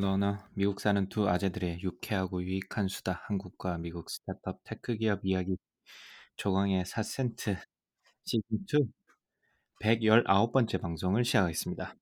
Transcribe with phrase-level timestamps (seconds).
[0.00, 5.56] 러너 미국 사는 두 아재들의 유쾌하고 유익한 수다 한국과 미국 스타트업 tech 기업 이야기
[6.36, 7.58] 조광의 4센트
[8.26, 8.88] 시즌2
[9.82, 11.94] 119번째 방송을 시작하겠습니다.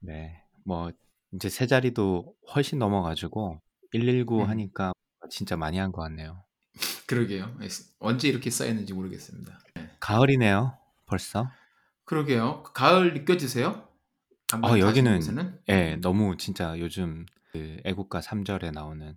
[0.00, 0.90] 네, 뭐
[1.32, 3.60] 이제 세 자리도 훨씬 넘어가지고
[3.92, 4.48] 119 음.
[4.48, 4.92] 하니까
[5.30, 6.44] 진짜 많이 한 것 같네요.
[7.06, 7.56] 그러게요.
[7.98, 9.58] 언제 이렇게 쌓였는지 모르겠습니다.
[10.00, 11.50] 가을이네요, 벌써.
[12.04, 12.62] 그러게요.
[12.74, 13.88] 가을 느껴지세요?
[14.62, 15.20] 어, 여기는
[15.68, 19.16] 예, 너무 진짜 요즘 그 애국가 3절에 나오는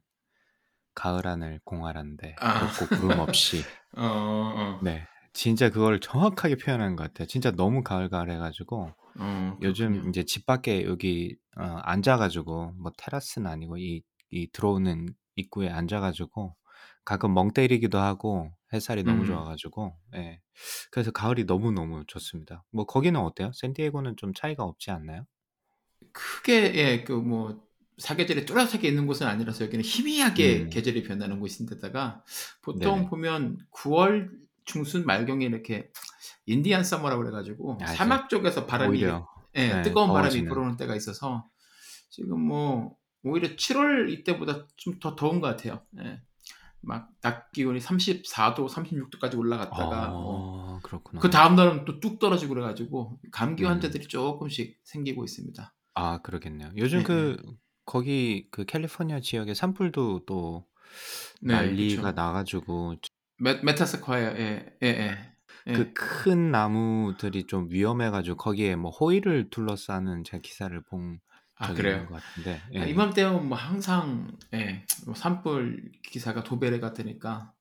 [0.95, 2.71] 가을 하늘 공활한데 아.
[2.75, 3.61] 곱고 구름 없이
[3.97, 7.27] 어, 어, 네, 진짜 그걸 정확하게 표현한 것 같아요.
[7.27, 10.09] 진짜 너무 가을가을 해가지고 어, 요즘.
[10.09, 16.55] 이제 집 밖에 여기 어, 앉아가지고 뭐 테라스는 아니고 이, 이 들어오는 입구에 앉아가지고
[17.05, 19.25] 가끔 멍 때리기도 하고 햇살이 너무 음.
[19.25, 20.41] 좋아가지고 예.
[20.91, 22.63] 그래서 가을이 너무 너무 좋습니다.
[22.71, 23.51] 뭐 거기는 어때요?
[23.53, 25.25] 샌디에고는 좀 차이가 없지 않나요?
[26.13, 27.65] 크게 예, 그뭐
[27.97, 30.69] 사계절이 뚜렷하게 있는 곳은 아니라서 여기는 희미하게 음.
[30.69, 32.23] 계절이 변하는 곳인데다가
[32.61, 33.09] 보통 네네.
[33.09, 34.29] 보면 9월
[34.65, 35.91] 중순 말경에 이렇게
[36.45, 39.02] 인디안 서머라고 그래가지고 아, 사막 쪽에서 바람이
[39.55, 40.45] 예, 네, 뜨거운 바람이.
[40.45, 41.49] 불어오는 때가 있어서
[42.09, 45.81] 지금 뭐 오히려 7월 이때보다 좀 더 더운 것 같아요.
[45.99, 46.21] 예.
[46.88, 51.19] 막 낮 기온이 34도, 36도까지 올라갔다가 뭐 어, 그렇구나.
[51.21, 53.69] 그 다음 날은 또 뚝 떨어지고 그래가지고 감기 음.
[53.69, 55.73] 환자들이 조금씩 생기고 있습니다.
[55.95, 56.71] 아, 그러겠네요.
[56.77, 57.38] 요즘 네, 그
[57.85, 60.65] 거기 그 캘리포니아 지역의 산불도 또
[61.42, 62.11] 네, 난리가 그쵸.
[62.11, 62.95] 나가지고
[63.39, 65.33] 메, 메타세쿼이아, 예, 예, 예.
[65.67, 65.73] 예.
[65.73, 71.19] 그큰 나무들이 좀 위험해가지고 거기에 뭐 호일을 둘러싸는 제가 기사를 본
[71.59, 72.05] 아, 그래요?
[72.07, 72.61] 것 같은데.
[72.77, 72.89] 아, 예.
[72.89, 77.53] 이맘때면 뭐 항상 예, 뭐 산불 기사가 도배를 같으니까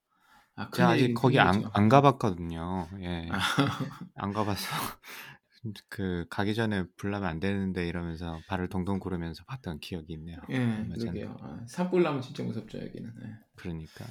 [0.57, 1.65] 아, 제가 아직 거기 안.
[1.73, 2.89] 안 가봤거든요.
[3.01, 3.29] 예.
[3.31, 3.39] 아,
[4.17, 4.67] 안 가봐서
[5.89, 10.39] 그 가기 전에 불나면 안 되는데 이러면서 발을 동동 구르면서 봤던 기억이 있네요.
[10.51, 10.85] 예.
[10.95, 11.37] 그러게요.
[11.41, 13.13] 아, 산불 나면 진짜 무섭죠 여기는.
[13.25, 13.31] 예.
[13.57, 14.05] 그러니까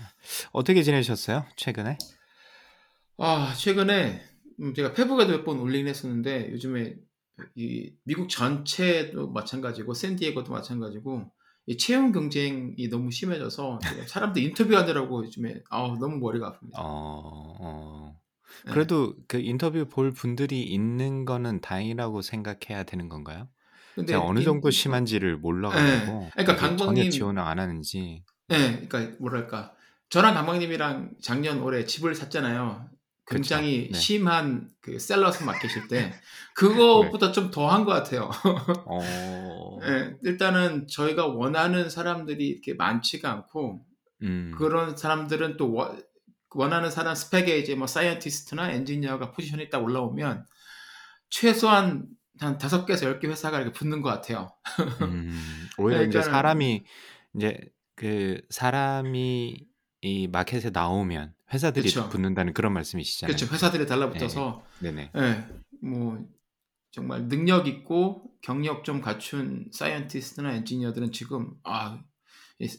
[0.52, 1.46] 어떻게 지내셨어요?
[1.56, 1.98] 최근에?
[3.18, 4.22] 아, 최근에
[4.62, 6.96] 음, 제가 페북에도 몇 번 올리긴 했었는데 요즘에
[7.56, 11.32] 이 미국 전체도 마찬가지고 샌디에고도 마찬가지고
[11.68, 16.74] 이 채용 경쟁이 너무 심해져서 사람들 인터뷰하느라고 요즘에 아, 너무 머리가 아픕니다.
[16.78, 18.16] 어, 어.
[18.68, 18.72] 예.
[18.72, 23.50] 그래도 그 인터뷰 볼 분들이 있는 거는 다행이라고 생각해야 되는 건가요?
[23.96, 25.86] 근데 어느 인- 정도 심한지를 몰라가지고
[26.26, 26.30] 예.
[26.34, 29.74] 그러니까 이게 전혀 강박님 지원을 안 하는지 예, 그러니까 뭐랄까
[30.10, 32.90] 저랑 강박님이랑 작년 올해 집을 샀잖아요.
[33.26, 33.38] 그쵸.
[33.38, 33.98] 굉장히 네.
[34.00, 36.14] 심한 그 seller's market일 때
[36.56, 38.30] 그거보다 좀 더한 것 같아요.
[38.86, 43.86] 어, 예, 일단은 저희가 원하는 사람들이 이렇게 많지가 않고
[44.22, 46.02] 음, 그런 사람들은 또 원,
[46.52, 50.46] 원하는 사람 스펙에 이제 뭐 scientist나 엔지니어가 포지션이 딱 올라오면
[51.30, 52.06] 최소한
[52.40, 54.52] 한 다섯 개에서 열 개 회사가 이렇게 붙는 것 같아요.
[55.02, 56.84] 음, 오히려 이제 그러니까는 사람이
[57.36, 57.60] 이제
[57.96, 59.66] 그 사람이
[60.02, 62.10] 이 마켓에 나오면 회사들이 그쵸.
[62.10, 63.36] 붙는다는 그런 말씀이시잖아요.
[63.36, 63.54] 그렇죠.
[63.54, 65.12] 회사들이 달라붙어서 네네.
[65.16, 65.48] 예,
[65.82, 66.26] 뭐
[66.92, 72.02] 정말 능력 있고 경력 좀 갖춘 scientist나 엔지니어들은 지금 아,
[72.60, 72.70] 이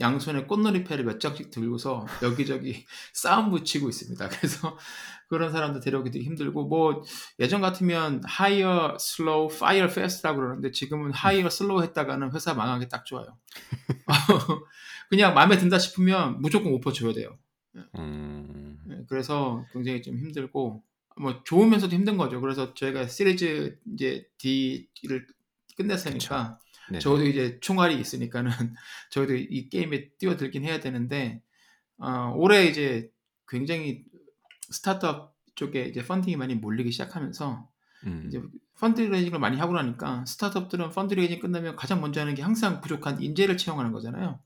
[0.00, 4.28] 양손에 꽃놀이패를 몇 장씩 들고서 여기저기 싸움 붙이고 있습니다.
[4.28, 4.78] 그래서
[5.28, 7.02] 그런 사람들 데려오기 되게 힘들고 뭐
[7.38, 13.36] 예전 같으면 hire slow, fire fast라고 그러는데 지금은 hire slow 했다가는 회사 망하기 딱 좋아요.
[15.10, 17.38] 그냥 마음에 든다 싶으면 무조건 오퍼 줘야 돼요.
[17.96, 20.82] 음, 예, 그래서 굉장히 좀 힘들고
[21.20, 22.40] 뭐 좋으면서도 힘든 거죠.
[22.40, 25.26] 그래서 저희가 시리즈 이제 D를
[25.76, 26.58] 끝냈으니까
[26.88, 27.00] 네네.
[27.00, 28.50] 저도 이제 총알이 있으니까는
[29.10, 31.42] 저희도 이 게임에 뛰어들긴 해야 되는데
[31.98, 33.10] 어, 올해 이제
[33.48, 34.04] 굉장히
[34.70, 37.68] 스타트업 쪽에 이제 펀딩이 많이 몰리기 시작하면서
[38.06, 38.40] 음, 이제
[38.78, 43.92] 펀드레이징을 많이 하고 나니까 스타트업들은 펀드레이징 끝나면 가장 먼저 하는 게 항상 부족한 인재를 채용하는
[43.92, 44.40] 거잖아요.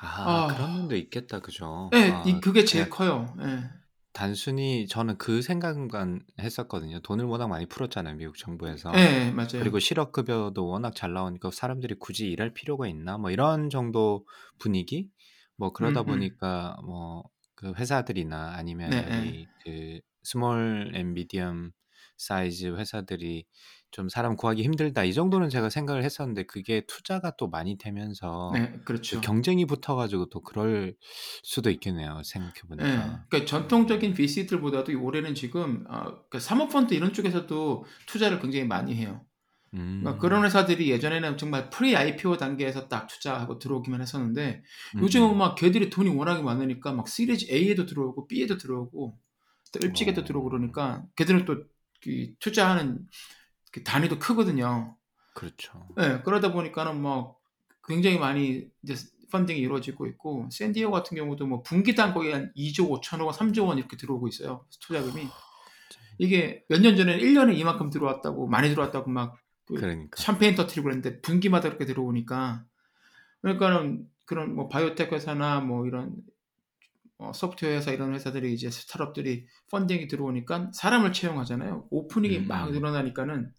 [0.00, 0.46] 아, 아.
[0.46, 1.90] 그런 면도 있겠다, 그죠?
[1.92, 3.36] 네, 아, 이 그게 제일 그냥 커요.
[3.40, 3.78] 예.
[4.12, 7.00] 단순히 저는 그 생각만 했었거든요.
[7.00, 8.92] 돈을 워낙 많이 풀었잖아요, 미국 정부에서.
[8.96, 9.48] 예, 맞아요.
[9.60, 13.18] 그리고 실업급여도 워낙 잘 나오니까 사람들이 굳이 일할 필요가 있나?
[13.18, 14.26] 뭐 이런 정도
[14.58, 15.08] 분위기?
[15.56, 16.06] 뭐 그러다 음, 음.
[16.06, 17.24] 보니까 뭐
[17.58, 21.72] 그 회사들이나 아니면 네, 여기 그 small and medium
[22.16, 23.46] size 회사들이
[23.90, 28.70] 좀 사람 구하기 힘들다 이 정도는 제가 생각을 했었는데 그게 투자가 또 많이 되면서 네,
[28.70, 29.20] 그 그렇죠.
[29.20, 30.94] 경쟁이 붙어가지고 또 그럴
[31.42, 32.22] 수도 있겠네요.
[32.22, 33.26] 생각해 네, 보니까.
[33.28, 39.24] 그러니까 전통적인 VC들보다도 올해는 지금 어, 그러니까 사모펀드 이런 쪽에서도 투자를 굉장히 많이 해요.
[39.70, 44.62] 그러니까 음, 그런 회사들이 예전에는 정말 pre IPO 단계에서 딱 투자하고 들어오기만 했었는데
[44.96, 45.38] 음, 요즘은 음.
[45.38, 49.18] 막 걔들이 돈이 워낙에 많으니까 막 시리즈 A에도 들어오고 B에도 들어오고
[49.72, 51.56] 또 일찍에도 들어오고 어, 그러니까 걔들은 또
[52.02, 53.06] 그 투자하는
[53.72, 54.96] 그 단위도 크거든요.
[55.34, 55.86] 그렇죠.
[55.96, 57.36] 네, 그러다 보니까는 뭐
[57.86, 58.94] 굉장히 많이 이제
[59.30, 63.78] 펀딩이 이루어지고 있고 샌디에고 같은 경우도 뭐 분기당 거의 한 2조 5천억 원, 3조 원
[63.78, 64.64] 이렇게 들어오고 있어요.
[64.80, 65.28] 투자금이.
[66.18, 69.36] 이게 몇 년 전에는 1년에 이만큼 들어왔다고 많이 들어왔다고 막
[69.68, 70.20] 그 그러니까.
[70.22, 72.64] 샴페인 터트리고 그랬는데 분기마다 그렇게 들어오니까
[73.42, 76.16] 그러니까는 그런 뭐 바이오텍 회사나 뭐 이런
[77.18, 81.88] 어, 소프트웨어 회사 이런 회사들이 이제 스타트업들이 펀딩이 들어오니까 사람을 채용하잖아요.
[81.90, 82.72] 오프닝이 음, 막 음.
[82.72, 83.50] 늘어나니까는 뭐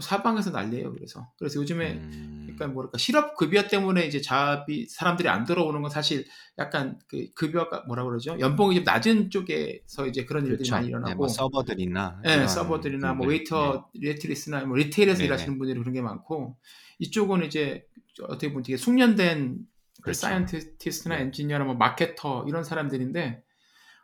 [0.00, 0.92] 사방에서 난리예요.
[0.92, 5.90] 그래서 그래서 요즘에 음, 그러니까 뭐랄까 실업 급여 때문에 이제 job이 사람들이 안 들어오는 건
[5.90, 6.24] 사실
[6.58, 8.36] 약간 그 급여가 뭐라 그러죠?
[8.40, 10.74] 연봉이 좀 낮은 쪽에서 이제 그런 일들이 그렇죠.
[10.74, 13.28] 많이 네, 뭐 일어나고 서버들이나 예, 이런 서버들이나 뭐 분들.
[13.28, 15.26] 네, 웨이터, 웨이트리스나 뭐 retail에서 네네.
[15.26, 16.56] 일하시는 분들이 그런 게 많고
[16.98, 17.86] 이쪽은 이제
[18.22, 19.58] 어떻게 보면 되게 숙련된
[19.96, 20.20] 그 그렇죠.
[20.20, 21.22] scientist나 네.
[21.22, 23.42] 엔지니어나 뭐 marketer 이런 사람들인데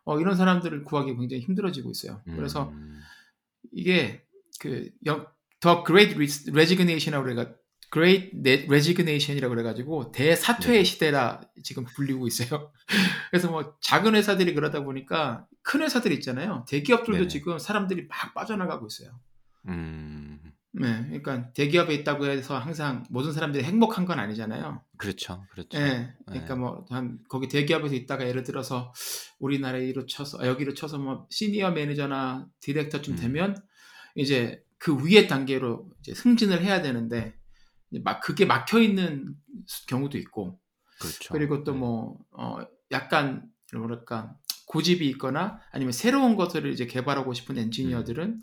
[0.04, 2.22] 어, 이런 사람들을 구하기 굉장히 힘들어지고 있어요.
[2.24, 3.00] 그래서 음,
[3.72, 4.24] 이게
[4.58, 5.26] 그 영-
[5.62, 7.54] The Great Resignation이라고 그래가
[7.92, 10.84] Great Resignation이라고 그래가지고 대사퇴의 네.
[10.84, 12.72] 시대라 지금 불리고 있어요.
[13.30, 16.64] 그래서 뭐 작은 회사들이 그러다 보니까 큰 회사들 있잖아요.
[16.68, 17.28] 대기업들도 네네.
[17.28, 19.20] 지금 사람들이 막 빠져나가고 있어요.
[19.68, 20.40] 음,
[20.72, 24.82] 네, 그러니까 대기업에 있다고 해서 항상 모든 사람들이 행복한 건 아니잖아요.
[24.96, 25.78] 그렇죠, 그렇죠.
[25.78, 26.60] 예, 그러니까 네.
[26.60, 28.92] 뭐한 거기 대기업에서 있다가 예를 들어서
[29.38, 33.18] 우리나라에 이로 쳐서 아, 여기로 쳐서 뭐 시니어 매니저나 디렉터쯤 음.
[33.18, 33.56] 되면
[34.14, 37.36] 이제 그 위에 단계로 이제 승진을 해야 되는데
[38.02, 39.36] 막 그게 막혀 있는
[39.86, 40.58] 경우도 있고
[41.00, 41.32] 그렇죠.
[41.32, 41.78] 그리고 또 네.
[41.78, 42.56] 뭐 어,
[42.90, 44.34] 약간 뭐랄까
[44.66, 48.40] 고집이 있거나 아니면 새로운 것들을 이제 개발하고 싶은 엔지니어들은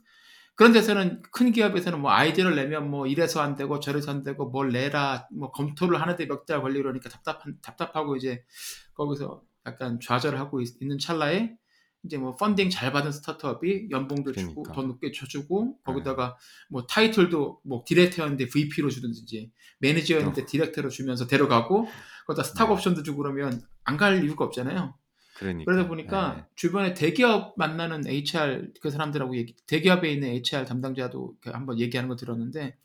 [0.55, 4.71] 그런 데서는 큰 기업에서는 뭐 아이디어를 내면 뭐 이래서 안 되고 저래서 안 되고 뭘
[4.71, 8.45] 내라 뭐 검토를 하는데 몇 달 걸리고 그러니까 답답한 답답하고 이제
[8.93, 11.57] 거기서 약간 좌절을 하고 있, 는 찰나에
[12.05, 14.73] 이제 뭐 펀딩 잘 받은 스타트업이 연봉도 주고 그러니까.
[14.73, 16.37] 더 높게 줘주고 거기다가
[16.69, 21.87] 뭐 타이틀도 뭐 디렉터였는데 VP로 주든지 매니저였는데 디렉터로 주면서 데려가고
[22.25, 22.73] 거기다 스탁 네.
[22.73, 24.95] 옵션도 주고 그러면 안 갈 이유가 없잖아요.
[25.35, 25.71] 그러니까.
[25.71, 26.45] 그러다 보니까 네.
[26.55, 32.15] 주변에 대기업 만나는 HR 그 사람들하고 얘기, 대기업에 있는 HR 담당자도 그 한번 얘기하는 거
[32.15, 32.77] 들었는데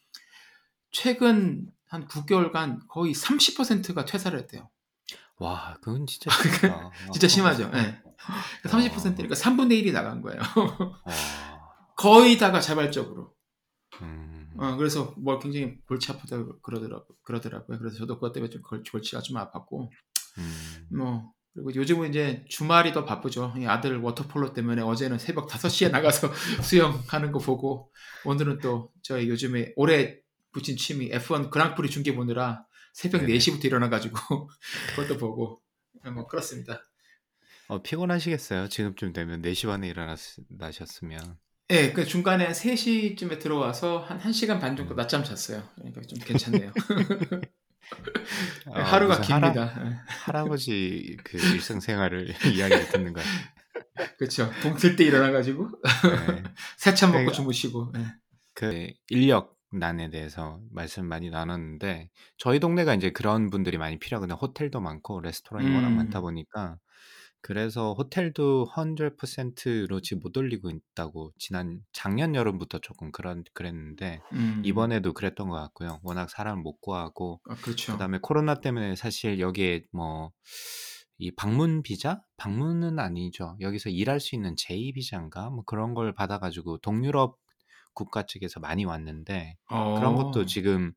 [0.90, 4.69] 최근 한 9개월간 거의 30%가 퇴사를 했대요.
[5.38, 6.90] 와, 그건 진짜 심하다.
[7.12, 7.70] 진짜 심하죠.
[7.75, 8.00] 예.
[8.64, 8.69] 어.
[8.69, 10.40] 30%니까 3분의 1이 나간 거예요.
[10.40, 11.02] 와,
[11.96, 13.34] 거의 다가 자발적으로.
[14.02, 17.78] 음, 어, 그래서 뭐 굉장히 골치 아프다 그러더라고, 그러더라고요.
[17.78, 19.88] 그래서 저도 그것 때문에 좀 골, 골치가 좀 아팠고,
[20.38, 20.87] 음.
[20.96, 23.55] 뭐, 그리고 요즘은 이제 주말이 더 바쁘죠.
[23.56, 26.32] 이 아들 워터폴로 때문에 어제는 새벽 5시에 나가서
[26.62, 27.93] 수영하는 거 보고,
[28.25, 30.19] 오늘은 또 저희 요즘에 올해
[30.52, 33.34] 붙인 취미 F1 그랑프리 중계 보느라 새벽 네네.
[33.34, 34.17] 4시부터 일어나가지고
[34.96, 35.62] 그것도 보고,
[36.12, 36.81] 뭐, 그렇습니다.
[37.69, 38.69] 어, 피곤하시겠어요?
[38.69, 41.38] 지금쯤 되면 4시 반에 일어나셨으면.
[41.70, 44.96] 예, 그 중간에 한 3시쯤에 들어와서 한 1시간 반 정도 음.
[44.96, 45.62] 낮잠 잤어요.
[45.77, 46.72] 그러니까 좀 괜찮네요.
[48.72, 49.84] 아, 하루가 할아- 깁니다.
[49.86, 49.96] 예.
[50.06, 53.29] 할아 버지 그 일상생활을 이야기를 듣는 거예요.
[54.19, 54.50] 그렇죠.
[54.62, 56.43] 동틀 때 일어나가지고 네.
[56.77, 57.93] 새참 먹고 그러니까- 주무시고.
[57.96, 58.06] 예.
[58.55, 64.38] 그 인력 난에 대해서 말씀 많이 나눴는데 저희 동네가 이제 그런 분들이 많이 필요하거든요.
[64.41, 65.96] 호텔도 많고 레스토랑이 워낙 음.
[65.96, 66.77] 많다 보니까
[67.46, 74.63] 그래서 호텔도 100%로 지금 못 올리고 있다고 지난 작년 여름부터 조금 그런 그랬는데 음.
[74.65, 76.01] 이번에도 그랬던 것 같고요.
[76.03, 77.93] 워낙 사람 못 구하고 아, 그렇죠.
[77.93, 80.32] 그다음에 코로나 때문에 사실 여기에 뭐
[81.19, 82.22] 이 방문 비자?
[82.36, 83.56] 방문은 아니죠.
[83.60, 85.48] 여기서 일할 수 있는 제2 비자인가?
[85.51, 87.39] 뭐 그런 걸 받아가지고 동유럽
[87.94, 90.44] 국가 측에서 많이 왔는데 그런 것도 어.
[90.44, 90.93] 지금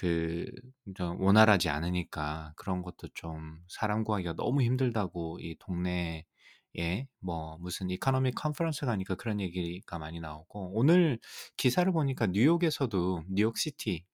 [0.00, 6.24] 그좀 원활하지 않으니까 그런 것도 좀 사람 구하기가 너무 힘들다고 이 동네에
[7.20, 11.18] 뭐 무슨 economic conference 가니까 그런 얘기가 많이 나오고 오늘
[11.58, 14.04] 기사를 보니까 뉴욕에서도 뉴욕시티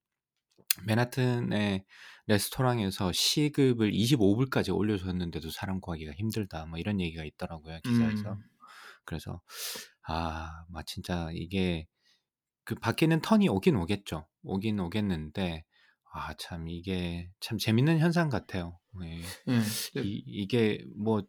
[0.85, 1.85] 맨하튼의
[2.27, 6.65] 레스토랑에서 시급을 25불까지 올려줬는데도 사람 구하기가 힘들다.
[6.65, 8.33] 뭐 이런 얘기가 있더라고요 기사에서.
[8.33, 8.43] 음.
[9.05, 9.41] 그래서
[10.05, 11.87] 아, 막 진짜 이게
[12.65, 14.27] 그 바뀌는 turn이 오긴 오겠죠.
[14.43, 15.63] 오긴 오겠는데
[16.17, 18.79] 아, 참 이게 참 재밌는 현상 같아요.
[19.03, 19.21] 예.
[19.97, 20.01] 예.
[20.01, 21.23] 이, 이게 뭐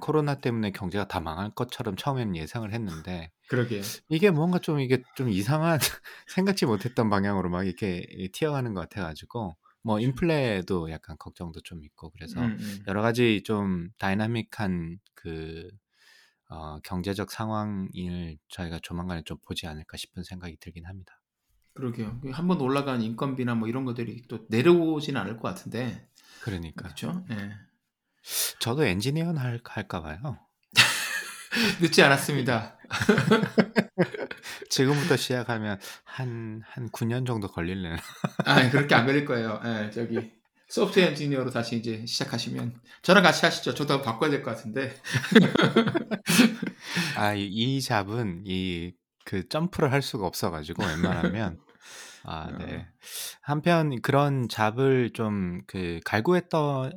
[0.00, 3.82] 코로나 때문에 경제가 다 망할 것처럼 처음에는 예상을 했는데 그러게요.
[4.08, 5.78] 이게 뭔가 좀 이게 좀 이상한
[6.28, 12.10] 생각지 못했던 방향으로 막 이렇게 튀어가는 것 같아 가지고 뭐 인플레도 약간 걱정도 좀 있고
[12.10, 12.84] 그래서 음, 음.
[12.88, 15.70] 여러 가지 좀 다이나믹한 그
[16.48, 21.20] 어, 경제적 상황을 저희가 조만간에 좀 보지 않을까 싶은 생각이 들긴 합니다.
[21.76, 22.20] 그러게요.
[22.32, 26.08] 한 번 올라간 인건비나 뭐 이런 것들이 또 내려오진 않을 것 같은데.
[26.42, 27.24] 그러니까 그렇죠?
[27.30, 27.50] 예.
[28.60, 30.38] 저도 엔지니어는 할, 할까 봐요.
[31.80, 32.78] 늦지 않았습니다.
[34.70, 37.96] 지금부터 시작하면 한, 한 9년 정도 걸릴래나.
[38.44, 39.60] 아, 그렇게 안 걸릴 거예요.
[39.64, 40.32] 예, 저기
[40.68, 43.74] 소프트웨어 엔지니어로 다시 이제 시작하시면 저랑 같이 하시죠.
[43.74, 44.94] 저도 한번 바꿔야 될 것 같은데.
[47.16, 48.92] 아, 이, 이 job은 이
[49.26, 51.58] 그 점프를 할 수가 없어가지고 웬만하면
[52.26, 52.86] 아, 네.
[53.40, 56.92] 한편 그런 job을 좀 그 갈구했던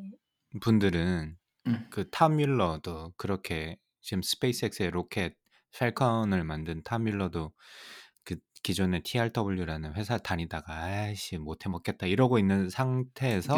[0.62, 1.36] 분들은
[1.67, 1.88] 음.
[1.91, 5.36] 그탐 뮬러도 그렇게 지금 스페이스X의 로켓
[5.77, 7.51] 팰컨을 만든 탐 뮬러도
[8.24, 13.55] 그 기존의 TRW라는 회사 다니다가 아이씨 못해 먹겠다 이러고 있는 상태에서.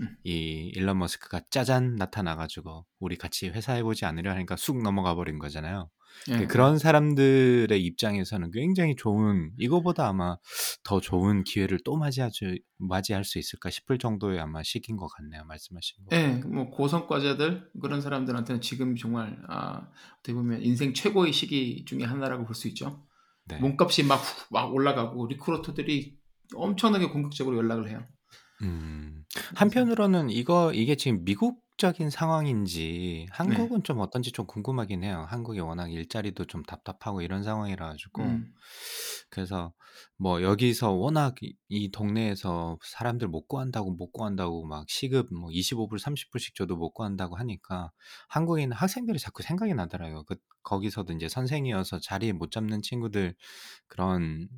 [0.00, 0.16] 음.
[0.24, 5.90] 이 일론 머스크가 짜잔 나타나가지고 우리 같이 회사 해보지 않으련 하니까 쑥 넘어가 버린 거잖아요.
[6.30, 6.46] 예.
[6.46, 10.36] 그런 사람들의 입장에서는 굉장히 좋은 이거보다 아마
[10.84, 15.44] 더 좋은 기회를 또 맞이하지 맞이할 수 있을까 싶을 정도의 아마 시기인 것 같네요.
[15.44, 16.16] 말씀하신 거.
[16.16, 19.88] 예, 뭐 고성과자들 그런 사람들한테는 지금 정말 아,
[20.18, 23.04] 어떻게 보면 인생 최고의 시기 중에 하나라고 볼 수 있죠.
[23.46, 23.58] 네.
[23.58, 26.18] 몸값이 막, 훅- 막 올라가고 리크루터들이
[26.54, 28.04] 엄청나게 공격적으로 연락을 해요.
[28.62, 29.24] 음.
[29.54, 35.26] 한편으로는 이거 이게 지금 미국 적인 상황인지 한국은 좀 어떤지 좀 궁금하긴 해요.
[35.28, 38.52] 한국이 워낙 일자리도 좀 답답하고 이런 상황이라 가지고 음,
[39.30, 39.72] 그래서
[40.16, 45.98] 뭐 여기서 워낙 이, 이 동네에서 사람들 못 구한다고 못 구한다고 막 시급 뭐 25불
[46.00, 47.92] 30불씩 줘도 못 구한다고 하니까
[48.28, 50.24] 한국에 있는 학생들이 자꾸 생각이 나더라고요.
[50.24, 53.34] 그 거기서도 이제 선생이어서 자리 못 잡는 친구들
[53.86, 54.48] 그런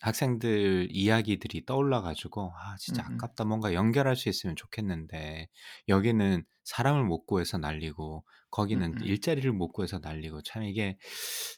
[0.00, 3.14] 학생들 이야기들이 떠올라 가지고 아 진짜 음, 음.
[3.14, 3.44] 아깝다.
[3.44, 5.48] 뭔가 연결할 수 있으면 좋겠는데
[5.88, 9.02] 여기는 사람을 못 구해서 난리고 거기는 음, 음.
[9.04, 10.96] 일자리를 못 구해서 난리고 참 이게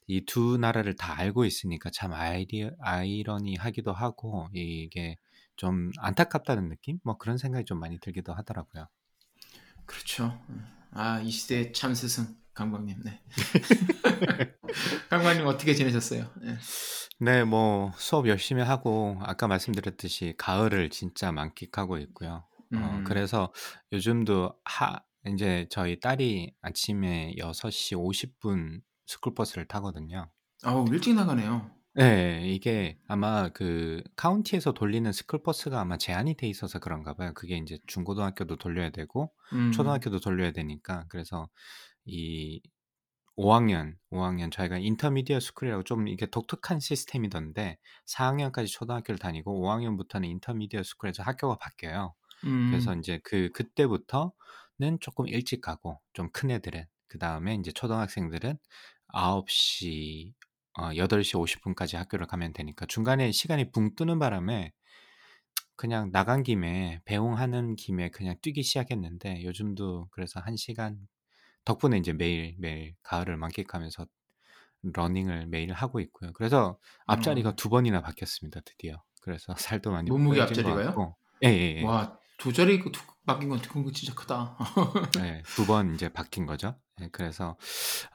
[0.06, 5.16] 이두 나라를 다 알고 있으니까 참 아이디 아이러니하기도 하고 이게
[5.56, 6.99] 좀 안타깝다는 느낌?
[7.04, 8.88] 뭐 그런 생각이 좀 많이 들기도 하더라고요.
[9.85, 10.40] 그렇죠.
[10.92, 13.02] 아, 이 시대의 참 스승 강광님.
[13.04, 13.20] 네.
[15.11, 16.30] 강광님 어떻게 지내셨어요?
[16.44, 16.56] 예.
[17.22, 22.46] 네, 뭐 수업 열심히 하고 아까 말씀드렸듯이 가을을 진짜 만끽하고 있고요.
[22.74, 23.52] 어, 음, 그래서
[23.92, 30.30] 요즘도 하 이제 저희 딸이 아침에 6시 50분 스쿨버스를 타거든요.
[30.62, 31.70] 아우 일찍 나가네요.
[31.92, 37.32] 네, 이게 아마 그 카운티에서 돌리는 스쿨버스가 아마 제한이 돼 있어서 그런가 봐요.
[37.34, 41.50] 그게 이제 중고등학교도 돌려야 되고 음, 초등학교도 돌려야 되니까 그래서
[42.06, 42.62] 이
[43.42, 51.22] 5학년, 5학년 저희가 intermediate school이라고 좀 이게 독특한 시스템이던데 4학년까지 초등학교를 다니고 5학년부터는 intermediate school에서
[51.23, 52.14] 학교가 바뀌어요.
[52.66, 58.59] 그래서 음, 이제 그 그때부터는 조금 일찍 가고 좀 큰 애들은 그 다음에 이제 초등학생들은
[59.09, 60.35] 9시
[60.78, 64.73] 어, 8시 50분까지 학교를 가면 되니까 중간에 시간이 붕 뜨는 바람에
[65.76, 71.09] 그냥 나간 김에 배웅하는 김에 그냥 뛰기 시작했는데 요즘도 그래서 한 시간
[71.70, 74.06] 덕분에 이제 매일 매일 가을을 만끽하면서
[74.82, 76.32] 러닝을 매일 하고 있고요.
[76.32, 78.60] 그래서 앞자리가 어, 두 번이나 바뀌었습니다.
[78.64, 79.02] 드디어.
[79.20, 81.14] 그래서 살도 많이 몸무게 앞자리가요?
[81.44, 81.82] 예, 예, 예.
[81.84, 84.56] 와, 두 자리 그 두- 바뀐 건 그건 진짜 크다.
[85.20, 86.76] 네, 두 번 이제 바뀐 거죠.
[87.00, 87.56] 예, 그래서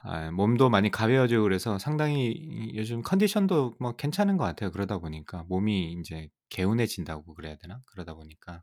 [0.02, 4.70] 아, 몸도 많이 가벼워지고 그래서 상당히 이- 요즘 컨디션도 뭐 괜찮은 것 같아요.
[4.72, 7.80] 그러다 보니까 몸이 이제 개운해진다고 그래야 되나?
[7.86, 8.62] 그러다 보니까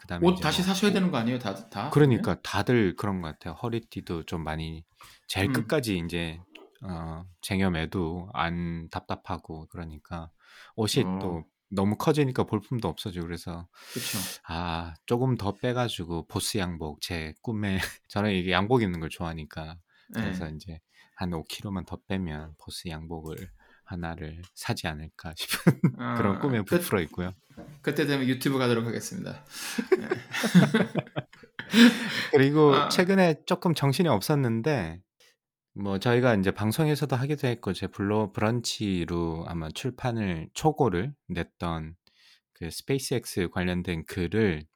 [0.00, 1.38] 그다음에 옷 다시 뭐 사셔야 호- 되는 거 아니에요?
[1.38, 1.90] 다, 다?
[1.90, 3.54] 그러니까 다들 그런 것 같아요.
[3.54, 4.84] 허리띠도 좀 많이
[5.28, 6.38] 제일 음, 끝까지 이제
[6.82, 10.30] 어, 쟁여매도 안 답답하고 그러니까
[10.76, 11.44] 옷이 어, 또
[11.74, 14.18] 너무 커지니까 볼품도 없어지고 그래서 그쵸.
[14.46, 17.78] 아 조금 더 빼가지고 보스 양복 제 꿈에
[18.08, 19.76] 저는 이게 양복 입는 걸 좋아하니까
[20.12, 20.52] 그래서 예.
[20.54, 20.80] 이제
[21.16, 23.36] 한 5kg만 더 빼면 보스 양복을
[23.84, 25.80] 하나를 사지 않을까 싶은
[26.16, 27.32] 그런 꿈에 아, 그, 부풀어 있고요.
[27.82, 29.44] 그때 되면 유튜브 가도록 하겠습니다.
[30.00, 30.08] 예.
[32.32, 35.00] 그리고 아, 최근에 조금 정신이 없었는데
[35.74, 41.96] 뭐 저희가 이제 방송에서도 하기도 했고 제 블로 브런치로 아마 출판을 초고를 냈던
[42.52, 44.66] 그 스페이스X 관련된 글을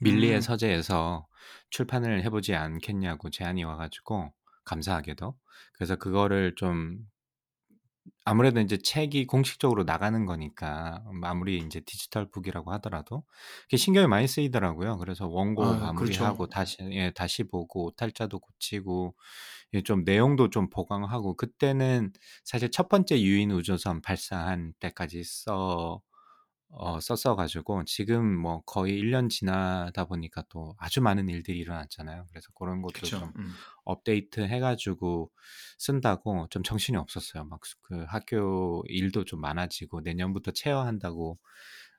[0.00, 1.28] 밀리의 음, 서재에서
[1.70, 4.32] 출판을 해보지 않겠냐고 제안이 와가지고
[4.64, 5.36] 감사하게도
[5.74, 7.06] 그래서 그거를 좀
[8.24, 13.24] 아무래도 인제 책이 공식적으로 나가는 거니까 아무리 인제 디지털 북이라고 하더라도
[13.62, 14.98] 그게 신경이 많이 쓰이더라고요.
[14.98, 16.34] 그래서 원고 아 그렇죠.
[16.34, 22.12] 마무리하고 다시 예 다시 보고 오탈자도 고치고 예 좀 내용도 좀 보강하고 그때는
[22.44, 26.02] 사실 첫 번째 유인 우주선 발사한 때까지 써
[26.72, 32.26] 어 썼어 가지고 지금 뭐 거의 1년 지나다 보니까 또 아주 많은 일들이 일어났잖아요.
[32.30, 33.18] 그래서 고런 것도 그쵸.
[33.18, 33.52] 좀 음.
[33.84, 35.30] 업데이트 해 가지고
[35.78, 37.44] 쓴다고 좀 정신이 없었어요.
[37.44, 41.38] 막 그 학교 일도 좀 많아지고 내년부터 체어한다고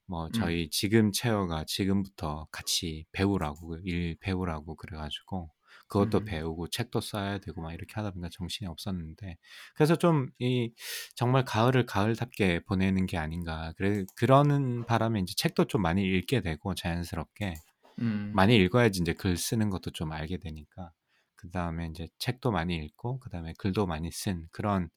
[0.06, 0.32] 뭐 음.
[0.34, 5.52] 저희 지금 체어가 지금부터 같이 배우라고 그일 배우라고 그래 가지고
[5.92, 6.26] 그것도 음.
[6.26, 9.38] 배우고 책도 써야 되고 막 이렇게 하다 보니까 정신이 없었는데
[9.76, 10.72] 그래서 좀 이
[11.16, 13.74] 정말 가을을 가을답게 보내는 게 아닌가.
[13.78, 17.54] 그래 그러는 바람에 인제 책도 좀 많이 읽게 되고 자연스럽게
[18.00, 18.32] 음.
[18.34, 20.92] 많이 읽어야지 인제 글 쓰는 것도 좀 알게 되니까
[21.36, 24.90] 그 다음에 인제 책도 많이 읽고 그 다음에 글도 많이 쓴 그런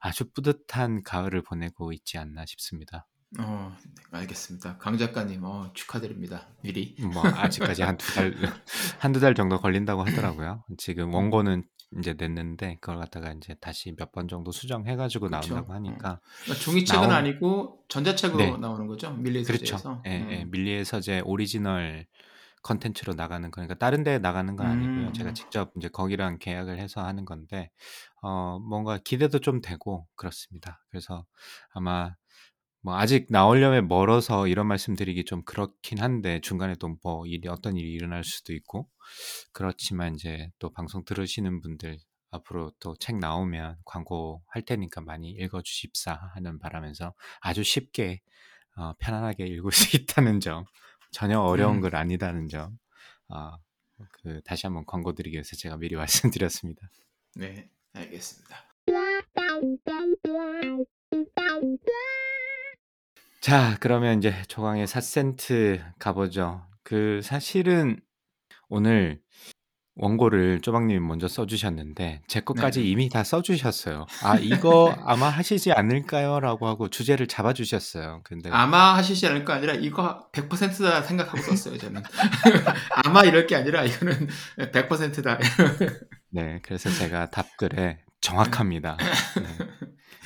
[0.00, 3.06] 아주 뿌듯한 가을을 보내고 있지 않나 싶습니다.
[3.38, 3.76] 어
[4.12, 4.78] 네 알겠습니다.
[4.78, 6.96] 강 작가님 어 축하드립니다 미리.
[7.12, 8.32] 뭐 아직까지 한 두 달
[9.00, 10.64] 한두 달 정도 걸린다고 하더라고요.
[10.78, 11.14] 지금 음.
[11.14, 15.30] 원고는 인제 냈는데 그걸 갖다가 인제 다시 몇 번 정도 수정해 가지고 그쵸.
[15.30, 15.74] 나온다고 어.
[15.74, 18.58] 하니까 그러니까 종이책은 나온 아니고 전자책으로 네.
[18.58, 19.12] 나오는 거죠?
[19.14, 19.76] 밀리의 그렇죠.
[19.76, 20.02] 서재에서?
[20.06, 20.44] 예예.
[20.44, 20.50] 음.
[20.50, 22.06] 밀리의 서재 오리지널
[22.62, 25.12] 콘텐츠로 나가는 거니까 다른 데에 나가는 건 아니고요.
[25.12, 25.34] 제가 음.
[25.34, 27.70] 직접 인제 거기랑 계약을 해서 하는 건데
[28.22, 30.84] 어 뭔가 기대도 좀 되고 그렇습니다.
[30.90, 31.26] 그래서
[31.74, 32.14] 아마
[32.86, 37.92] 뭐 아직 나오려면 멀어서 이런 말씀드리기 좀 그렇긴 한데 중간에 또 뭐 일이 어떤 일이
[37.92, 38.88] 일어날 수도 있고
[39.52, 41.98] 그렇지만 인제 또 방송 들으시는 분들
[42.30, 48.20] 앞으로 또 책 나오면 광고 할 테니까 많이 읽어 주십사 하는 바라면서 아주 쉽게
[48.76, 50.64] 어 편안하게 읽을 수 있다는 점,
[51.10, 51.80] 전혀 어려운 음.
[51.80, 56.88] 글 아니다는 점아그 다시 한번 광고 드리기 위해서 제가 미리 말씀드렸습니다.
[57.34, 58.56] 네 알겠습니다.
[63.46, 66.62] 자 그러면 인제 조강의 4센트 가 보죠.
[66.82, 68.00] 그 사실은
[68.68, 69.20] 오늘
[69.94, 72.90] 원고를 쪼박 님이 먼저 써 주셨는데 제 것까지 네네.
[72.90, 74.06] 이미 다 써 주셨어요.
[74.24, 78.20] "아 이거 아마 하시지 않을까요?"라고 하고 주제를 잡아 주셨어요.
[78.24, 82.02] 근데 아마 하시지 않을 거 아니라 이거 100%다 생각하고 썼어요 저는.
[83.04, 84.28] 아마 이럴 게 아니라 이거는
[84.72, 85.38] 100%다.
[86.30, 86.58] 네.
[86.64, 88.96] 그래서 제가 답글에 정확합니다.
[89.36, 89.66] 네.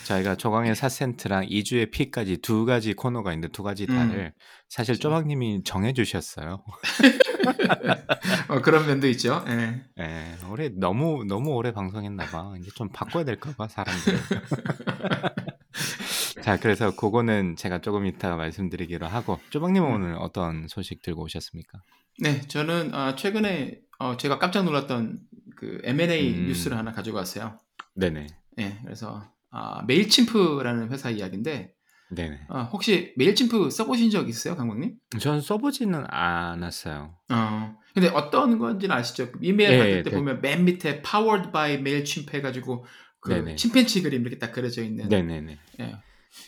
[0.05, 4.31] 저희가 조강의 4센트랑 2 주의 피까지 두 가지 코너가 있는데 두 가지 다를 음.
[4.69, 5.09] 사실 그쵸.
[5.09, 6.63] 쪼박 님이 정해 주셨어요.
[8.49, 9.45] 어 그런 면도 있죠.
[9.49, 9.83] 예.
[10.01, 10.37] 예.
[10.51, 12.53] 올해 너무, 너무 오래 방송했나 봐.
[12.57, 14.19] 인제 좀 바꿔야 될까 봐 사람들.
[16.43, 19.95] 자 그래서 고거는 제가 쪼금 이따가 말씀드리기로 하고 쪼박 님은 음.
[19.95, 21.81] 오늘 어떤 소식 들고 오셨습니까?
[22.21, 22.41] 네.
[22.43, 25.19] 저는 아 최근에 어 제가 깜짝 놀랐던
[25.57, 26.47] 그 M&A 음.
[26.47, 27.59] 뉴스를 하나 가지고 왔어요.
[27.95, 28.27] 네네.
[28.59, 28.79] 예.
[28.83, 31.73] 그래서 아 메일침프라는 회사 이야기인데
[32.15, 32.41] 네네.
[32.49, 34.95] 어 혹시 Mailchimp 써 보신 적 있으세요 강박님?
[35.21, 37.15] 저는 써 보지는 않았어요.
[37.31, 37.77] 어.
[37.95, 39.31] 근데 어떤 건지는 아시죠?
[39.41, 39.79] 이메일 예예.
[39.79, 40.17] 받을 때 네.
[40.17, 42.85] 보면 맨 밑에 powered by Mailchimp 해 가지고
[43.21, 43.57] 그 네네.
[43.57, 45.59] 침팬지 그림 이렇게 딱 그려져 있는 네네네.
[45.81, 45.97] 예.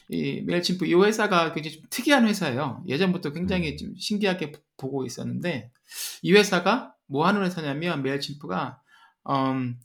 [0.09, 2.85] 이 Mailchimp 이 회사가 굉장히 좀 특이한 회사예요.
[2.87, 3.77] 예전부터 굉장히 음.
[3.77, 5.71] 좀 신기하게 보고 있었는데
[6.23, 8.81] 이 회사가 뭐 하는 회사냐면 Mailchimp가
[9.31, 9.77] 음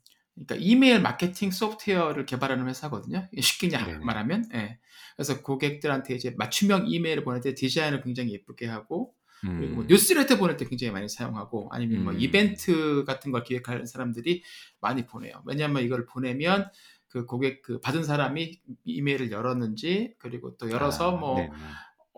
[0.45, 3.27] 그러니까 이메일 마케팅 소프트웨어를 개발하는 회사거든요.
[3.39, 3.99] 쉽게 네네.
[3.99, 4.49] 말하면.
[4.53, 4.79] 예.
[5.15, 9.87] 그래서 고객들한테 이제 맞춤형 이메일을 보낼 때 디자인을 굉장히 예쁘게 하고 그리고 뭐 음.
[9.87, 12.19] 뉴스레터 보낼 때 굉장히 많이 사용하고 아니면 뭐 음.
[12.19, 14.43] 이벤트 같은 걸 기획하는 사람들이
[14.79, 15.41] 많이 보내요.
[15.45, 16.69] 왜냐하면 이걸 보내면
[17.07, 21.51] 그 고객 그 받은 사람이 이메일을 열었는지 그리고 또 열어서 아 뭐 네네.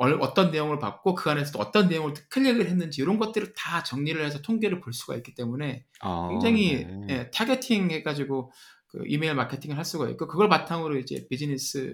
[0.02, 4.24] 얼 어떤 내용을 받고 그 안에서 또 어떤 내용을 클릭을 했는지 이런 것들을 다 정리를
[4.24, 7.08] 해서 통계를 볼 수가 있기 때문에 아 굉장히 네.
[7.10, 8.50] 예 targeting 해 가지고
[8.88, 11.92] 그 이메일 마케팅을 할 수가 있고 그걸 바탕으로 이제 비즈니스에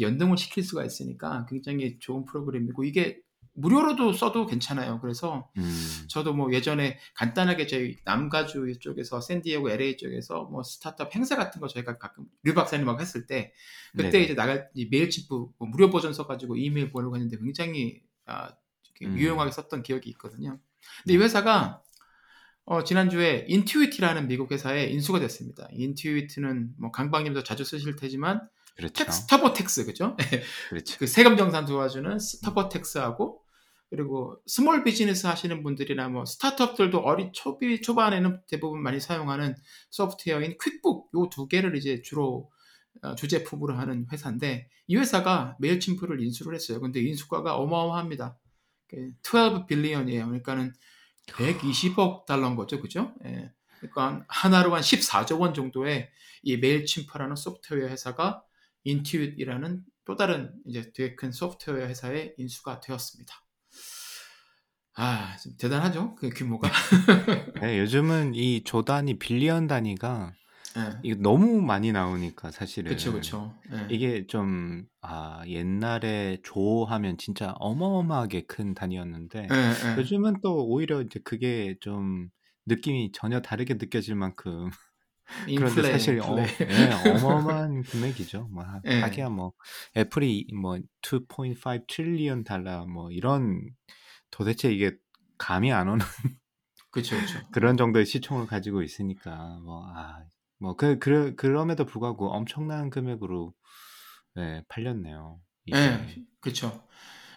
[0.00, 3.18] 연동을 시킬 수가 있으니까 굉장히 좋은 프로그램이고 이게
[3.54, 4.98] 무료로도 써도 괜찮아요.
[5.00, 6.04] 그래서 음.
[6.08, 11.68] 저도 뭐 예전에 간단하게 저희 남가주 이쪽에서 샌디에고 LA 쪽에서 뭐 스타트업 행사 같은 거
[11.68, 13.52] 저희가 가끔 류 박사님하고 했을 때
[13.92, 14.24] 그때 네네.
[14.24, 18.54] 이제 나갈 이 메일침프 뭐 무료 버전 써 가지고 이메일 보내고 했는데 굉장히 아
[19.02, 19.18] 음.
[19.18, 20.58] 유용하게 썼던 기억이 있거든요.
[21.02, 21.24] 근데 이 네.
[21.24, 21.82] 회사가
[22.64, 25.68] 어 지난주에 Intuit이라는 미국 회사에 인수가 됐습니다.
[25.72, 28.40] Intuit은 뭐 강박님도 자주 쓰실 테지만
[28.76, 29.04] 그렇죠.
[29.04, 30.16] tax TurboTax 그죠?
[30.70, 30.98] 그렇죠.
[30.98, 33.42] 그 세금 정산 도와주는 TurboTax하고
[33.90, 39.54] 그리고 small business 하시는 분들이나 뭐 스타트업들도 어린 초비 초반에는 대부분 많이 사용하는
[39.90, 42.50] 소프트웨어인 QuickBook 요 두 개를 이제 주로
[43.02, 46.80] 어, 주제품으로 하는 회사인데 이 회사가 Mailchimp를 인수를 했어요.
[46.80, 48.38] 근데 인수가가 어마어마합니다.
[49.22, 50.26] 12 billion이에요.
[50.26, 50.74] 그러니까는
[51.28, 53.14] 120억 달러인 거죠, 그죠?
[53.24, 53.50] 예.
[53.78, 56.10] 그러니까 한화로 한 14조 원 정도의
[56.42, 58.42] 이 Mailchimp라는 소프트웨어 회사가
[58.84, 63.34] Intuit이라는 또 다른 이제 되게 큰 소프트웨어 회사의 인수가 되었습니다.
[64.94, 66.14] 아, 좀 대단하죠?
[66.16, 66.68] 그 규모가.
[67.62, 70.32] 네, 요즘은 이 조단위 billion 단위가
[70.76, 70.98] 예.
[71.02, 73.54] 이거 너무 많이 나오니까 사실은 그쵸, 그쵸.
[73.72, 73.86] 예.
[73.94, 79.96] 이게 좀 아, 옛날에 조 하면 진짜 어마어마하게 큰 단위였는데 예, 예.
[79.98, 82.28] 요즘은 또 오히려 이제 그게 좀
[82.66, 84.70] 느낌이 전혀 다르게 느껴질 만큼
[85.54, 86.46] 그런데 사실 어, 인플레.
[86.70, 88.48] 예, 어마어마한 금액이죠.
[88.52, 89.00] 뭐 하- 예.
[89.02, 89.52] 하기야 뭐
[89.96, 93.70] 애플이 뭐 2.5 트릴리언 달러 뭐 이런
[94.30, 94.92] 도대체 이게
[95.38, 95.98] 감이 안 오는
[96.90, 97.40] 그쵸, 그쵸.
[97.52, 100.24] 그런 정도의 시총을 가지고 있으니까 뭐 아,
[100.58, 103.54] 뭐 그, 그 그럼에도 불구하고 엄청난 금액으로
[104.34, 105.40] 네, 팔렸네요.
[105.66, 106.86] 이게 예, 그쵸.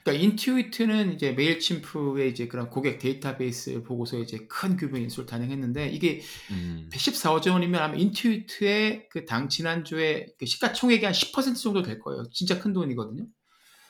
[0.05, 6.21] 그러니까 인투이트는 이제 메일침프의 이제 그런 고객 데이터베이스 보고서 이제 큰 규모의 인수를 단행했는데 이게
[6.51, 12.29] 음, 114조 원이면 아마 Intuit의 그 당 지난주에 그 시가총액이 한 10% 정도 될 거예요.
[12.31, 13.27] 진짜 큰 돈이거든요.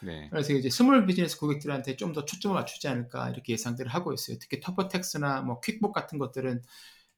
[0.01, 0.29] 네.
[0.31, 4.37] 그래서 이제 small business 고객들한테 좀 더 초점을 맞추지 않을까 이렇게 예상들을 하고 있어요.
[4.39, 6.61] 특히 TurboTax나 뭐 QuickBook 같은 것들은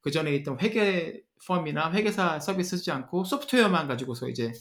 [0.02, 4.54] 그 전에 있던 회계 firm이나 회계사 서비스 쓰지 않고 소프트웨어만 가지고서 이제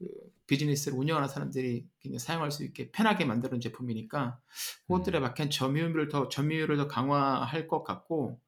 [0.00, 0.06] 그
[0.46, 4.40] 비즈니스를 운영하는 사람들이 굉장히 사용할 수 있게 편하게 만드는 제품이니까
[4.88, 5.22] 그것들에 음.
[5.22, 8.40] 맞게 점유율을 더 점유율을 더 강화할 것 같고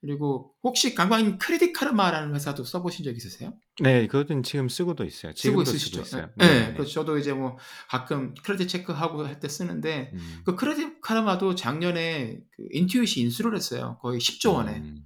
[0.00, 3.52] 그리고 혹시 강박님 Credit Karma라는 회사도 써보신 적 있으세요?
[3.80, 5.32] 네, 그것은 지금 쓰고도 있어요.
[5.32, 6.02] 쓰고 지금도 있으시죠?
[6.04, 6.30] 쓰고 있어요.
[6.38, 6.66] 네, 네, 네.
[6.68, 6.72] 네.
[6.74, 7.56] 그래서 저도 이제 뭐
[7.88, 13.98] 가끔 credit check하고 할 때 쓰는데 음, 그 Credit Karma도 작년에 그 Intuit이 인수를 했어요.
[14.00, 14.78] 거의 10조 원에.
[14.78, 15.04] 음,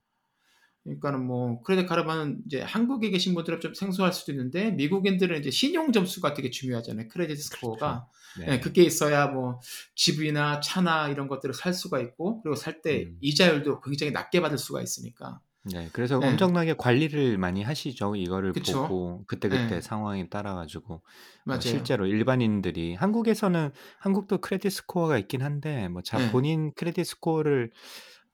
[0.87, 5.93] 그러니까는 뭐 Credit Karma는 이제 한국에 계신 분들은 좀 생소할 수도 있는데 미국인들은 이제 신용
[5.93, 7.09] 점수가 되게 중요하잖아요.
[7.09, 8.07] credit score가.
[8.39, 8.47] 네.
[8.53, 9.61] 예, 그게 있어야 뭐
[9.95, 13.19] 집이나 차나 이런 것들을 살 수가 있고 그리고 살때 음.
[13.21, 15.41] 이자율도 굉장히 낮게 받을 수가 있으니까.
[15.73, 16.29] 네, 그래서 네.
[16.29, 18.15] 엄청나게 관리를 많이 하시죠.
[18.15, 18.83] 이거를 그쵸.
[18.83, 19.81] 보고 그때 그때 네.
[19.81, 21.03] 상황에 따라 가지고.
[21.45, 26.31] 뭐 실제로 일반인들이 한국에서는 한국도 크레딧 스코어가 있긴 한데 뭐자 네.
[26.31, 27.73] 본인 크레딧 스코어를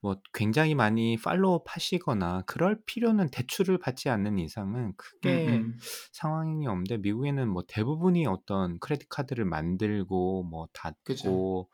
[0.03, 5.79] 뭐 굉장히 많이 팔로우 하시거나 그럴 필요는 대출을 받지 않는 이상은 음, 크게 음.
[6.11, 10.67] 상황이 없는데 미국에는 뭐 대부분이 어떤 크레딧 카드를 만들고 뭐.
[10.73, 11.71] 닫고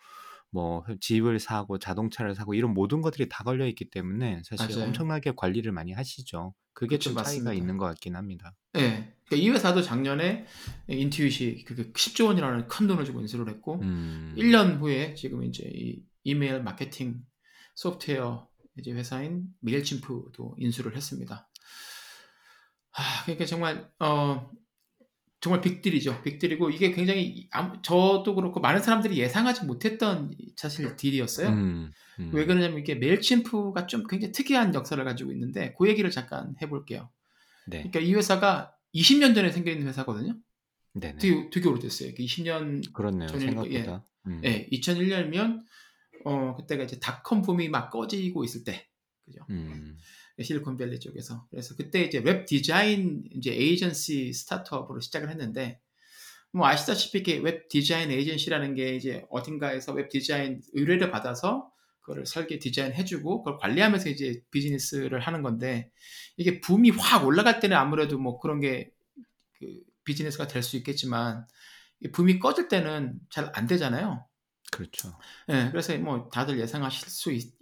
[0.50, 4.88] 뭐 집을 사고 자동차를 사고 이런 모든 것들이 다 걸려 있기 때문에 사실 맞아요.
[4.88, 6.54] 엄청나게 관리를 많이 하시죠.
[6.72, 7.52] 그게 그쵸, 좀 차이가 맞습니다.
[7.52, 8.54] 있는 것 같긴 합니다.
[8.76, 9.12] 예.
[9.26, 10.46] 그러니까 이 회사도 작년에
[10.86, 16.02] 인투잇이 그 10조 원이라는 큰 돈을 주고 인수를 했고 음, 1년 후에 지금 이제 이
[16.24, 17.22] 이메일 마케팅
[17.78, 21.48] 소프트웨어 이제 회사인 메일침프도 인수를 했습니다.
[22.92, 24.50] 아, 그러니까 정말 어
[25.40, 26.22] 정말 빅딜이죠.
[26.22, 31.50] 빅딜이고 이게 굉장히 아무- 저도 그렇고 많은 사람들이 예상하지 못했던 사실 딜이었어요.
[31.50, 36.56] 음, 음, 왜 그러냐면 이게 메일침프가 좀 굉장히 특이한 역사를 가지고 있는데 그 얘기를 잠깐
[36.60, 37.08] 해볼게요.
[37.68, 40.36] 네, 그러니까 이 회사가 20년 전에 생겨 있는 회사거든요.
[40.94, 41.18] 네네.
[41.18, 42.10] 되게, 되게 오래됐어요.
[42.14, 43.28] 20년 그렇네요.
[43.28, 44.04] 전이니까, 생각보다.
[44.26, 45.62] 음, 예, 2001년이면
[46.28, 48.88] 어 그때가 이제 닷컴 붐이 막 꺼지고 있을 때,
[49.24, 49.40] 그죠?
[49.50, 49.98] 음,
[50.42, 55.80] 실리콘밸리 쪽에서 그래서 그때 이제 웹 디자인 이제 에이전시 스타트업으로 시작을 했는데
[56.52, 62.58] 뭐 아시다시피 이게 웹 디자인 에이전시라는 게 이제 어딘가에서 웹 디자인 의뢰를 받아서 그거를 설계
[62.58, 65.90] 디자인 해주고 그걸 관리하면서 이제 비즈니스를 하는 건데
[66.36, 68.90] 이게 붐이 확 올라갈 때는 아무래도 뭐 그런 게
[69.58, 71.46] 그 비즈니스가 될 수 있겠지만
[72.00, 74.26] 이 붐이 꺼질 때는 잘 안 되잖아요.
[74.72, 75.16] 그렇죠.
[75.48, 77.52] 예, 그래서 뭐 다들 예상하실 수 있,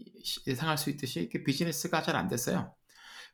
[0.47, 2.75] 예상할 수 있듯이 비즈니스가 잘 안 됐어요.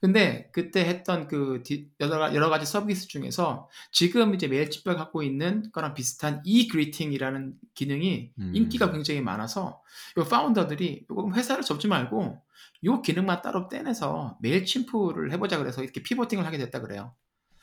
[0.01, 5.23] 근데 그때 했던 그 디- 여러, 가- 여러 가지 서비스 중에서 지금 이제 메일칩을 갖고
[5.23, 8.53] 있는 거랑 비슷한 e-greeting이라는 기능이 음.
[8.55, 9.81] 인기가 굉장히 많아서
[10.19, 12.43] 요 파운더들이 이거 회사를 접지 말고
[12.85, 17.15] 요 기능만 따로 떼내서 Mailchimp를 해보자 그래서 이렇게 pivoting을 하게 됐다 그래요.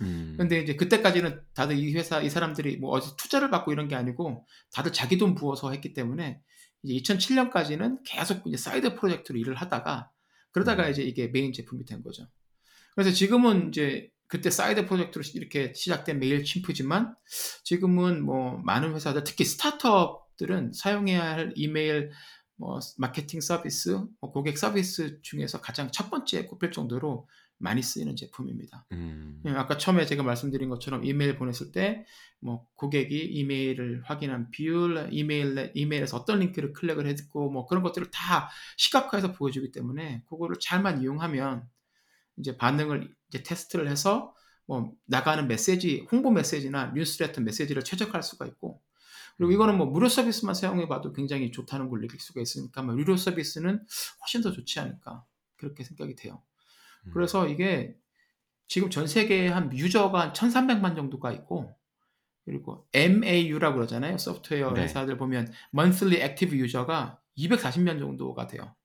[0.02, 3.96] 음, 근데 이제 그때까지는 다들 이 회사 이 사람들이 뭐 어디 투자를 받고 이런 게
[3.96, 6.40] 아니고 다들 자기 돈 부어서 했기 때문에
[6.84, 10.10] 이제 2007년까지는 계속 이제 side project로 일을 하다가
[10.52, 10.92] 그러다가 음.
[10.92, 12.28] 이제 이게 메인 제품이 된 거죠.
[12.96, 17.16] 그래서 지금은 이제 그때 side project로 이렇게 시작된 Mailchimp지만
[17.64, 22.12] 지금은 뭐 많은 회사들 특히 스타트업들은 사용해야 할 이메일
[22.56, 27.28] 뭐 마케팅 서비스, 뭐 고객 서비스 중에서 가장 첫 번째에 꼽힐 정도로
[27.60, 28.88] 많이 쓰이는 제품입니다.
[28.94, 32.06] 음, 예, 아까 처음에 제가 말씀드린 것처럼 이메일 보냈을 때
[32.42, 38.50] 뭐 고객이 이메일을 확인한 비율, 이메일 이메일에서 어떤 링크를 클릭을 했고 뭐 그런 것들을 다
[38.78, 41.68] 시각화해서 보여주기 때문에 그거를 잘만 이용하면
[42.38, 44.34] 이제 반응을 이제 테스트를 해서
[44.66, 48.82] 뭐 나가는 메시지, 홍보 메시지나 뉴스레터 메시지를 최적화할 수가 있고
[49.38, 49.54] 그리고 음.
[49.54, 53.86] 이거는 뭐 무료 서비스만 사용해봐도 굉장히 좋다는 걸 느낄 수가 있으니까 뭐 유료 서비스는
[54.22, 55.26] 훨씬 더 좋지 않을까
[55.58, 56.42] 그렇게 생각이 돼요.
[57.06, 57.12] 음.
[57.14, 57.96] 그래서 이게
[58.68, 61.76] 지금 전 세계에 한 유저가 한 1,300만 정도가 있고
[62.46, 64.18] 그리고 MAU라고 그러잖아요.
[64.18, 64.84] 소프트웨어 네.
[64.84, 68.76] 회사들 보면 monthly active user가 240만 정도가 돼요.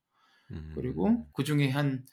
[0.51, 0.71] 음.
[0.75, 2.05] 그리고 그 중에 한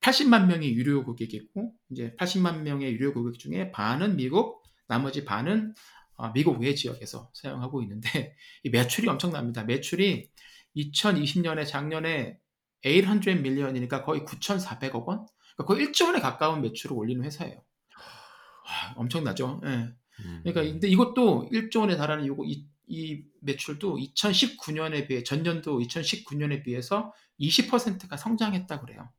[0.00, 5.74] 80만 명이 유료 고객이고 이제 80만 명의 유료 고객 중에 반은 미국, 나머지 반은
[6.16, 9.64] 어, 미국 외 지역에서 사용하고 있는데 이 매출이 엄청납니다.
[9.64, 10.30] 매출이
[10.76, 12.38] 2020년에 작년에
[12.82, 15.26] 800 밀리언이니까 거의 9,400억 원,
[15.64, 17.56] 거의 1조 원에 가까운 매출을 올리는 회사예요.
[17.56, 19.60] 와, 엄청나죠.
[19.64, 19.68] 예.
[19.68, 20.40] 음.
[20.42, 27.12] 그러니까 근데 이것도 1조 원에 달하는 이거 이, 이 매출도 2019년에 비해 전년도 2019년에 비해서
[27.40, 29.10] 20%가 성장했다 그래요.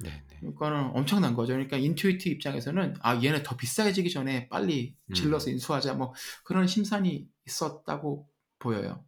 [0.00, 0.22] 네네.
[0.40, 1.54] 그러니까는 엄청난 거죠.
[1.54, 5.52] 그러니까 인투이트 입장에서는 아 얘는 더 비싸지기 전에 빨리 질러서 음.
[5.52, 6.12] 인수하자 뭐
[6.44, 9.04] 그런 심산이 있었다고 보여요.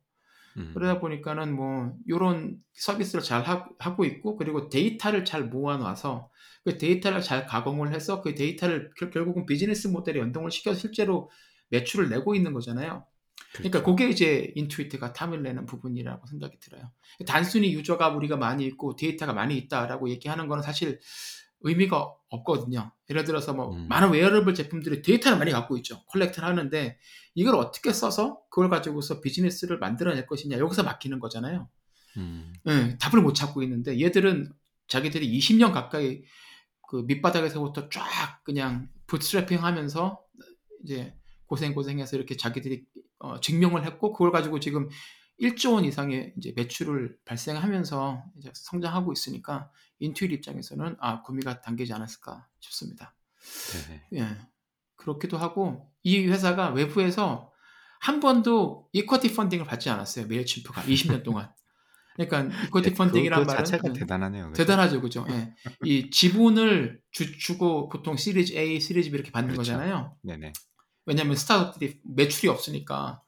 [0.59, 0.71] 음.
[0.75, 6.31] 그러다 보니까는 뭐 이런 서비스를 잘 하, 고 있고 그리고 데이터를 잘 모아놔서
[6.65, 11.31] 그 데이터를 잘 가공을 해서 그 데이터를 결- 결국은 비즈니스 모델에 연동을 시켜서 실제로
[11.71, 13.07] 매출을 내고 있는 거잖아요.
[13.53, 13.97] 그러니까 그렇죠.
[13.97, 16.91] 그게 이제 인투이트가 탐을 내는 부분이라고 생각이 들어요.
[17.27, 21.01] 단순히 유저가 우리가 많이 있고 데이터가 많이 있다라고 얘기하는 거는 사실
[21.61, 22.93] 의미가 없거든요.
[23.11, 23.89] 예를 들어서 뭐 음.
[23.89, 26.05] 많은 웨어러블 제품들이 데이터를 많이 갖고 있죠.
[26.07, 26.99] collect를 하는데
[27.35, 31.69] 이걸 어떻게 써서 그걸 가지고서 비즈니스를 만들어낼 것이냐 여기서 막히는 거잖아요.
[32.17, 32.53] 음.
[32.67, 34.53] 예, 답을 못 찾고 있는데 얘들은
[34.89, 36.23] 자기들이 20년 가까이
[36.89, 40.21] 그 밑바닥에서부터 쫙 그냥 부트스트래핑 하면서
[40.83, 41.15] 이제
[41.47, 42.85] 고생 고생해서 이렇게 자기들이
[43.19, 44.89] 어, 증명을 했고 그걸 가지고 지금
[45.41, 49.71] 1조 원 이상의 이제 매출을 발생하면서 이제 성장하고 있으니까
[50.01, 53.15] 인투일 입장에서는 아 구미가 당기지 않았을까 싶습니다.
[53.73, 54.03] 네네.
[54.15, 54.37] 예.
[54.97, 57.53] 그렇기도 하고 이 회사가 외부에서
[58.01, 60.27] 한 번도 equity funding을 받지 않았어요.
[60.27, 61.53] Mailchimp가 20년 동안.
[62.17, 64.51] 그러니까 equity 네, funding이란 말은 자체가 음, 대단하네요.
[64.51, 64.63] 그죠?
[64.63, 65.25] 대단하죠, 그죠?
[65.31, 65.55] 예.
[65.85, 69.73] 이 지분을 주, 주고 보통 series A, series B 이렇게 받는 그렇죠.
[69.73, 70.17] 거잖아요.
[70.23, 70.53] 네네.
[71.07, 73.23] 왜냐하면 스타트업들이 매출이 없으니까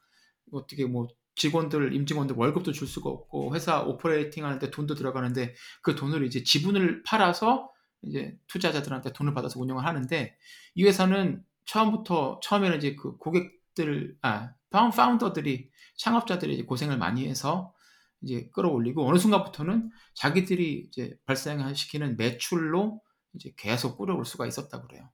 [0.53, 1.07] 어떻게 뭐
[1.41, 7.03] 직원들, 임직원들 월급도 줄 수가 없고 회사 operating 하는데 돈도 들어가는데 그 돈을 이제 지분을
[7.03, 7.71] 팔아서
[8.03, 10.37] 이제 투자자들한테 돈을 받아서 운영을 하는데
[10.75, 17.73] 이 회사는 처음부터 처음에는 이제 그 고객들 아 파운- 파운더들이 창업자들이 이제 고생을 많이 해서
[18.21, 23.01] 이제 끌어올리고 어느 순간부터는 자기들이 이제 발생시키는 매출로
[23.35, 25.09] 이제 계속 끌어올 수가 있었다 그래요.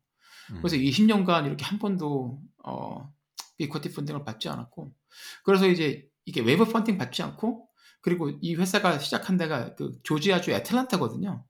[0.50, 0.56] 음.
[0.56, 3.12] 그래서 20년간 이렇게 한 번도 어,
[3.58, 4.92] 이쿼티 펀딩을 받지 않았고
[5.44, 7.66] 그래서 이제 이게 외부 펀딩 받지 않고
[8.02, 11.44] 그리고 이 회사가 시작한 데가 그 조지아주 애틀란타거든요.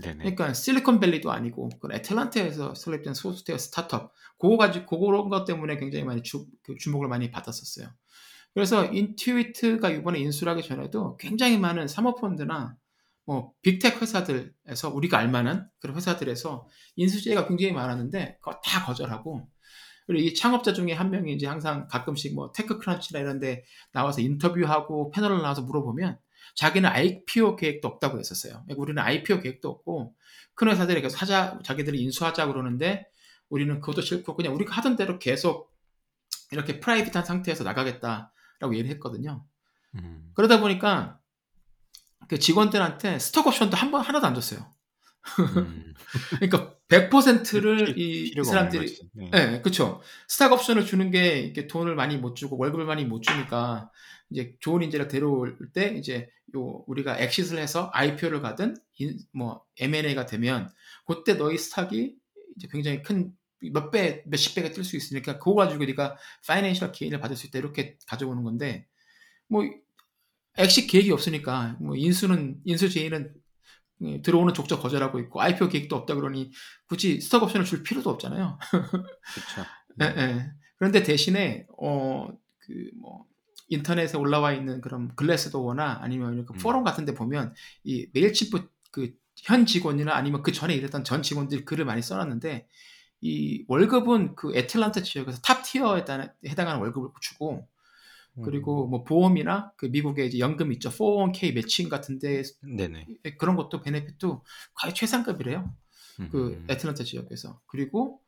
[0.00, 0.18] 네네.
[0.18, 6.22] 그러니까 실리콘밸리도 아니고 그 애틀란타에서 설립된 소프트웨어 스타트업 그거 가지고 그런 것 때문에 굉장히 많이
[6.22, 7.88] 주, 그 주목을 많이 받았었어요.
[8.54, 12.76] 그래서 인투이트가 이번에 인수를 하기 전에도 굉장히 많은 사모펀드나
[13.26, 16.66] 뭐 빅텍 회사들에서 우리가 알만한 그런 회사들에서
[16.96, 19.48] 인수제가 굉장히 많았는데 그거 다 거절하고
[20.06, 25.10] 그리고 이 창업자 중에 한 명이 이제 항상 가끔씩 뭐 테크크런치나 이런 데 나와서 인터뷰하고
[25.10, 26.18] 패널을 나와서 물어보면
[26.56, 28.62] 자기는 IPO 계획도 없다고 했었어요.
[28.64, 30.14] 그러니까 우리는 IPO 계획도 없고
[30.54, 33.06] 큰 회사들이 계속 하자 자기들이 인수하자 그러는데
[33.48, 35.70] 우리는 그것도 싫고 그냥 우리가 하던 대로 계속
[36.52, 39.44] 이렇게 프라이빗한 상태에서 나가겠다라고 얘기를 했거든요.
[39.94, 40.30] 음.
[40.34, 41.18] 그러다 보니까
[42.28, 44.72] 그 직원들한테 스톡 옵션도 한 번 하나도 안 줬어요.
[45.56, 45.94] 음.
[46.40, 48.98] 그러니까 100%를 필- 이 없는 사람들이.
[49.14, 49.30] 네.
[49.30, 50.00] 네, 그렇죠.
[50.28, 53.90] stock option을 주는 게 이렇게 돈을 많이 못 주고 월급을 많이 못 주니까
[54.30, 60.26] 이제 좋은 인재를 데려올 때 이제 요 우리가 엑시스를 해서 IPO를 가든 인- 뭐 M&A가
[60.26, 60.70] 되면
[61.06, 62.14] 그때 너희 stock이
[62.56, 67.36] 이제 굉장히 큰 몇 배, 몇십 배가 뜰수 있으니까 그거 가지고 네가 financial gain을 받을
[67.36, 68.86] 수 있다 이렇게 가져오는 건데
[69.48, 69.62] 뭐
[70.56, 73.39] 엑시 계획이 없으니까 뭐 인수는 인수 제의는 예,
[74.22, 76.50] 들어오는 족족 거절하고 있고 IPO 계획도 없다 그러니
[76.88, 78.58] 굳이 stock option을 줄 필요도 없잖아요.
[78.70, 79.68] 그렇죠.
[80.00, 80.50] 예, 예.
[80.78, 82.28] 그런데 대신에 어
[82.60, 83.24] 그 뭐
[83.72, 86.58] 인터넷에 올라와 있는 그런 글래스도어나 아니면 그 음.
[86.58, 91.64] 포럼 같은 데 보면 이 Mailchimp 그 현 직원이나 아니면 그 전에 일했던 전 직원들이
[91.64, 92.66] 글을 많이 써놨는데
[93.22, 97.66] 이 월급은 그 애틀란타 지역에서 top tier에 해당- 해당하는 월급을 주고
[98.42, 103.06] 그리고 뭐 보험이나 그 미국의 이제 연금 있죠 401k 매칭 같은데 네네.
[103.38, 105.72] 그런 것도 benefit도 거의 최상급이래요.
[106.30, 106.66] 그 음.
[106.68, 108.20] 애틀란타 지역에서 그리고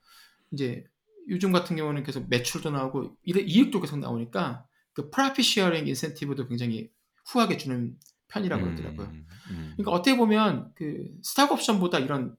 [0.50, 0.84] 이제
[1.28, 6.90] 요즘 같은 경우는 계속 매출도 나오고 이- 이익도 계속 나오니까 그 profit sharing 인센티브도 굉장히
[7.26, 7.96] 후하게 주는
[8.28, 9.06] 편이라고 그러더라고요.
[9.08, 9.72] 음, 음.
[9.76, 12.34] 그러니까 어떻게 보면 그 stock option보다 이런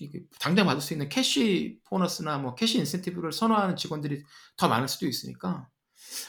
[0.00, 4.22] 이- 그 당장 받을 수 있는 cash 보너스나 뭐 cash 인센티브를 선호하는 직원들이
[4.56, 5.68] 더 많을 수도 있으니까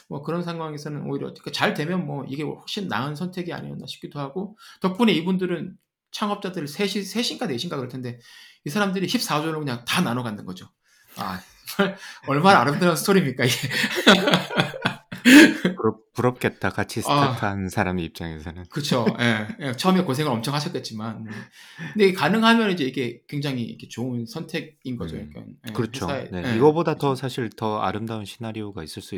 [0.08, 4.56] 뭐 그런 상황에서는 오히려 그러니까 잘 되면 뭐 이게 훨씬 나은 선택이 아니었나 싶기도 하고
[4.80, 5.76] 덕분에 이분들은
[6.12, 8.18] 창업자들 셋이 셋인가 넷인가 그럴 텐데
[8.64, 10.66] 이 사람들이 14조를 그냥 다 나눠 갖는 거죠.
[11.16, 11.40] 아
[12.26, 13.56] 얼마나 아름다운 스토리입니까 이게.
[15.76, 16.70] 부럽, 부럽겠다.
[16.70, 17.02] 같이 아.
[17.02, 18.64] 스타트한 사람 입장에서는.
[18.70, 19.06] 그쵸.
[19.20, 19.72] 예, 예.
[19.72, 21.24] 처음에 고생을 엄청 하셨겠지만.
[21.24, 21.30] 네.
[21.92, 25.16] 근데 가능하면 이제 이게 굉장히 이렇게 좋은 선택인 거죠.
[25.16, 26.06] 음, 그러니까, 예, 그렇죠.
[26.06, 26.56] 회사에- 네, 예.
[26.56, 29.14] 이거보다 더 사실 더 아름다운 시나리오가 있을 수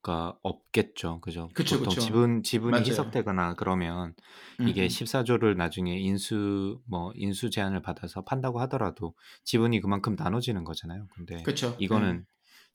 [0.00, 1.20] 가 없겠죠.
[1.20, 1.48] 그죠?
[1.54, 2.00] 그쵸, 보통 그쵸.
[2.00, 2.86] 지분 지분이 맞아요.
[2.86, 4.14] 희석되거나 그러면
[4.60, 4.86] 음, 이게 음.
[4.86, 11.08] 14조를 나중에 인수 뭐 인수 제한을 받아서 판다고 하더라도 지분이 그만큼 나눠지는 거잖아요.
[11.14, 11.74] 근데 그쵸.
[11.80, 12.24] 이거는 예.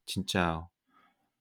[0.05, 0.67] 진짜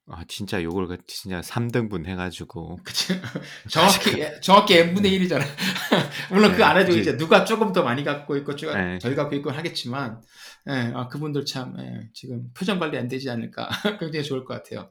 [0.08, 3.14] 아 진짜 요걸 그 진짜 3등분 해가지고 그쵸.
[3.70, 5.42] 정확히, 예, 정확히 n분의 1이잖아.
[6.30, 8.98] 물론 네, 그 안에도 이제- 누가 조금 더 많이 갖고 있고, 누가 네.
[8.98, 10.20] 덜 갖고 있고 하겠지만,
[10.68, 13.68] 예, 아, 그분들 참, 예, 지금 표정 관리 안 되지 않을까.
[14.00, 14.90] 굉장히 좋을 것 같아요.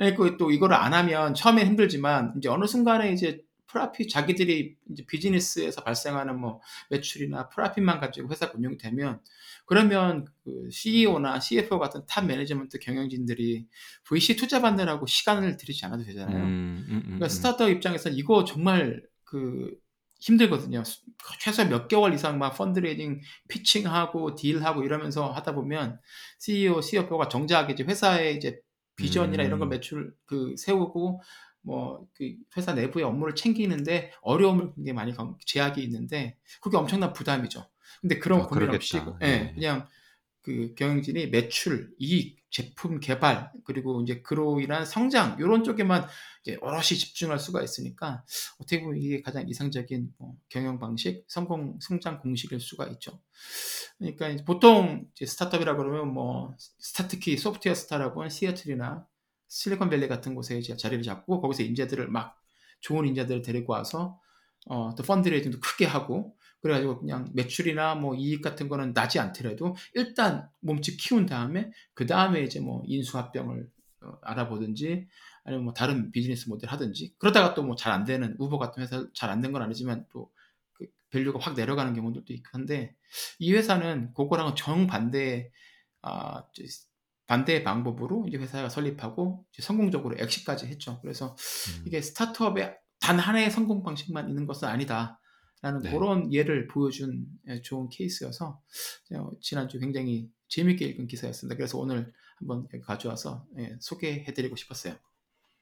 [0.00, 5.82] 예, 그또 이거를 안 하면 처음엔 힘들지만, 이제 어느 순간에 이제 profit, 자기들이 이제 비즈니스에서
[5.82, 9.20] 발생하는 뭐 매출이나 profit만 가지고 회사가 운영이 되면,
[9.66, 13.66] 그러면 그 CEO나 CFO 같은 top management 경영진들이
[14.04, 16.36] VC 투자 받느라고 시간을 들이지 않아도 되잖아요.
[16.36, 17.28] 음, 음, 음, 그러니까 음.
[17.28, 19.74] 스타트업 입장에서는 이거 정말 그
[20.20, 20.82] 힘들거든요.
[21.40, 25.98] 최소 몇 개월 이상 막 fundraising pitching하고 deal하고 이러면서 하다 보면
[26.38, 28.58] CEO, CFO가 정작 이제 회사의 이제
[28.96, 29.70] 비전이나 이런 걸 음.
[29.70, 31.20] 매출 그 세우고
[31.62, 37.66] 뭐 그 회사 내부의 업무를 챙기는데 어려움을 굉장히 많이 겪- 제약이 있는데 그게 엄청난 부담이죠.
[38.00, 38.96] 근데 그런 아, 고민 없이.
[39.22, 39.54] 예, 네.
[39.54, 39.88] 그냥
[40.42, 46.06] 그 경영진이 매출, 이익, 제품 개발 그리고 이제 그로 인한 성장 이런 쪽에만
[46.42, 48.24] 이제 오롯이 집중할 수가 있으니까
[48.60, 53.18] 어떻게 보면 이게 가장 이상적인 뭐 경영 방식, 성공 성장 공식일 수가 있죠.
[53.98, 59.04] 그러니까 보통 이제 스타트업이라 그러면 뭐 스타 특히 소프트웨어 스타라고 하는 시애틀이나
[59.48, 62.40] 실리콘밸리 같은 곳에 이제 자리를 잡고 거기서 인재들을 막
[62.78, 64.20] 좋은 인재들을 데리고 와서
[64.66, 70.48] 어, 또 fundraising도 크게 하고 그래가지고 그냥 매출이나 뭐 이익 같은 거는 나지 않더라도 일단
[70.60, 73.68] 몸집 키운 다음에 그 다음에 이제 뭐 인수합병을
[74.02, 75.06] 어, 알아보든지
[75.44, 79.06] 아니면 뭐 다른 비즈니스 모델 하든지 그러다가 또 뭐 잘 안 되는 우버 같은 회사
[79.14, 80.30] 잘 안 된 건 아니지만 또
[80.72, 82.96] 그 value가 확 내려가는 경우들도 있고 한데
[83.38, 85.50] 이 회사는 그거랑은 정반대의
[86.02, 86.44] 아,
[87.26, 90.98] 반대의 방법으로 이제 회사가 설립하고 이제 성공적으로 exit까지 했죠.
[91.02, 91.36] 그래서
[91.78, 91.84] 음.
[91.86, 95.20] 이게 스타트업의 단 하나의 성공 방식만 있는 것은 아니다.
[95.64, 95.90] 라는 네.
[95.92, 98.60] 그런 예를 보여준 예, 좋은 케이스여서
[99.14, 101.56] 어, 지난주 굉장히 재밌게 읽은 기사였습니다.
[101.56, 104.94] 그래서 오늘 한번 가져와서 예, 소개해드리고 싶었어요.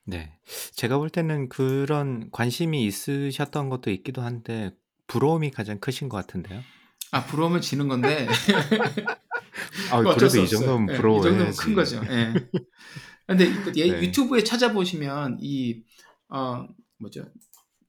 [0.05, 0.37] 네.
[0.75, 4.73] 제가 볼 때는 그런 관심이 있으셨던 것도 있기도 한데
[5.07, 6.63] 부러움이 가장 크신 것 같은데요.
[7.13, 8.27] 아 부러우면 지는 건데
[9.93, 10.49] 아, 그래도 수 이.
[10.49, 11.29] 정도면 예, 이 부러워야지.
[11.29, 12.03] 정도면 큰 거죠.
[12.11, 12.35] 예.
[13.29, 14.03] 근데 그 예, 네.
[14.03, 15.85] 유튜브에 찾아보시면 이
[16.29, 16.67] 어,
[16.99, 17.25] 뭐죠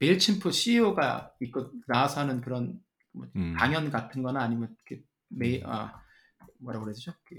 [0.03, 2.79] 메일침프 CEO가 있고 나와서 하는 그런
[3.13, 3.55] 뭐 음.
[3.57, 6.01] 강연 같은 거나 아니면 그 메, 아,
[6.59, 7.13] 뭐라고 그래야 되죠?
[7.23, 7.35] 그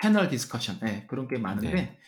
[0.00, 1.98] panel discussion, 예, 그런 게 많은데, 네.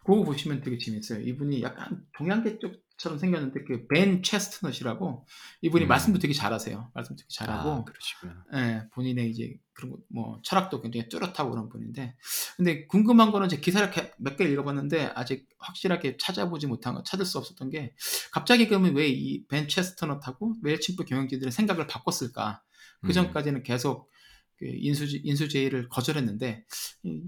[0.00, 1.20] 그거 보시면 되게 재밌어요.
[1.20, 5.26] 이분이 약간 동양계 쪽 처럼 생겼는데, 그 벤 체스트넛이라고,
[5.62, 5.88] 이분이 음.
[5.88, 6.90] 말씀도 되게 잘하세요.
[6.94, 8.44] 말씀 되게 잘하고, 아, 그러시구나.
[8.54, 12.14] 예, 본인의 이제 그런 거, 뭐 철학도 굉장히 뚜렷하고 그런 분인데,
[12.56, 17.38] 근데 궁금한 거는 제 기사를 몇 개 읽어봤는데 아직 확실하게 찾아보지 못한 거, 찾을 수
[17.38, 17.94] 없었던 게
[18.32, 22.62] 갑자기 그러면 왜 이 벤 체스터넛하고 Mailchimp 경영진들의 생각을 바꿨을까?
[23.02, 23.12] 그 음.
[23.12, 24.10] 전까지는 계속
[24.56, 26.64] 그 인수 인수 제의를 거절했는데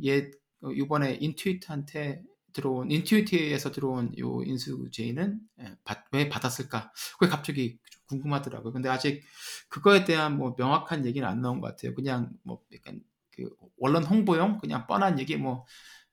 [0.07, 0.31] 얘
[0.63, 2.23] 어, 이번에 인투이트한테
[2.57, 6.93] 들어온 인투이트에서 들어온 요 인수 제의는 예, 받- 왜 받았을까?
[7.19, 8.73] 그게 갑자기 좀 궁금하더라고요.
[8.73, 9.23] 근데 아직
[9.69, 11.95] 그거에 대한 뭐 명확한 얘기는 안 나온 것 같아요.
[11.95, 13.01] 그냥 뭐 약간
[13.33, 13.49] 그
[13.81, 15.67] 언론 홍보용 그냥 뻔한 얘기 뭐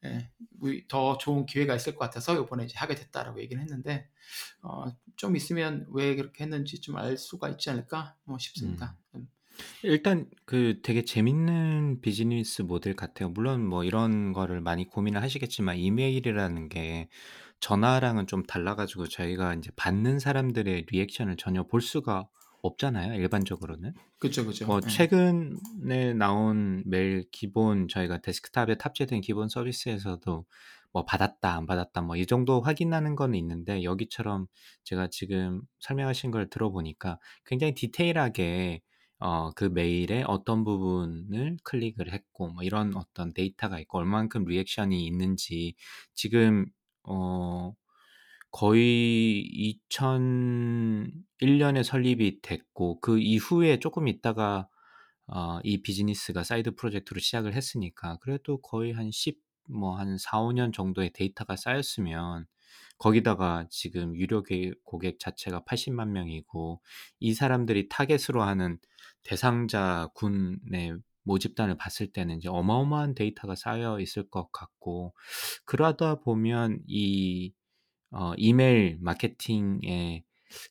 [0.05, 0.29] 예,
[0.59, 4.09] 우리 더 좋은 기회가 있을 것 같아서 이번에 이제 하게 됐다라고 얘기는 했는데
[4.61, 4.85] 어,
[5.17, 8.97] 좀 있으면 왜 그렇게 했는지 좀 알 수가 있지 않을까 뭐 싶습니다.
[9.85, 9.89] 음.
[9.89, 13.29] 일단 그 되게 재밌는 비즈니스 모델 같아요.
[13.29, 17.09] 물론 뭐 이런 거를 많이 고민을 하시겠지만 이메일이라는 게
[17.59, 22.27] 전화랑은 좀 달라 가지고 저희가 이제 받는 사람들의 reaction을 전혀 볼 수가
[22.61, 23.15] 없잖아요.
[23.15, 23.93] 일반적으로는.
[24.19, 24.65] 그죠 그죠.
[24.65, 24.89] 뭐 예.
[24.89, 30.45] 최근에 나온 메일 기본 저희가 데스크탑에 탑재된 기본 서비스에서도
[30.93, 34.47] 뭐 받았다 안 받았다 뭐 이 정도 확인하는 건 있는데 여기처럼
[34.83, 38.81] 제가 지금 설명하신 걸 들어보니까 굉장히 디테일하게
[39.23, 45.75] 어, 그 메일에 어떤 부분을 클릭을 했고 뭐 이런 어떤 데이터가 있고 얼만큼 reaction이 있는지
[46.13, 46.65] 지금
[47.03, 47.73] 어
[48.51, 54.67] 거의 2001년에 설립이 됐고 그 이후에 조금 있다가
[55.27, 60.71] 어, 이 비즈니스가 side project로 시작을 했으니까 그래도 거의 한 10, 뭐 한 4, 5년
[60.73, 62.45] 정도의 데이터가 쌓였으면
[62.97, 66.81] 거기다가 지금 유료 게- 고객 자체가 80만 명이고
[67.19, 68.77] 이 사람들이 타겟으로 하는
[69.23, 75.13] 대상자 군의 모집단을 봤을 때는 이제 어마어마한 데이터가 쌓여 있을 것 같고
[75.65, 77.53] 그러다 보면 이
[78.11, 80.23] 어, 이메일 마케팅에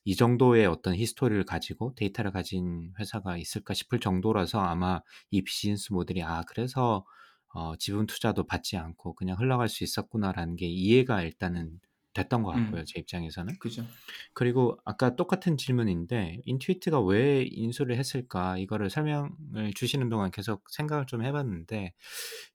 [0.05, 6.23] 이 정도의 어떤 history를 가지고 데이터를 가진 회사가 있을까 싶을 정도라서 아마 이 비즈니스 모델이
[6.23, 7.05] 아 그래서
[7.53, 11.79] 어, 지분 투자도 받지 않고 그냥 흘러갈 수 있었구나라는 게 이해가 일단은
[12.13, 12.85] 됐던 것 같고요 음.
[12.85, 13.85] 제 입장에서는 그죠.
[14.33, 21.23] 그리고 아까 똑같은 질문인데 Intuit가 왜 인수를 했을까 이거를 설명을 주시는 동안 계속 생각을 좀
[21.23, 21.93] 해봤는데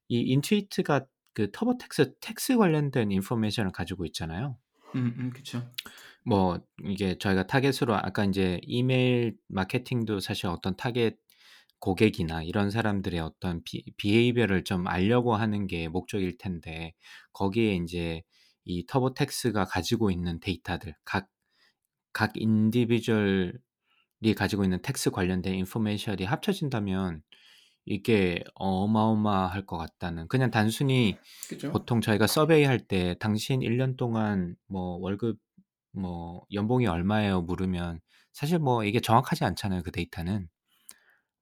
[0.09, 4.57] 이 Intuit가 그 TurboTax tax 관련된 information을 가지고 있잖아요.
[4.95, 5.61] 음, 음, 그쵸.
[6.25, 11.15] 뭐 이게 저희가 타겟으로 아까 이제 이메일 마케팅도 사실 어떤 타겟
[11.79, 16.93] 고객이나 이런 사람들의 어떤 비, behavior를 좀 알려고 하는 게 목적일 텐데
[17.33, 18.21] 거기에 이제
[18.65, 21.27] 이 TurboTax가 가지고 있는 데이터들 각
[22.13, 23.53] 각 individual이
[24.35, 27.21] 가지고 있는 tax 관련된 information이 합쳐진다면
[27.85, 31.17] 이게 어마어마할 것 같다는 그냥 단순히
[31.49, 31.71] 그죠.
[31.71, 35.39] 보통 저희가 survey 할 때 당신 1년 동안 뭐 월급
[35.93, 37.99] 뭐 연봉이 얼마예요 물으면
[38.33, 40.49] 사실 뭐 이게 정확하지 않잖아요 그 데이터는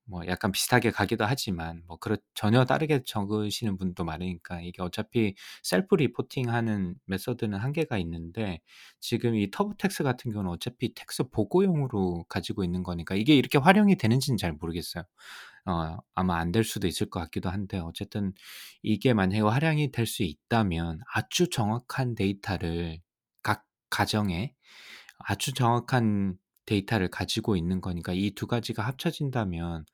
[0.07, 5.95] 뭐 약간 비슷하게 가기도 하지만 뭐 그렇 전혀 다르게 적으시는 분도 많으니까 이게 어차피 self
[5.95, 8.61] reporting하는 method는 한계가 있는데
[8.99, 14.37] 지금 이 TurboTax 같은 경우는 어차피 tax 보고용으로 가지고 있는 거니까 이게 이렇게 활용이 되는지는
[14.37, 15.03] 잘 모르겠어요.
[15.65, 18.33] 어, 아마 안 될 수도 있을 것 같기도 한데 어쨌든
[18.83, 22.99] 이게 만약에 활용이 될 수 있다면 아주 정확한 데이터를
[23.43, 24.53] 각 가정에
[25.19, 26.37] 아주 정확한
[26.67, 29.85] 데이터를 가지고 있는 거니까 이 두 가지가 합쳐진다면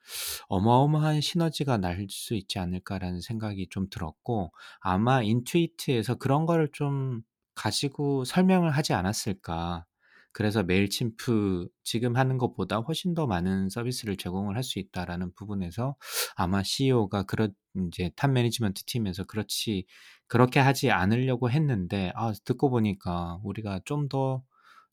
[0.50, 4.52] 어마어마한 시너지가 날 수 있지 않을까라는 생각이 좀 들었고
[4.82, 7.22] 아마 Intuit에서 그런 거를 좀
[7.56, 9.86] 가지고 설명을 하지 않았을까.
[10.32, 15.96] 그래서 Mailchimp 지금 하는 것보다 훨씬 더 많은 서비스를 제공을 할 수 있다라는 부분에서
[16.36, 17.54] 아마 CEO가 그런
[17.88, 19.86] 이제 top management 팀에서 그렇지
[20.28, 24.44] 그렇게 하지 않으려고 했는데 아 듣고 보니까 우리가 좀 더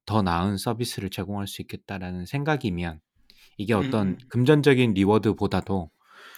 [0.07, 3.01] 더 나은 서비스를 제공할 수 있겠다라는 생각이면
[3.57, 4.19] 이게 어떤 음.
[4.29, 5.91] 금전적인 리워드보다도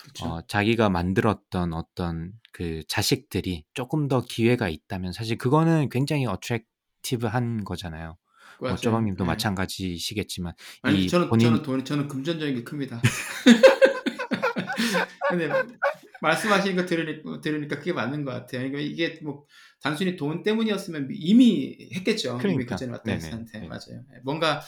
[0.02, 0.26] 그쵸.
[0.26, 8.16] 어, 자기가 만들었던 어떤 그 자식들이 조금 더 기회가 있다면 사실 그거는 굉장히 어트랙티브한 거잖아요.
[8.60, 8.76] 뭐 맞아요.
[8.76, 9.26] 쪼박님도 예.
[9.26, 10.52] 마찬가지시겠지만
[10.82, 13.00] 아니 이 저는 본인 저는 돈 저는 금전적인 게 큽니다.
[15.28, 15.48] 근데
[16.20, 18.60] 말씀하신 거 들으니까, 들으니까 그게 맞는 것 같아요.
[18.60, 19.46] 그러니까 이게 뭐
[19.80, 22.34] 단순히 돈 때문이었으면 이미 했겠죠.
[22.34, 22.76] 이미 그러니까.
[22.76, 23.16] 그 전에 왔던 네네.
[23.26, 23.68] 회사한테 네.
[23.68, 24.04] 맞아요.
[24.22, 24.60] 뭔가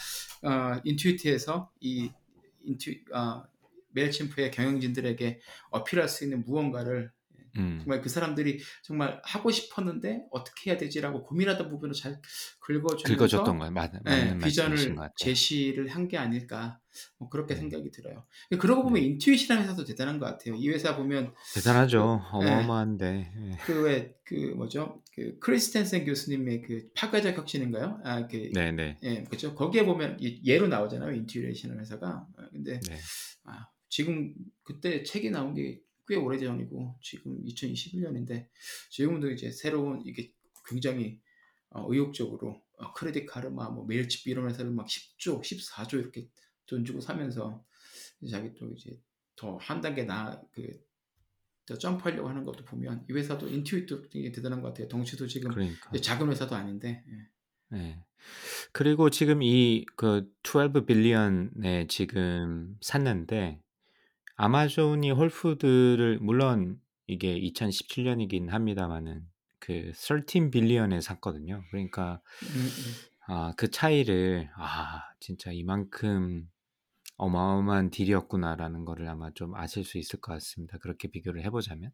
[0.43, 2.11] 어, 인투이트에서 이
[2.65, 3.45] 인투 어,
[3.93, 7.13] 메일침프의 경영진들에게 어필할 수 있는 무언가를
[7.57, 12.21] 음, 정말 그 사람들이 정말 하고 싶었는데 어떻게 해야 되지라고 고민하던 부분을 잘
[12.61, 13.71] 긁어주면서 긁어줬던 거예요.
[13.73, 14.97] 맞, 네, 맞는 것 비전을.
[15.17, 16.79] 제시를 한 게 아닐까
[17.19, 17.61] 뭐 그렇게 네.
[17.61, 18.25] 생각이 들어요.
[18.61, 20.55] 그러고 보면 Intuit이라는 회사도 대단한 것 같아요.
[20.55, 22.23] 이 회사 보면 대단하죠.
[22.31, 22.51] 그, 네.
[22.51, 23.33] 어마어마한데.
[23.37, 23.57] 예.
[23.65, 28.01] 그왜그 뭐죠 그 크리스텐센 교수님의 그 파괴적 혁신인가요?
[28.05, 28.99] 아그 네네.
[29.03, 29.55] 예, 그렇죠.
[29.55, 31.13] 거기에 보면 이- 예로 나오잖아요.
[31.15, 32.27] Intuit이라는 회사가.
[32.37, 32.97] 아, 근데 네.
[33.45, 38.49] 아, 지금 그때 책이 나온 게 꽤 오래전이고 지금 2021년인데
[38.91, 40.33] 지금도 이제 새로운 이게
[40.69, 41.21] 굉장히
[41.71, 46.29] 어, 의욕적으로 어, Credit Karma, 뭐 Mailchimp 이런 회사를 막 10조, 14조 이렇게
[46.67, 47.65] 돈 주고 사면서
[48.31, 49.01] 자기 또 이제
[49.37, 54.89] 더 한 단계 나그더 점프하려고 하는 것도 보면 이 회사도 인투이트도 되게 대단한 것 같아요.
[54.89, 55.91] 덩치도 지금 그러니까.
[56.01, 57.77] 작은 회사도 아닌데 예.
[57.77, 58.05] 네.
[58.73, 63.61] 그리고 지금 이 그 12 빌리언에 지금 샀는데
[64.37, 69.27] 아마존이 홀푸드를 물론 이게 2017년이긴 합니다만은
[69.59, 71.63] 그 13 빌리언에 샀거든요.
[71.71, 72.21] 그러니까.
[73.27, 76.49] 아, 그 차이를 아, 진짜 이만큼
[77.17, 80.79] 어마어마한 딜이었구나라는 거를 아마 좀 아실 수 있을 것 같습니다.
[80.79, 81.91] 그렇게 비교를 해보자면.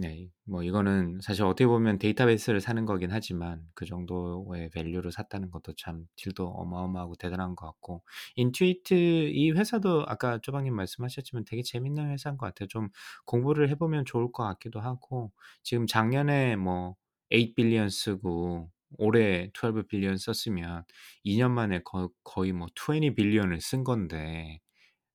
[0.00, 5.72] 네, 뭐 이거는 사실 어떻게 보면 데이터베이스를 사는 거긴 하지만 그 정도의 밸류를 샀다는 것도
[5.76, 8.04] 참 딜도 어마어마하고 대단한 것 같고
[8.36, 12.68] 인투이트 이 회사도 아까 쪼박님 말씀하셨지만 되게 재밌는 회사인 것 같아요.
[12.68, 12.90] 좀
[13.26, 15.32] 공부를 해보면 좋을 것 같기도 하고
[15.64, 16.94] 지금 작년에 뭐
[17.30, 20.84] 8 빌리언 쓰고 올해 12 빌리언 썼으면
[21.24, 24.60] 2년 만에 거, 거의 뭐20 빌리언을 쓴 건데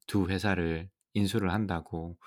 [0.08, 2.18] 두 회사를 인수를 한다고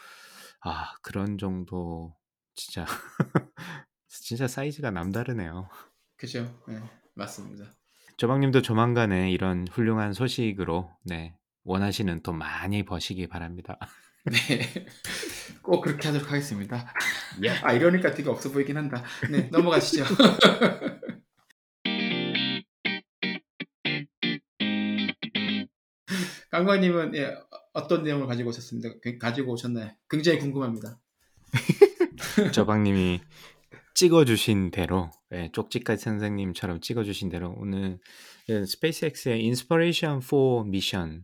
[0.62, 2.16] 아 그런 정도
[2.56, 2.86] 진짜
[4.08, 5.68] 진짜 사이즈가 남다르네요.
[6.16, 6.58] 그죠?
[6.66, 6.80] 네,
[7.14, 7.70] 맞습니다.
[8.16, 13.78] 조박님도 조만간에 이런 훌륭한 소식으로 네 원하시는 돈 많이 버시기 바랍니다.
[14.24, 14.86] 네,
[15.62, 16.92] 꼭 그렇게 하도록 하겠습니다.
[17.44, 17.50] 예.
[17.62, 19.04] 아 이러니까 되게 없어 보이긴 한다.
[19.30, 20.04] 네, 넘어가시죠.
[26.50, 27.34] 강관님은 예,
[27.72, 28.90] 어떤 내용을 가지고 오셨습니다.
[29.02, 29.90] 그- 가지고 오셨나요?
[30.08, 30.98] 굉장히 궁금합니다.
[32.52, 33.20] 쪼박님이
[33.94, 37.98] 찍어주신 대로 예, 족집게 선생님처럼 찍어주신 대로 오늘
[38.48, 41.22] 예, SpaceX의 Inspiration 4 미션을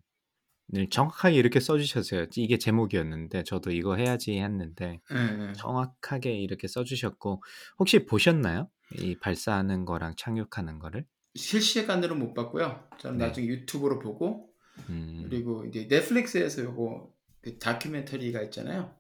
[0.90, 2.26] 정확하게 이렇게 써주셨어요.
[2.36, 5.52] 이게 제목이었는데 저도 이거 해야지 했는데 예, 예.
[5.52, 7.42] 정확하게 이렇게 써주셨고
[7.78, 8.68] 혹시 보셨나요?
[8.98, 11.06] 이 발사하는 거랑 착륙하는 거를?
[11.34, 12.88] 실시간으로 못 봤고요.
[12.98, 13.26] 저는 네.
[13.26, 14.50] 나중에 유튜브로 보고
[14.88, 18.94] 음, 그리고 이제 넷플릭스에서 요거 그 다큐멘터리가 있잖아요.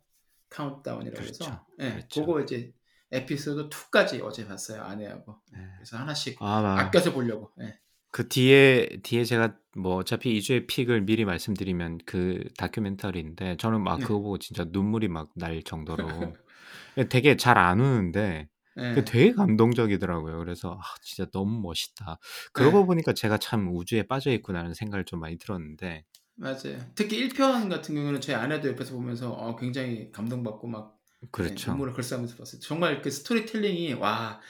[0.52, 1.66] 카운트다운이라고 해서 그렇죠.
[1.80, 2.20] 예, 그렇죠.
[2.26, 2.72] 그거 이제
[3.10, 5.36] 에피소드 2까지 어제 봤어요 아내하고.
[5.52, 5.58] 네.
[5.76, 7.52] 그래서 하나씩 아, 막 아껴서 보려고.
[7.60, 7.78] 예.
[8.10, 14.04] 그 뒤에 뒤에 제가 뭐 어차피 2주의 픽을 미리 말씀드리면 그 다큐멘터리인데 저는 막 네.
[14.04, 16.06] 그거 보고 진짜 눈물이 막 날 정도로
[17.10, 18.48] 되게 잘 안 우는데
[18.78, 18.92] 예.
[18.94, 20.38] 그 되게 감동적이더라고요.
[20.38, 22.18] 그래서 아, 진짜 너무 멋있다.
[22.52, 22.86] 그러고 네.
[22.86, 26.04] 보니까 제가 참 우주에 빠져 있구나라는 생각을 좀 많이 들었는데
[26.42, 26.80] 맞아요.
[26.96, 31.70] 특히 1편 같은 경우는 제 아내도 옆에서 보면서 어, 굉장히 감동받고 막 예, 그렇죠.
[31.70, 32.60] 눈물을 글썽하면서 봤어요.
[32.60, 34.40] 정말 그 스토리텔링이 와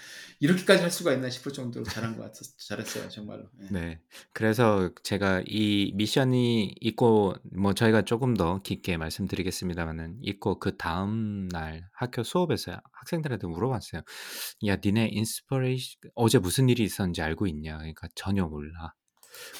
[0.40, 3.44] 이렇게까지 할 수가 있나 싶을 정도로 잘한 것 같았, 잘했어요 정말로.
[3.60, 3.66] 예.
[3.70, 4.00] 네.
[4.32, 11.86] 그래서 제가 이 미션이 있고 뭐 저희가 조금 더 깊게 말씀드리겠습니다만은 있고 그 다음 날
[11.92, 14.00] 학교 수업에서 학생들한테 물어봤어요.
[14.66, 17.76] 야, 니네 Inspiration 어제 무슨 일이 있었는지 알고 있냐?
[17.76, 18.94] 그러니까 전혀 몰라.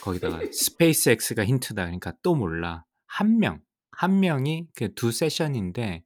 [0.02, 1.84] 거기다가 SpaceX가 힌트다.
[1.84, 2.84] 그러니까 또 몰라.
[3.06, 3.60] 한 명,
[3.92, 6.04] 한 명이 그 두 세션인데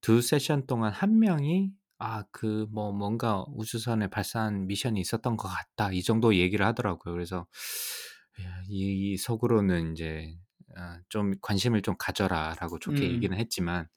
[0.00, 5.92] 두 세션 동안 한 명이 아, 그 뭐 뭔가 우주선에 발사한 미션이 있었던 것 같다.
[5.92, 7.12] 이 정도 얘기를 하더라고요.
[7.14, 7.46] 그래서
[8.42, 10.36] 야, 이, 이 속으로는 이제
[10.76, 13.12] 아, 좀 관심을 좀 가져라라고 좋게 음.
[13.12, 13.88] 얘기는 했지만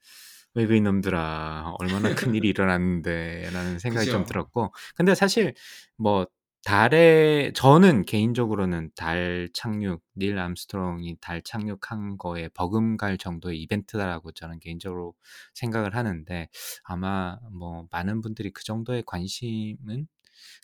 [0.56, 4.26] 외국인 놈들아 얼마나 큰 일이 일어났는데라는 생각이 좀 그죠.
[4.26, 5.54] 들었고 근데 사실
[5.98, 6.26] 뭐
[6.64, 15.16] 달에 저는 개인적으로는 달 착륙 닐 암스트롱이 달 착륙한 거에 버금갈 정도의 이벤트다라고 저는 개인적으로
[15.56, 16.50] 생각을 하는데
[16.84, 20.08] 아마 뭐 많은 분들이 그 정도의 관심은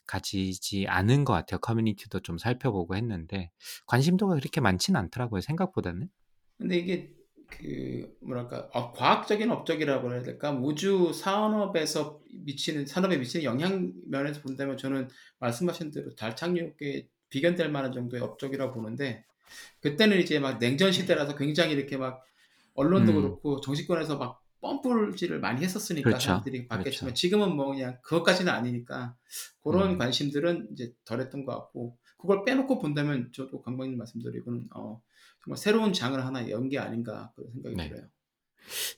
[0.05, 1.59] 가지지 않은 것 같아요.
[1.59, 3.51] 커뮤니티도 좀 살펴보고 했는데
[3.87, 5.41] 관심도가 그렇게 많지는 않더라고요.
[5.41, 6.09] 생각보다는.
[6.57, 7.16] 근데 이게
[7.49, 14.77] 그 뭐랄까 어, 과학적인 업적이라고 해야 될까 우주 산업에서 미치는 산업에 미치는 영향 면에서 본다면
[14.77, 15.07] 저는
[15.39, 19.25] 말씀하신 대로 달 착륙에 비견될 만한 정도의 업적이라고 보는데
[19.81, 22.23] 그때는 이제 막 냉전 시대라서 굉장히 이렇게 막
[22.73, 23.21] 언론도 음.
[23.21, 26.25] 그렇고 정치권에서 막 뻔뿔질을 많이 했었으니까 그렇죠.
[26.27, 27.13] 사람들이 봤겠지만 그렇죠.
[27.13, 29.15] 지금은 뭐 그냥 그것까지는 아니니까
[29.63, 29.97] 그런 음.
[29.97, 35.01] 관심들은 이제 덜했던 것 같고 그걸 빼놓고 본다면 저도 강박님 말씀드리고는 어,
[35.47, 37.87] 정말 새로운 장을 하나 연게 아닌가 그런 생각이 네.
[37.89, 38.07] 들어요.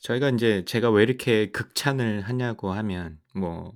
[0.02, 3.74] 저희가 이제 제가 왜 이렇게 극찬을 하냐고 하면 뭐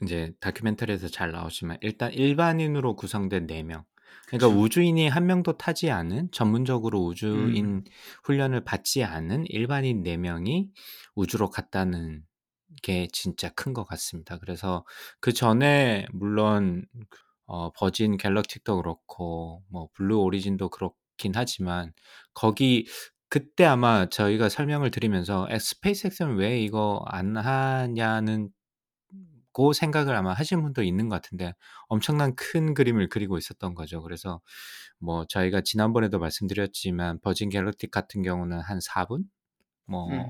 [0.00, 3.84] 이제 다큐멘터리에서 잘 나오지만 일단 일반인으로 구성된 4명.
[4.28, 4.60] 그러니까 그쵸.
[4.60, 7.08] 우주인이 한 명도 타지 않은 전문적으로 음.
[7.08, 7.84] 우주인
[8.22, 10.68] 훈련을 받지 않은 일반인 4명이
[11.16, 12.22] 우주로 갔다는
[12.82, 14.38] 게 진짜 큰 것 같습니다.
[14.38, 14.84] 그래서
[15.18, 16.86] 그 전에 물론
[17.46, 21.92] 어, Virgin Galactic도 그렇고 뭐 Blue Origin도 그렇 긴 하지만
[22.32, 22.86] 거기
[23.28, 28.50] 그때 아마 저희가 설명을 드리면서 에, SpaceX는 왜 이거 안 하냐는
[29.52, 31.54] 고 생각을 아마 하신 분도 있는 것 같은데
[31.86, 34.02] 엄청난 큰 그림을 그리고 있었던 거죠.
[34.02, 34.40] 그래서
[34.98, 39.22] 뭐 저희가 지난번에도 말씀드렸지만 Virgin Galactic 같은 경우는 한 4분
[39.86, 40.28] 뭐 음.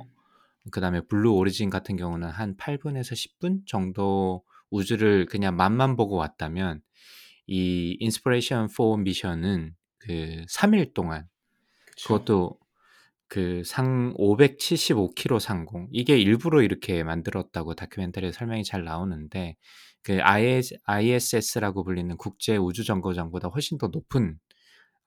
[0.70, 6.82] 그다음에 Blue Origin 같은 경우는 한 8분에서 10분 정도 우주를 그냥 맛만 보고 왔다면
[7.46, 9.74] 이 Inspiration 4 미션은
[10.04, 11.28] 그 3일 동안
[11.86, 12.08] 그쵸.
[12.08, 12.58] 그것도
[13.28, 19.56] 그 상 575km 상공 이게 일부러 이렇게 만들었다고 다큐멘터리에 설명이 잘 나오는데
[20.02, 24.38] 그 IS, ISS라고 불리는 국제 우주 정거장보다 훨씬 더 높은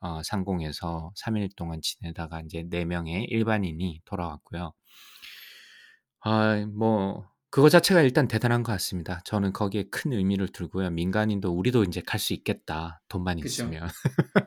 [0.01, 4.73] 어, 상공에서 3일 동안 지내다가 이제 4명의 일반인이 돌아왔고요.
[6.21, 9.21] 아, 뭐 그거 자체가 일단 대단한 것 같습니다.
[9.23, 10.89] 저는 거기에 큰 의미를 두고요.
[10.89, 13.01] 민간인도 우리도 이제 갈 수 있겠다.
[13.07, 13.63] 돈만 그죠.
[13.63, 13.87] 있으면.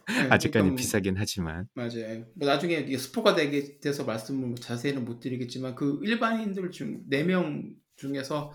[0.09, 1.67] 네, 아직까지 뭐- 비싸긴 하지만.
[1.75, 2.27] 맞아요.
[2.35, 8.53] 뭐 나중에 스포가 되게 돼서 말씀을 뭐 자세히는 못 드리겠지만 그 일반인들 중네명 중에서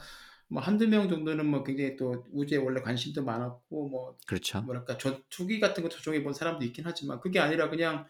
[0.47, 4.61] 뭐 한두 명 정도는 뭐 굉장히 또 우주에 원래 관심도 많았고 뭐 그렇죠.
[4.61, 8.05] 뭐랄까 저 투기 같은 거 조종해 본 사람도 있긴 하지만 그게 아니라 그냥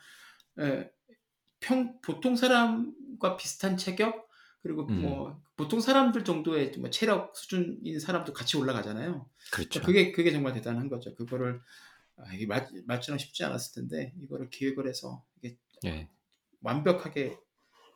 [0.59, 0.89] 예,
[1.61, 4.24] 평 보통 사람과 비슷한 체격
[4.65, 4.99] 그리고 음.
[4.99, 9.29] 뭐 보통 사람들 정도의 뭐 체력 수준인 사람도 같이 올라가잖아요.
[9.53, 9.79] 그렇죠.
[9.83, 11.13] 그게 그게 정말 대단한 거죠.
[11.13, 11.61] 그거를
[12.17, 16.09] 아, 이게 말, 말처럼 쉽지 않았을 텐데 이거를 기획을 해서 이게 예.
[16.61, 17.37] 완벽하게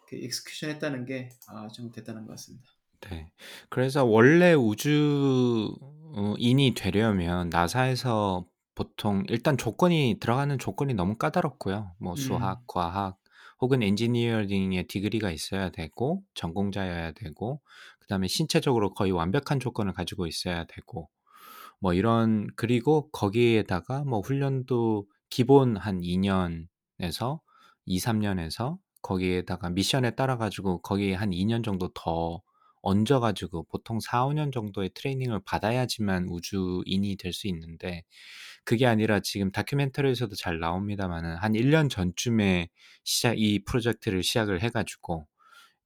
[0.07, 2.69] 그 execution 했다는 게 아, 정말 대단한 것 같습니다.
[3.09, 3.31] 네.
[3.69, 5.73] 그래서 원래 우주인이
[6.75, 8.45] 되려면 NASA에서
[8.75, 11.95] 보통 일단 조건이 들어가는 조건이 너무 까다롭고요.
[11.97, 12.15] 뭐 음.
[12.15, 13.17] 수학, 과학,
[13.61, 17.61] 혹은 엔지니어링의 degree가 있어야 되고 전공자여야 되고
[17.99, 21.09] 그다음에 신체적으로 거의 완벽한 조건을 가지고 있어야 되고
[21.79, 27.39] 뭐 이런 그리고 거기에다가 뭐 훈련도 기본 한 2년에서
[27.87, 32.41] 2-3 년에서 거기에다가 미션에 따라 가지고 거기에 한 2년 정도 더
[32.81, 38.03] 얹어 가지고 보통 4-5년 정도의 트레이닝을 받아야지만 우주인이 될 수 있는데
[38.69, 42.69] 그게 아니라 지금 다큐멘터리에서도 잘 나옵니다마는 한 1년 전쯤에
[43.03, 45.25] 시작 이 프로젝트를 시작을 해 가지고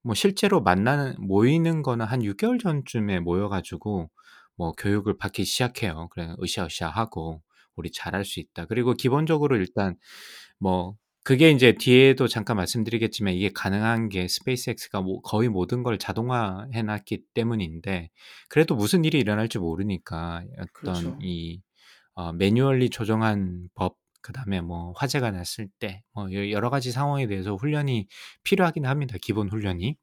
[0.02, 4.10] 뭐 실제로 만나는 모이는 거는 한 6 개월 전쯤에 모여 가지고
[4.58, 6.10] 뭐 교육을 받기 시작해요.
[6.12, 7.42] 그래 으쌰으쌰 하고
[7.78, 9.96] "우리 잘할 수 있다." 그리고 기본적으로 일단
[10.60, 16.82] 뭐 그게 인제 뒤에도 잠깐 말씀드리겠지만 이게 가능한 게 스페이스X가 뭐 거의 모든 걸 자동화해
[16.84, 18.10] 놨기 때문인데
[18.50, 21.18] 그래도 무슨 일이 일어날지 모르니까 어떤 그렇죠.
[21.22, 21.62] 이
[22.16, 28.08] 어 매뉴얼리 조정한 법 그 다음에 뭐 화재가 났을 때뭐여 여러 가지 상황에 대해서 훈련이
[28.44, 29.98] 필요하긴 합니다, 기본 훈련이.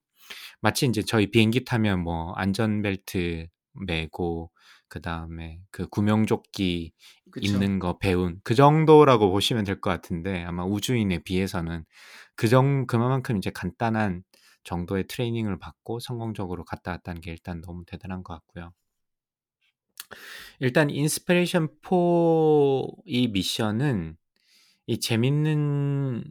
[0.60, 3.46] 마치 인제 저희 비행기 타면 뭐 안전벨트
[3.86, 4.50] 매고
[4.88, 6.92] 그 다음에 그 구명조끼
[7.30, 7.58] 그쵸.
[7.60, 11.84] 입는 거 배운 그 정도라고 보시면 될 것 같은데 아마 우주인에 비해서는
[12.36, 14.24] 그정 그만큼 이제 간단한
[14.64, 18.72] 정도의 트레이닝을 받고 성공적으로 갔다 왔다는 게 일단 너무 대단한 것 같고요.
[20.60, 21.92] 일단 Inspiration 4
[23.06, 24.16] 이 미션은
[24.86, 26.24] 이 재밌는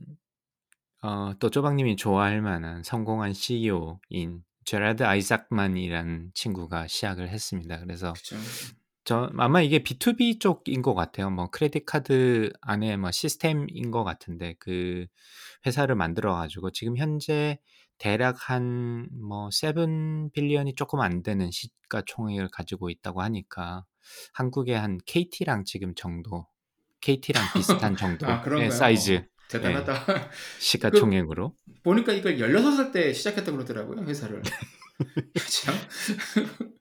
[1.02, 7.80] 어 또 쪼박님이 좋아할 만한 성공한 CEO인 제라드 아이작만이라는 친구가 시작을 했습니다.
[7.80, 8.36] 그래서 그쵸.
[9.06, 11.30] 저 아마 이게 B2B 쪽인 것 같아요.
[11.30, 15.08] 뭐 credit card 안에 뭐 시스템인 것 같은데 그
[15.66, 17.60] 회사를 만들어 가지고 지금 현재
[18.00, 23.86] 대략 한 뭐 $7 billion이 쪼끔 안 되는 시가총액을 가지고 있다고 하니까
[24.34, 26.48] 한국의 한 KT랑 지금 정도
[27.02, 28.70] KT랑 비슷한 아 정도의 그런가요?
[28.72, 30.30] 사이즈 어 예 대단하다.
[30.90, 31.56] 그 시가총액으로.
[31.84, 34.44] 보니까 이걸 16살 때 시작했다고 그러더라고요, 회사를.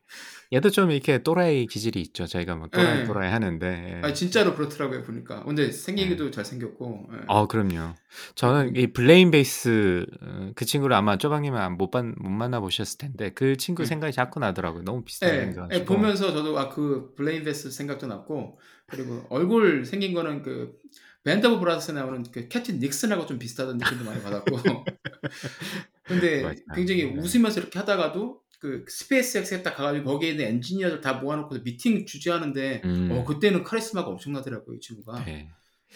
[0.50, 0.56] 참.
[0.56, 2.26] 얘도 좀 이렇게 또라이 기질이 있죠.
[2.26, 3.04] 저희가 뭐 또라이, 예.
[3.04, 4.12] 또라이 하는데 예.
[4.14, 5.42] 진짜로 그렇더라고요, 보니까.
[5.44, 5.70] 근데 예.
[5.72, 7.18] 생기기도 잘생겼고 예.
[7.26, 7.94] 어 그럼요.
[8.34, 10.06] 저는 이 블레인 베이스
[10.50, 13.86] 어 그 친구를 아마 쪼박님은 못반못 만나 보셨을 텐데 그 친구 예.
[13.86, 14.82] 생각이 자꾸 나더라고요.
[14.84, 15.28] 너무 예.
[15.28, 15.84] 생겨 예 가지고.
[15.84, 20.76] 보면서 저도 아 그 블레인 베스 생각도 났고 그리고 얼굴 생긴 거는 그
[21.24, 24.56] Band of Brothers에 나오는 그 captain 닉슨하고 좀 비슷하다는 느낌도 많이 받았고.
[26.04, 26.54] 근데.
[26.74, 27.20] 굉장히 네.
[27.20, 32.04] 웃으면서 이렇게 하다가도 그 SpaceX에 딱 가 가지고 거기에 있는 엔지니어들 다 모아 놓고서 미팅
[32.06, 33.24] 주재하는데 어 음.
[33.24, 35.24] 그때는 카리스마가 엄청나더라고요, 이 친구가.
[35.24, 35.48] 네.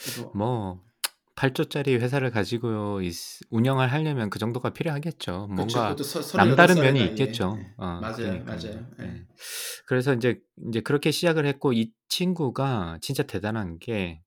[0.02, 0.80] 그래서 뭐
[1.34, 3.14] 8 조짜리 회사를 가지고 있
[3.50, 5.48] 운영을 하려면 그 정도가 필요하겠죠.
[5.48, 5.54] 그쵸.
[5.54, 7.10] 뭔가 서38 남다른 면이 나이에.
[7.10, 7.56] 있겠죠.
[7.58, 7.74] 예.
[7.78, 8.62] 어 맞아요, 그러니깐요.
[8.62, 8.86] 맞아요.
[9.00, 9.04] 예.
[9.06, 9.24] 예.
[9.86, 14.22] 그래서 인제 인제 그렇게 시작을 했고 이 친구가 진짜 대단한 게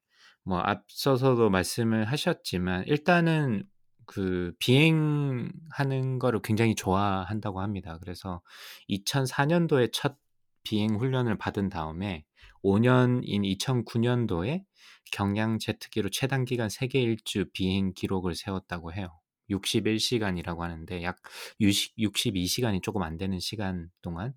[0.46, 3.64] 뭐 앞서서도 말씀을 하셨지만 일단은
[4.06, 7.98] 그 비행하는 거를 굉장히 좋아한다고 합니다.
[8.00, 8.42] 그래서
[8.88, 10.18] 2004 년도에 첫
[10.64, 12.26] 비행 훈련을 받은 다음에
[12.62, 14.66] 5 년인 2009 년도에
[15.12, 19.10] 경량 제트기로 최단 기간 세계 일주 비행 기록을 세웠다고 해요.
[19.50, 21.18] 61 시간이라고 하는데 약
[21.62, 24.34] 유식 62 시간이 쪼금 안 되는 시간 동안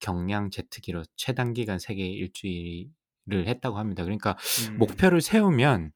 [0.00, 4.02] 경량 제트기로 최단 기간 세계 일주를 했다고 합니다.
[4.04, 4.36] 그러니까
[4.70, 4.78] 음.
[4.78, 5.92] 목표를 세우면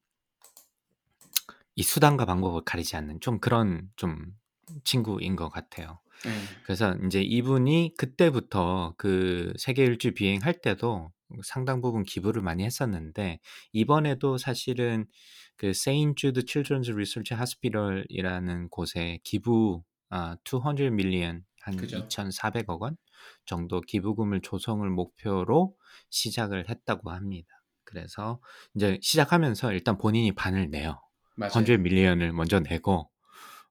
[1.75, 4.25] 이 수단과 방법을 가리지 않는 좀 그런 좀
[4.83, 5.99] 친구인 것 같아요.
[6.25, 6.49] 예.
[6.63, 11.11] 그래서 인제 이분이 그때부터 그 세계 일주 비행할 때도
[11.43, 13.39] 상당 부분 기부를 많이 했었는데
[13.73, 15.05] 이번에도 사실은
[15.57, 16.15] 그 St.
[16.15, 21.97] Jude Children's Research Hospital이라는 곳에 기부 아 $200 million 한 그죠.
[22.09, 22.97] 2,400억 원
[23.45, 25.75] 정도 기부금을 조성을 목표로
[26.11, 27.47] 시작을 했다고 합니다.
[27.83, 28.39] 그래서
[28.75, 31.01] 인제 시작하면서 일단 본인이 반을 내요.
[31.35, 31.51] 맞아요.
[31.65, 33.09] 100 million을 먼저 내고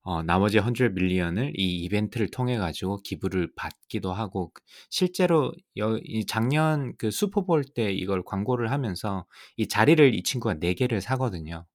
[0.03, 4.53] 어 나머지 100 million을 이 이벤트를 통해 가지고 기부를 받기도 하고
[4.91, 10.75] 실제로 여 이 작년 그 슈퍼볼 때 이걸 광고를 하면서 이 자리를 이 친구가 4
[10.75, 11.67] 개를 사거든요.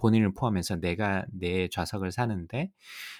[0.00, 2.70] 본인을 포함해서 내가 내 좌석을 사는데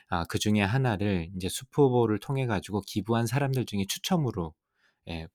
[0.08, 4.54] 아 그 중에 하나를 인제 슈퍼볼을 통해 가지고 기부한 사람들 중에 추첨으로
[5.10, 5.28] 예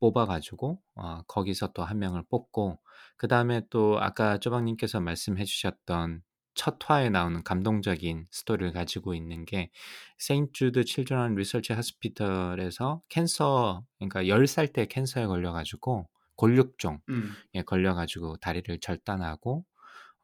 [0.00, 2.78] 뽑아 가지고 어 거기서 또1 명을 뽑고
[3.16, 6.22] 그 다음에 또 아까 쪼박님께서 말씀해 주셨던
[6.58, 9.70] 첫 화에 나오는 감동적인 스토리를 가지고 있는 게
[10.18, 17.32] 세인트 주드 칠드런 리서치 호스피털에서 캔서 그러니까 10살 때 캔서에 걸려 가지고 골육종에 음.
[17.64, 19.64] 걸려 가지고 다리를 절단하고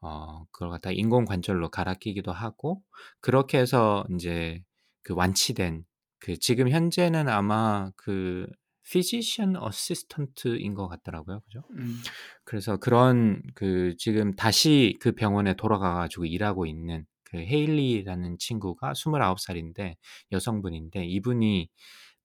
[0.01, 2.83] 어 그걸 갖다가 인공 관절로 갈아 끼기도 하고
[3.21, 4.61] 그렇게 해서 인제
[5.03, 5.85] 그 완치된
[6.19, 8.45] 그 지금 현재는 아마 그
[8.87, 11.41] physician assistant인 것 같더라고요.
[11.41, 11.63] 그죠?
[11.71, 11.97] 음.
[12.43, 19.95] 그래서 그런 그 지금 다시 그 병원에 돌아가 가지고 일하고 있는 그 헤일리라는 친구가 29살인데
[20.31, 21.69] 여성분인데 이분이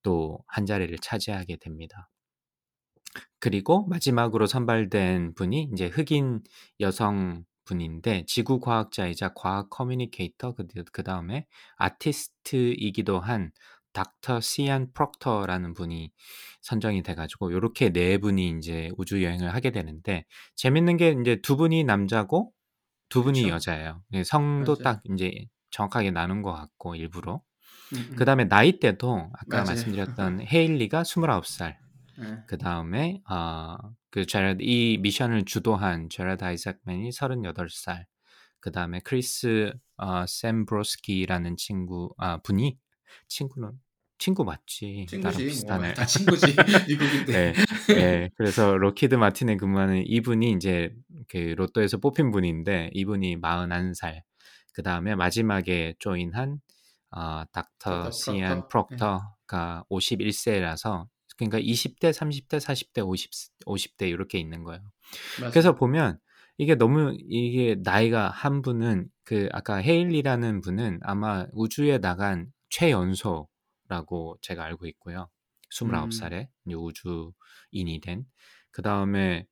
[0.03, 2.09] 또 한 자리를 차지하게 됩니다.
[3.39, 6.41] 그리고 마지막으로 선발된 분이 이제 흑인
[6.79, 11.45] 여성 분인데 지구 과학자이자 과학 communicator 그, 그 다음에
[11.77, 13.51] 아티스트이기도 한
[13.93, 16.11] 닥터 시안 프록터라는 분이
[16.61, 20.25] 선정이 돼가지고 이렇게 네 분이 이제 우주 여행을 하게 되는데
[20.55, 22.53] 재밌는 게 이제 두 분이 남자고
[23.09, 23.53] 두 분이 그쵸.
[23.53, 24.01] 여자예요.
[24.13, 24.83] 예, 성도 맞아요.
[24.83, 27.41] 딱 이제 정확하게 나눈 것 같고 일부러.
[27.93, 28.15] 음, 음.
[28.15, 29.65] 그 다음에 나이대도 아까 맞아요.
[29.65, 31.77] 말씀드렸던 헤일리가 29살.
[32.19, 32.43] 예.
[32.47, 33.75] 그 다음에 어,
[34.09, 38.05] 그 제라드 이 미션을 주도한 제라드 아이삭맨이 38살.
[38.59, 42.77] 그 다음에 크리스 어, 샘브로스키라는 친구 아 분이
[43.27, 43.73] 친구는
[44.17, 45.45] 친구 맞지 친구지.
[45.45, 45.87] 비슷하네.
[45.87, 46.45] 뭐, 다 친구지.
[46.87, 47.31] 미국인데.
[47.31, 47.53] 네,
[47.87, 48.29] 네.
[48.37, 50.93] 그래서 Lockheed Martin에 근무하는 이분이 이제
[51.27, 54.21] 그 로또에서 뽑힌 분인데 이분이 41살.
[54.73, 56.59] 그 다음에 마지막에 join한
[57.09, 58.93] 어, 닥터 시안 프록터.
[58.93, 58.97] 예.
[59.47, 61.07] 프록터가 51세라서
[61.37, 63.31] 그러니까 20대, 30대, 40대, 50,
[63.65, 64.81] 50대 이렇게 있는 거예요.
[65.39, 65.51] 맞아요.
[65.51, 66.19] 그래서 보면
[66.57, 74.63] 이게 너무 이게 나이가 한 분은 그 아까 헤일리라는 분은 아마 우주에 나간 최연소라고 제가
[74.65, 75.29] 알고 있고요.
[75.71, 76.73] 29살에 음.
[76.73, 78.25] 우주인이 된.
[78.71, 79.45] 그 다음에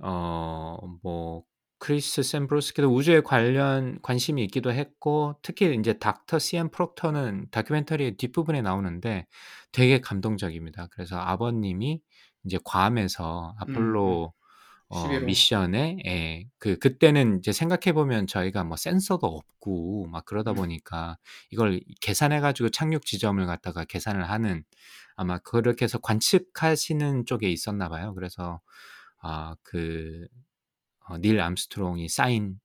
[0.00, 1.44] 어 뭐
[1.78, 9.26] 크리스 샘브로스키도 우주에 관련 관심이 있기도 했고 특히 이제 닥터 시안 프록터는 다큐멘터리의 뒷부분에 나오는데
[9.72, 10.88] 되게 감동적입니다.
[10.88, 12.00] 그래서 아버님이
[12.44, 14.32] 이제 괌에서 음, 아폴로
[14.88, 15.24] 어, 11호.
[15.24, 20.56] 미션에 예, 그 그때는 이제 생각해 보면 저희가 뭐 센서도 없고 막 그러다 음.
[20.56, 21.18] 보니까
[21.50, 24.64] 이걸 계산해 가지고 착륙 지점을 갖다가 계산을 하는
[25.16, 28.14] 아마 그렇게 해서 관측하시는 쪽에 있었나 봐요.
[28.14, 28.60] 그래서
[29.18, 30.26] 아그
[31.08, 32.60] 어, 닐 암스트롱이 사인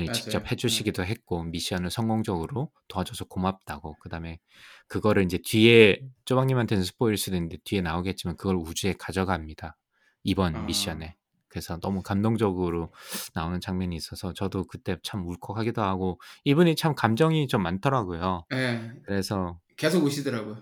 [0.00, 0.46] 을 직접 맞아요.
[0.46, 0.52] 예.
[0.52, 4.38] 해주시기도 했고 미션을 성공적으로 도와줘서 고맙다고 그다음에
[4.88, 9.76] 그거를 이제 뒤에 쪼박님한테는 스포일 수도 있는데 뒤에 나오겠지만 그걸 우주에 가져갑니다
[10.22, 10.62] 이번 아.
[10.62, 11.16] 미션에
[11.52, 12.90] 그래서 너무 감동적으로
[13.34, 18.90] 나오는 장면이 있어서 저도 그때 참 울컥하기도 하고 이분이 참 감정이 좀 많더라고요 예.
[19.04, 20.60] 그래서 계속 우시더라고요.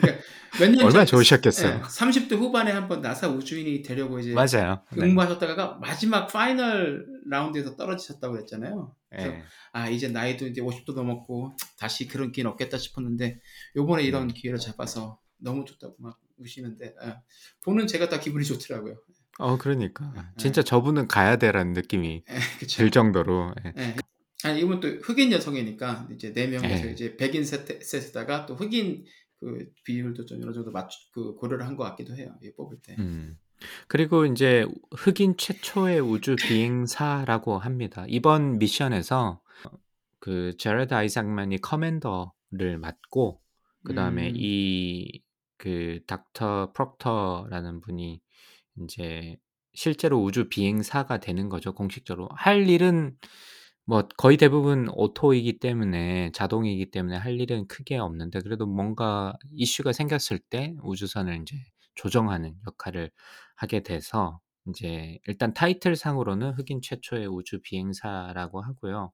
[0.00, 0.22] 그러니까
[0.60, 5.06] 몇년 얼마나 좋으셨겠어요 예, 30대 후반에 한번 나사 우주인이 되려고 이제 맞아요 네.
[5.06, 8.94] 응모하셨다가 마지막 final round에서 떨어지셨다고 그랬잖아요.
[9.08, 9.42] 그래서 예.
[9.72, 13.40] 아 이제 나이도 이제 50도 넘었고 다시 그런 기회는 없겠다 싶었는데
[13.76, 14.28] 요번에 이런 음.
[14.28, 17.16] 기회를 잡아서 너무 좋다고 막 우시는데 예,
[17.62, 18.96] 보는 제가 다 기분이 좋더라고요.
[19.38, 20.20] 어 그러니까 예.
[20.36, 22.38] 진짜 저분은 가야 돼라는 느낌이 예.
[22.68, 23.72] 들 정도로 예.
[23.76, 23.96] 예.
[24.44, 26.92] 아니 이분 또 흑인 여성이니까 이제 네 명에서 예.
[26.92, 29.04] 이제 백인 셋- 셋에다가 또 흑인
[29.40, 32.34] 그 비율도 좀 어느 정도 맞추 그 고려를 한 것 같기도 해요.
[32.42, 32.96] 이 뽑을 때.
[32.98, 33.38] 음.
[33.88, 34.66] 그리고 이제
[34.96, 38.04] 흑인 최초의 우주 비행사라고 합니다.
[38.08, 39.40] 이번 미션에서
[40.20, 43.40] 그 제레드 아이삭만이 commander를 맡고
[43.84, 44.34] 그다음에 음.
[44.36, 48.20] 이 그 닥터 프록터라는 분이
[48.84, 49.36] 이제
[49.74, 52.28] 실제로 우주 비행사가 되는 거죠, 공식적으로.
[52.34, 53.16] 할 일은
[53.86, 60.38] 뭐 거의 대부분 오토이기 때문에 자동이기 때문에 할 일은 크게 없는데 그래도 뭔가 이슈가 생겼을
[60.50, 61.56] 때 우주선을 인제
[61.94, 63.10] 조정하는 역할을
[63.56, 69.12] 하게 돼서 인제 일단 타이틀상으로는 흑인 최초의 우주 비행사라고 하고요.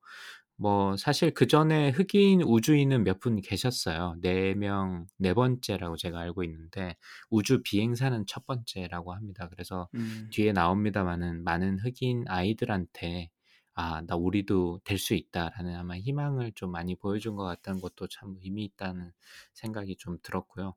[0.57, 4.17] 뭐 사실 그 전에 흑인 우주인은 몇 분 계셨어요.
[4.23, 6.97] 4 명, 네 번째라고 제가 알고 있는데
[7.31, 9.49] 우주 비행사는 첫 번째라고 합니다.
[9.51, 10.31] 그래서 음.
[10.31, 13.31] 뒤에 나옵니다마는 많은 흑인 아이들한테
[13.77, 18.37] '아 나 우리도 될 수 있다.'라는 아마 희망을 좀 많이 보여준 것 같다는 것도 참
[18.43, 19.11] 의미 있다는
[19.55, 20.75] 생각이 좀 들었고요.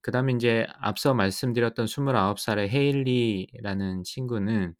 [0.00, 4.74] 그 다음에 인제 앞서 말씀드렸던 29 살의 헤일리라는 친구는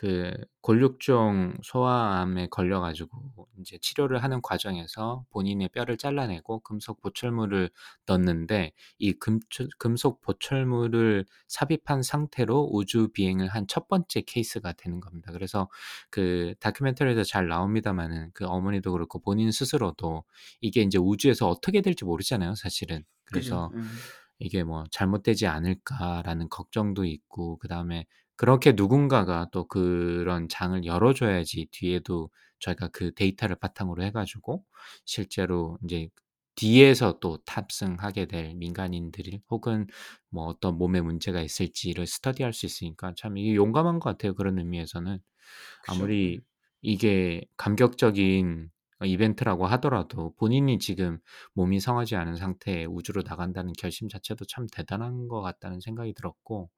[0.00, 0.32] 그
[0.62, 7.70] 골육종 소아암에 걸려 가지고 인제 치료를 하는 과정에서 본인의 뼈를 잘라내고 금속 보철물을
[8.06, 15.32] 넣는데 이 금초 금속 보철물을 삽입한 상태로 우주 비행을 한 첫 번째 케이스가 되는 겁니다.
[15.32, 15.68] 그래서
[16.10, 20.24] 그 다큐멘터리에서 잘 나옵니다마는 그 어머니도 그렇고 본인 스스로도
[20.60, 23.04] 이게 인제 우주에서 어떻게 될지 모르잖아요, 사실은.
[23.30, 23.52] 그죠.
[23.52, 24.10] 그래서 음.
[24.38, 28.06] 이게 뭐 '잘못되지 않을까.'라는 걱정도 있고 그 다음에
[28.40, 34.64] 그렇게 누군가가 또 그런 장을 열어 줘야지 뒤에도 저희가 그 데이터를 바탕으로 해 가지고
[35.04, 36.08] 실제로 인제
[36.54, 39.86] 뒤에서 또 탑승하게 될 민간인들 혹은
[40.30, 45.18] 뭐 어떤 몸에 문제가 있을지를 스터디할 수 있으니까 참 이게 용감한 것 같아요, 그런 의미에서는.
[45.80, 46.04] 그쵸.
[46.04, 46.42] 아무리 음.
[46.82, 51.18] 이게 감격적인 어 이벤트라고 하더라도 본인이 지금
[51.54, 56.70] 몸이 성하지 않은 상태에 우주로 나간다는 결심 자체도 참 대단한 것 같다는 생각이 들었고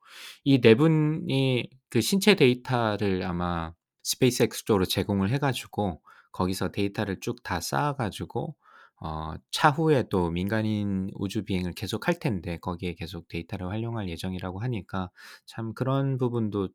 [0.44, 3.72] 이 네 분이 그 신체 데이터를 아마
[4.04, 6.02] SpaceX 쪽으로 제공을 해 가지고
[6.32, 8.56] 거기서 데이터를 쭉 다 쌓아 가지고
[9.00, 15.10] 어 차후에 또 민간인 우주 비행을 계속 할 텐데 거기에 계속 데이터를 활용할 예정이라고 하니까
[15.46, 16.68] 참 그런 부분도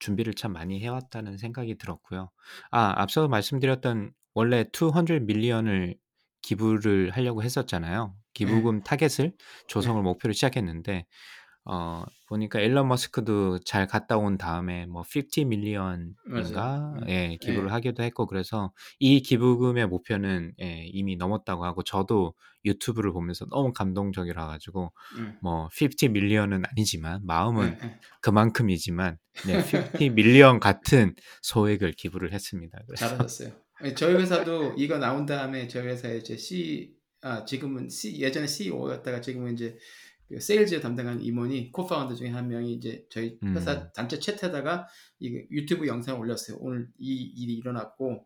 [0.00, 2.30] 준비를 참 많이 해 왔다는 생각이 들었고요.
[2.70, 5.96] 아 앞서 말씀드렸던 원래 200 million을
[6.42, 8.14] 기부를 하려고 했었잖아요.
[8.14, 8.22] 네.
[8.34, 9.36] 기부금 target을 네.
[9.66, 11.06] 조성을 목표로 시작했는데
[11.64, 15.48] 어 보니까 일론 머스크도 잘 갔다 온 다음에 뭐50 맞아요.
[15.48, 17.08] 밀리언인가 음.
[17.08, 17.72] 예 기부를 예.
[17.72, 22.32] 하기도 했고 그래서 이 기부금의 목표는 예 이미 넘었다고 하고 저도
[22.64, 25.36] 유튜브를 보면서 너무 감동적이라 가지고 음.
[25.42, 27.76] 뭐50 밀리언은 아니지만 마음은.
[28.20, 29.18] 그만큼이지만
[29.48, 32.78] 네 50 밀리언 같은 소액을 기부를 했습니다.
[32.86, 33.67] 그래서 잘하셨어요.
[33.84, 39.20] 예 저희 회사도 이거 나온 다음에 저희 회사의 이제 C 아 지금은 C 예전에 CEO였다가
[39.20, 39.78] 지금은 인제
[40.28, 43.88] 그 세일즈 담당하는 임원이 co-founder 중에 한 명이 이제 저희 회사 음.
[43.94, 44.88] 단체 채팅에다가
[45.20, 46.58] 이거 유튜브 영상을 올렸어요.
[46.60, 48.24] "오늘 이 일이 일어났고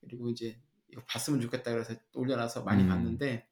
[0.00, 0.58] 그리고 이제
[0.90, 2.88] 이거 봤으면 좋겠다." 그래서 올려놔서 많이 음.
[2.88, 3.46] 봤는데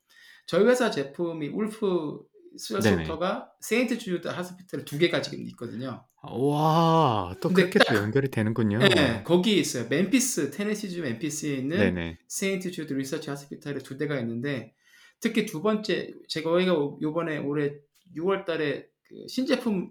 [0.46, 2.24] 저희 회사 제품이 울프
[2.56, 3.04] 스웨터 네네.
[3.04, 3.98] 소프트가 St.
[3.98, 6.06] Jude Hospital에 2 개가 지금 있거든요.
[6.22, 7.34] 와.
[7.40, 8.78] 또 근데 그렇게 또 딱 연결이 되는군요.
[8.82, 9.22] 예.
[9.24, 9.88] 거기에 있어요.
[9.88, 12.18] 멤피스 테네시주 멤피스에 있는 네네.
[12.28, 12.70] St.
[12.70, 14.72] Jude Research Hospital에 2 대가 있는데
[15.20, 17.72] 특히 두 번째 제가 저희가 요번에 올해
[18.16, 19.90] 6월 달에 그 신제품을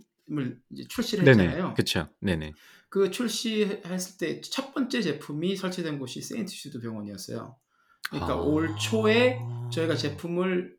[0.71, 1.43] 이제 출시를 네네.
[1.43, 1.73] 했잖아요.
[1.75, 2.07] 그쵸.
[2.21, 2.53] 네네.
[2.89, 7.55] 그 출시했을 때 첫 번째 제품이 설치된 곳이 세인트 주드 병원이었어요.
[8.09, 9.38] 그러니까 올 초에
[9.71, 9.97] 저희가 아.
[9.97, 10.75] 제품을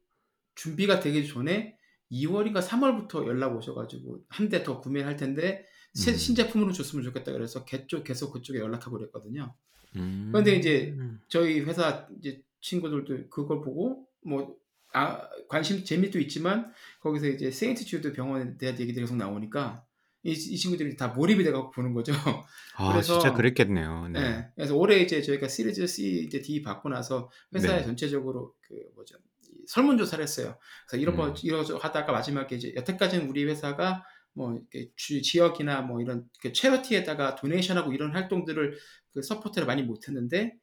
[0.55, 1.77] 준비가 되기 전에
[2.13, 6.17] 2 월인가 3 월부터 연락 오셔 가지고 "1 대더 구매를 할 텐데 새 음.
[6.17, 9.55] 신제품으로 줬으면 좋겠다." 그래서 계속 계속 그쪽에 연락하고 그랬거든요.
[9.93, 11.21] 그런데 이제 음.
[11.29, 18.13] 저희 회사 이제 친구들도 그걸 보고 뭐 아 관심 재미도 있지만 거기서 이제 세인트 주드
[18.13, 19.85] 병원에 대한 얘기들이 계속 나오니까
[20.25, 22.13] 이 이 친구들이 다 몰입이 돼 갖고 보는 거죠.
[22.77, 24.09] 아 그래서 진짜 그랬겠네요.
[24.09, 24.21] 네.
[24.21, 24.47] 예.
[24.55, 27.85] 그래서 올해 이제 저희가 시리즈 C 이제 D 받고 나서 회사에 네.
[27.85, 29.17] 전체적으로 그 뭐죠?
[29.63, 30.59] 이 설문조사를 했어요.
[30.89, 31.35] 그래서 이런 거 음.
[31.43, 34.05] 이러저러 하다가 마지막에 이제 여태까지는 우리 회사가
[34.35, 38.79] 뭐 이렇게 주 지역이나 뭐 이런 그 체리티에다가 도네이션하고 이런 활동들을
[39.15, 40.55] 그 서포트를 많이 못 했는데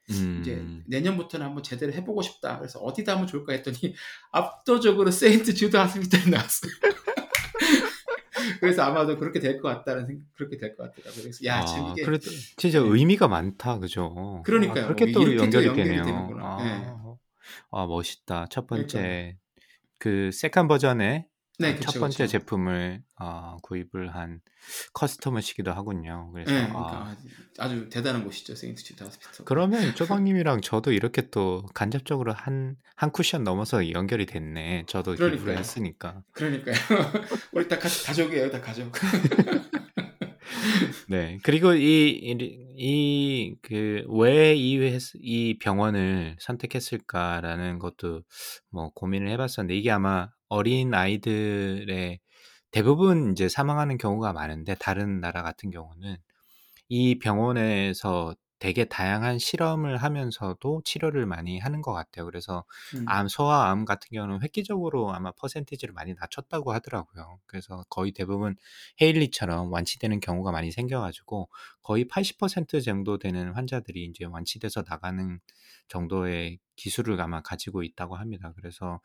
[0.41, 0.83] 이제 음.
[0.87, 3.93] "내년부터는 한번 제대로 해 보고 싶다." 그래서 "어디다 하면 좋을까?" 했더니
[4.31, 5.53] 압도적으로 St.
[5.53, 6.71] Jude Hospital이 나왔어요.
[8.59, 11.23] 그래서 아마도 그렇게 될 것 같다는 생 그렇게 될 것 같더라고요.
[11.23, 12.83] 그래서 야 아 이게 그래도 진짜 예.
[12.83, 13.79] 의미가 많다.
[13.79, 14.41] 그죠?
[14.41, 14.85] 아 그러니까요.
[14.85, 16.03] 그렇게 또 이렇게도 연결이 연결이 되네요.
[16.03, 16.57] 되는구나.
[16.61, 16.65] 예.
[16.87, 16.98] 아.
[17.71, 18.47] 아 멋있다.
[18.49, 18.67] 첫.
[18.67, 19.37] 번째
[19.97, 21.25] 그 second 버전의
[21.61, 21.71] 네.
[21.73, 22.31] 어첫 그쵸, 번째 그쵸.
[22.31, 24.39] 제품을 어 구입을 한
[24.93, 26.31] 커스터머시기도 하군요.
[26.33, 26.59] 그래서 예.
[26.59, 27.17] 아 그러니까
[27.57, 28.55] 아 주 대단한 곳이죠.
[28.55, 29.45] 세인트 주드 하스피털.
[29.45, 34.83] 그러면 쪼박님이랑 저도 이렇게 또 간접적으로 한 한 쿠션 넘어서 연결이 됐네.
[34.87, 35.57] 저도 그러니까요.
[35.57, 36.21] 했으니까.
[36.33, 36.75] 그러니까요.
[37.53, 38.49] 우리 다 같이 가족이에요.
[38.51, 38.91] 다 가족.
[41.09, 41.39] 네.
[41.43, 48.21] 그리고 이 이리 이그 '왜 이 회스 이 병원을 선택했을까.'라는 것도
[48.69, 52.19] 뭐 고민을 해 봤었는데 이게 아마 어린 아이들의
[52.71, 56.17] 대부분 인제 사망하는 경우가 많은데 다른 나라 같은 경우는
[56.89, 62.25] 이 병원에서 되게 다양한 실험을 하면서도 치료를 많이 하는 것 같아요.
[62.25, 63.05] 그래서 음.
[63.05, 67.39] 암 소아암 같은 경우는 획기적으로 아마 퍼센티지를 많이 낮췄다고 하더라고요.
[67.45, 68.55] 그래서 거의 대부분
[69.01, 71.49] 헤일리처럼 완치되는 경우가 많이 생겨 가지고
[71.81, 75.39] 거의 80% 정도 되는 환자들이 인제 완치돼서 나가는
[75.87, 78.53] 정도의 기술을 아마 가지고 있다고 합니다.
[78.55, 78.99] 그래서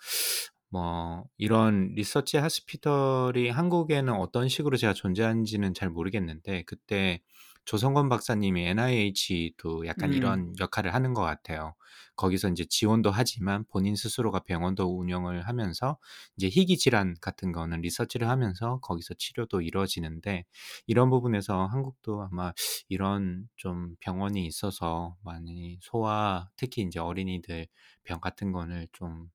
[0.71, 7.21] 뭐 이런 리서치 하스피털이 한국에는 어떤 식으로 제가 존재하는지는 잘 모르겠는데 그때
[7.65, 10.13] 조성권 박사님이 NIH도 약간 음.
[10.13, 11.75] 이런 역할을 하는 것 같아요.
[12.17, 15.99] 거기서 인제 지원도 하지만 본인 스스로가 병원도 운영을 하면서
[16.37, 20.45] 이제 희귀 질환 같은 거는 리서치를 하면서 거기서 치료도 이루어지는데
[20.87, 22.53] 이런 부분에서 한국도 아마
[22.89, 27.67] 이런 좀 병원이 있어서 많이 소아 특히 인제 어린이들
[28.05, 29.29] 병 같은 거를 좀뭐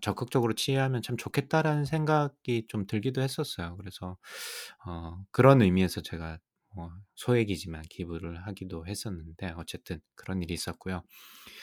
[0.00, 3.76] '적극적으로 치유하면 참 좋겠다.'라는 생각이 좀 들기도 했었어요.
[3.76, 4.16] 그래서
[4.86, 6.38] 어 그런 의미에서 제가 뭐
[7.14, 11.02] 소액이지만 기부를 하기도 했었는데 어쨌든 그런 일이 있었고요.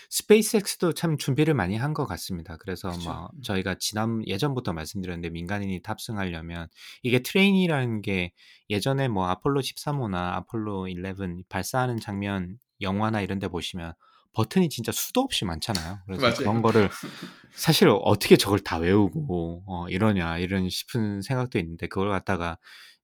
[0.10, 2.58] 스페이스X도 참 준비를 많이 한 것 같습니다.
[2.58, 3.04] 그래서 그쵸.
[3.12, 3.42] 뭐 음.
[3.44, 6.68] 저희가 지난 예전부터 말씀드렸는데 민간인이 탑승하려면
[7.04, 8.32] 이게 트레이닝이라는 게
[8.70, 13.94] 예전에 뭐 아폴로 13호나 아폴로 11 발사하는 장면 영화나 이런 데 보시면
[14.34, 16.00] 버튼이 진짜 수도 없이 많잖아요.
[16.08, 16.62] 그래서 그런 맞아요.
[16.64, 16.90] 거를
[17.56, 22.58] 사실 '어떻게 저걸 다 외우고 어 이러냐.' 이런 싶은 생각도 있는데 그걸 갖다가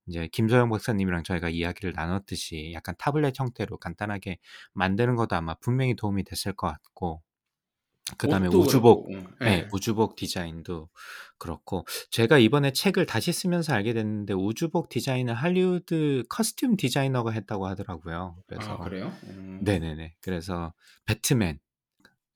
[0.10, 4.39] 인제 김소영 박사님이랑 저희가 이야기를 나눴듯이 약간 타블렛 형태로 간단하게
[4.74, 7.22] 만드는 것도 아마 분명히 도움이 됐을 것 같고
[8.18, 9.36] 그다음에 우주복 그렇고.
[9.43, 9.47] 예.
[9.47, 9.68] 예.
[9.72, 10.89] 우주복 디자인도
[11.38, 18.36] 그렇고 제가 이번에 책을 다시 쓰면서 알게 됐는데 우주복 디자인은 할리우드 커스튬 디자이너가 했다고 하더라고요.
[18.38, 19.14] 아 그래서 그래요?
[19.26, 19.60] 음.
[19.62, 20.16] 네네네.
[20.22, 20.74] 그래서
[21.05, 21.60] 배트맨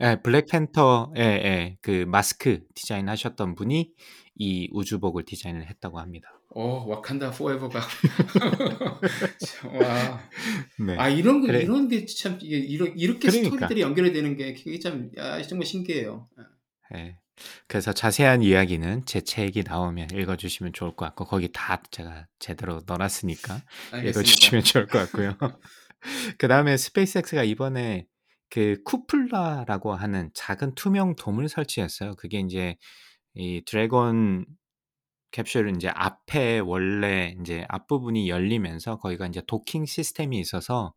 [0.02, 1.78] 예 블랙팬터 예예.
[1.82, 3.92] 그 마스크 디자인 하셨던 분이
[4.36, 6.40] 이 우주복을 디자인을 했다고 합니다.
[6.56, 7.82] 어 와칸다 포에버가
[9.40, 10.20] 참 와.
[10.80, 10.96] 네.
[10.98, 13.50] 아 이런 거 그래 이런 게 참 이러 이렇게 그러니까.
[13.56, 16.30] 스토리들이 연결이 되는 게 그게 참야 정말 신기해요.
[16.96, 17.00] 예.
[17.00, 17.18] 예.
[17.68, 22.82] 그래서 자세한 이야기는 제 책이 나오면 읽어 주시면 좋을 것 같고 거기 다 제가 제대로
[22.86, 24.22] 넣어 놨으니까 읽어 알겠습니다.
[24.24, 25.36] 주시면 좋을 것 같고요.
[26.38, 28.06] 그 다음에 스페이스X가 이번에
[28.50, 32.16] 그 쿠플라라고 하는 작은 투명 돔을 설치했어요.
[32.16, 32.78] 그게 인제
[33.36, 34.46] 이 드래곤
[35.34, 40.94] 캡슐은 인제 앞에 원래 인제 앞부분이 열리면서 거기가 인제 도킹 시스템이 있어서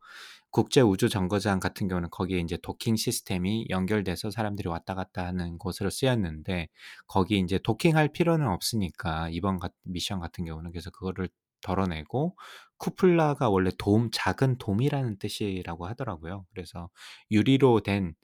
[0.51, 5.91] 국제 우주 정거장 같은 경우는 거기에 인제 도킹 시스템이 연결돼서 사람들이 왔다 갔다 하는 곳으로
[5.91, 6.69] 쓰였는데
[7.07, 11.29] 거기 인제 도킹할 필요는 없으니까 이번 같 미션 같은 경우는 그래서 그거를
[11.63, 12.37] 덜어내고
[12.79, 16.47] 쿠플라가 원래 돔 작은 돔이라는 뜻이라고 하더라고요.
[16.51, 16.91] 그래서
[17.31, 18.15] 유리로 된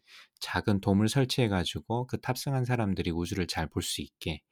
[0.40, 4.42] 작은 돔을 설치해 가지고 그 탑승한 사람들이 우주를 잘 볼 수 있게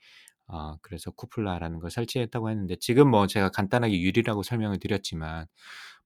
[0.53, 5.47] 어 그래서 쿠플라라는 걸 설치했다고 했는데 지금 뭐 제가 간단하게 유리라고 설명을 드렸지만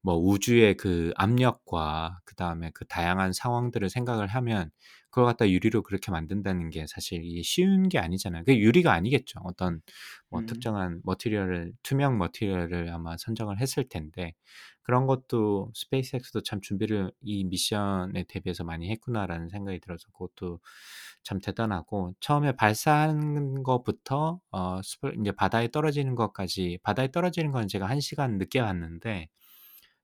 [0.05, 4.71] 뭐 우주의 그 압력과 그 다음에 그 다양한 상황들을 생각을 하면
[5.11, 8.45] 그걸 갖다 유리로 그렇게 만든다는 게 사실 이게 쉬운 게 아니잖아요.
[8.45, 9.41] 그게 유리가 아니겠죠.
[9.45, 9.81] 어떤
[10.31, 10.47] 뭐 음.
[10.47, 14.35] 특정한 material을 투명 material을 아마 선정을 했을 텐데
[14.83, 20.61] 그런 것도 스페이스X도 참 준비를 이 미션에 대비해서 많이 했구나라는 생각이 들어서 그것도
[21.23, 24.81] 참 대단하고 처음에 발사하는 것부터 어
[25.15, 29.29] 인제 바다에 떨어지는 것까지 바다에 떨어지는 건 제가 1 시간 늦게 갔는데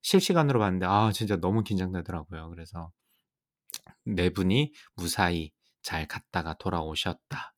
[0.01, 2.49] 실시간으로 봤는데 아 진짜 너무 긴장되더라고요.
[2.49, 2.91] 그래서
[4.05, 7.53] 네 분이 무사히 잘 갔다가 돌아오셨다.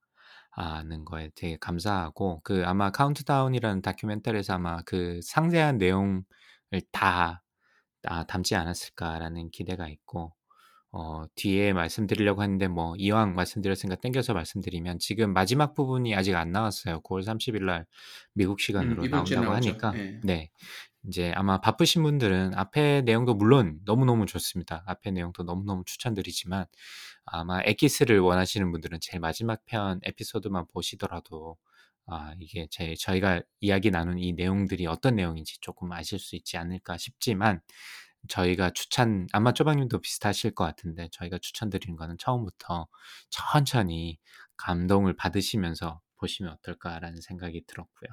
[0.55, 6.23] 하는 거에 되게 감사하고 그 아마 카운트다운이라는 다큐멘터리에서 아마 그 상세한 내용을
[6.91, 7.41] 다아
[8.27, 10.33] 담지 않았을까라는 기대가 있고
[10.91, 17.01] 어 뒤에 말씀드리려고 했는데 뭐 이왕 말씀드렸으니까 땡겨서 말씀드리면 지금 마지막 부분이 아직 안 나왔어요.
[17.01, 17.87] 9월 30일 날
[18.33, 19.81] 미국 음 시간으로 주에 나온다고 나오죠.
[19.81, 20.19] 하니까 예.
[20.23, 20.51] 네.
[21.05, 24.83] 인제 아마 바쁘신 분들은 앞에 내용도 물론 너무너무 좋습니다.
[24.87, 26.65] 앞에 내용도 너무너무 추천드리지만
[27.25, 31.57] 아마 엑기스를 원하시는 분들은 제일 마지막 편 에피소드만 보시더라도
[32.07, 36.97] 아 이게 제 저희가 이야기 나눈 이 내용들이 어떤 내용인지 쪼끔 아실 수 있지 않을까
[36.97, 37.61] 싶지만
[38.29, 42.87] 저희가 추천 아마 쪼박님도 비슷하실 것 같은데 저희가 추천드리는 거는 처음부터
[43.29, 44.19] 천천히
[44.57, 48.09] 감동을 받으시면서 보시면 어떨까라는 생각이 들었고요.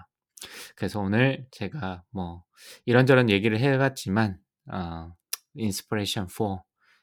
[0.77, 2.45] 그래서 오늘 제가 뭐
[2.87, 4.39] 이런저런 얘기를 해 봤지만
[4.73, 5.13] 어
[5.55, 6.63] Inspiration 4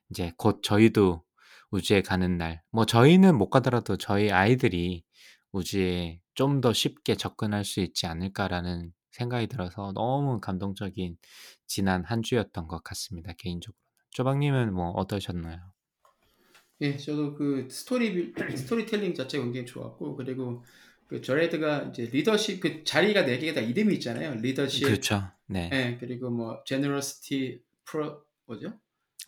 [0.09, 1.23] 인제 곧 저희도
[1.71, 5.03] 우주에 가는 날 뭐 저희는 못 가더라도 저희 아이들이
[5.51, 11.17] 우주에 좀 더 쉽게 접근할 수 있지 않을까라는 생각이 들어서 너무 감동적인
[11.67, 13.77] 지난 한 주였던 것 같습니다 개인적으로는.
[14.11, 15.59] 쪼박님은 뭐 어떠셨나요?
[16.81, 16.97] 예.
[16.97, 20.63] 저도 그 스토리 스토리텔링 자체가 굉장히 좋았고 그리고
[21.07, 24.35] 그 저레드가 이제 리더십 그 자리가 4 개가 다 이름이 있잖아요.
[24.41, 25.31] 리더십 그렇죠.
[25.47, 25.69] 네.
[25.73, 25.97] 예.
[25.99, 28.73] 그리고 뭐 generosity pro 뭐죠?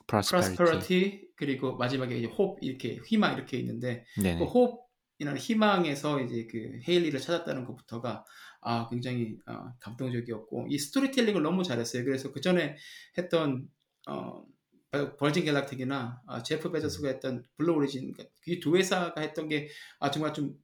[0.07, 0.55] prosperity.
[0.55, 4.41] prosperity 그리고 마지막에 이제 hope 이렇게 희망 이렇게 있는데 그 네네.
[4.41, 8.25] hope이라는 희망에서 이제 그 헤일리를 찾았다는 것부터가
[8.61, 12.03] 아 굉장히 어 감동적이었고 이 스토리텔링을 너무 잘했어요.
[12.03, 12.75] 그래서 그 전에
[13.17, 13.67] 했던
[14.07, 16.71] 어버 버진 갤럭틱이나 아 제프 음.
[16.73, 18.13] 베조스가 했던 블루 오리진
[18.47, 19.69] 이 두 회사가 했던 게
[19.99, 20.55] 아 정말 좀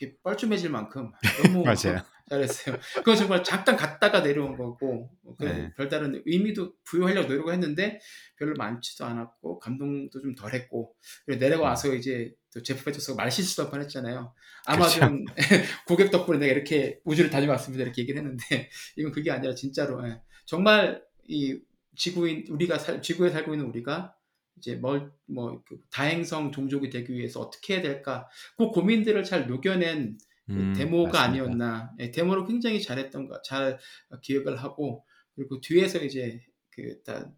[0.00, 1.12] 이렇게 뻘쭘해질 만큼
[1.44, 2.02] 너무 맞아요.
[2.28, 2.76] 잘했어요.
[2.96, 5.72] 그건 정말 잠깐 갔다가 내려온 거고 그 네.
[5.76, 8.00] 별다른 의미도 부여하려고 노력을 했는데
[8.36, 10.94] 별로 많지도 않았고 감동도 좀 덜했고
[11.26, 11.40] 그리고 음.
[11.40, 14.32] 내려와서 이제 또 제프 베조스가 말실수도 할 뻔했잖아요.
[14.66, 15.24] 아마존
[15.86, 17.82] 고객 덕분에 내가 이렇게 우주를 다녀왔습니다.
[17.82, 20.20] 이렇게 얘기를 했는데 이건 그게 아니라 진짜로 예.
[20.46, 21.60] 정말 이
[21.96, 24.14] 지구인 우리가 살 지구에 살고 있는 우리가
[24.60, 28.28] 이제 멀 뭐 그 다행성 종족이 되기 위해서 어떻게 해야 될까?
[28.56, 31.22] 그 고민들을 잘 녹여낸 그음 데모가 맞습니다.
[31.22, 31.94] 아니었나.
[32.00, 32.10] 예.
[32.10, 33.78] 데모를 굉장히 잘했던 거잘
[34.22, 35.04] 기억을 하고
[35.34, 36.40] 그리고 뒤에서 이제
[36.70, 37.30] 그 다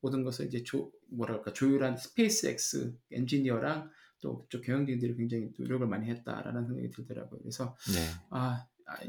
[0.00, 3.90] 모든 것을 이제 조 뭐랄까 조율한 스페이스X 엔지니어랑
[4.20, 7.40] 또 경영진들이 굉장히 노력을 많이 했다라는 생각이 들더라고요.
[7.40, 8.00] 그래서 네.
[8.30, 8.66] 아아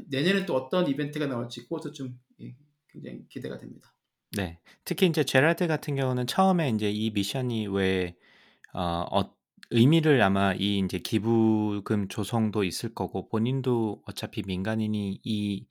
[0.08, 2.56] 내년에 또 어떤 이벤트가 나올지 그것도 좀예
[2.88, 3.92] 굉장히 기대가 됩니다.
[4.32, 4.58] 네.
[4.84, 9.34] 특히 인제 제라드 같은 경우는 처음에 인제 이 미션이 왜어어
[9.70, 15.66] 의미를 아마 이 인제 기부금 조성도 있을 거고 본인도 어차피 민간인이 이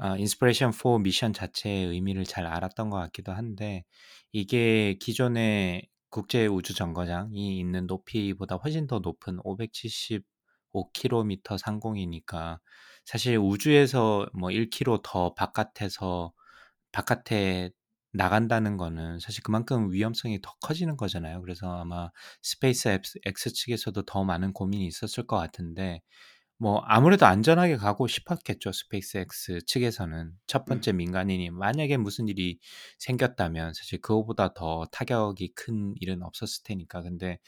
[0.00, 3.84] 아 Inspiration 4 미션 자체의 의미를 잘 알았던 것 같기도 한데
[4.32, 12.58] 이게 기존에 국제 우주 정거장이 있는 높이보다 훨씬 더 높은 575km 상공이니까
[13.04, 16.32] 사실 우주에서 뭐 1km 더 바깥에서
[16.94, 17.70] 바깥에
[18.12, 21.40] 나간다는 거는 사실 그만큼 위험성이 더 커지는 거잖아요.
[21.42, 22.10] 그래서 아마
[22.42, 22.88] 스페이스
[23.26, 26.00] X, 측에서도 더 많은 고민이 있었을 것 같은데
[26.58, 28.72] 뭐 아무래도 안전하게 가고 싶었겠죠.
[28.72, 30.66] 스페이스 X 측에서는 첫 음.
[30.66, 32.58] 번째 민간인이 만약에 무슨 일이
[32.98, 37.02] 생겼다면 사실 그거보다 더 타격이 큰 일은 없었을 테니까.
[37.02, 37.38] 근데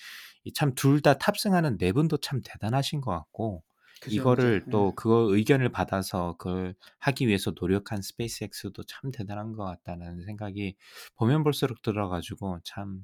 [0.54, 3.62] 참 둘 다 탑승하는 네 분도 참 대단하신 것 같고
[4.00, 4.70] 그죠, 이거를 그죠.
[4.70, 4.92] 또 예.
[4.96, 10.76] 그거 의견을 받아서 그걸 하기 위해서 노력한 스페이스 X도 참 대단한 것 같다는 생각이
[11.16, 13.00] 보면 볼수록 들어가지고 참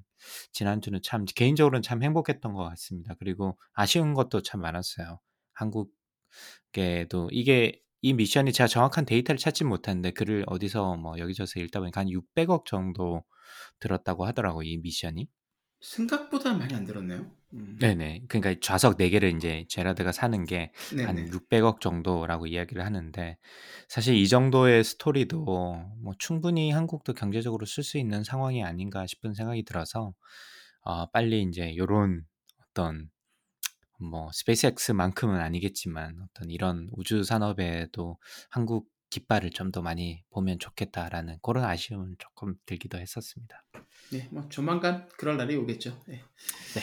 [0.52, 3.14] 지난주는 참 개인적으로는 참 행복했던 것 같습니다.
[3.18, 5.20] 그리고 아쉬운 것도 참 많았어요.
[5.54, 12.00] 한국에도 이게 이 미션이 제가 정확한 데이터를 찾지 못했는데 글을 어디서 뭐 여기저기서 읽다 보니까
[12.00, 13.22] 한 600억 정도
[13.80, 14.64] 들었다고 하더라고요.
[14.64, 15.28] 이 미션이.
[15.82, 17.30] 생각보다 많이 안 들었네요.
[17.54, 17.76] 음.
[17.80, 18.22] 네네.
[18.28, 21.30] 그러니까 좌석 4개를 인제 제라드가 사는 게한 네네.
[21.30, 23.36] 600억 정도라고 이야기를 하는데
[23.88, 25.44] 사실 이 정도의 스토리도
[26.00, 30.14] 뭐 충분히 한국도 경제적으로 쓸 수 있는 상황이 아닌가 싶은 생각이 들어서
[30.82, 32.24] 어 빨리 인제 요런
[32.70, 33.10] 어떤
[33.98, 38.18] 뭐 스페이스 X만큼은 아니겠지만 어떤 이런 우주 산업에도
[38.50, 43.62] 한국 깃발을 좀 더 많이 보면 좋겠다라는 고런 아쉬움은 조금 들기도 했었습니다.
[44.10, 44.26] 네.
[44.30, 45.98] 뭐 조만간 그럴 날이 오겠죠.
[46.08, 46.12] 예.
[46.74, 46.82] 네.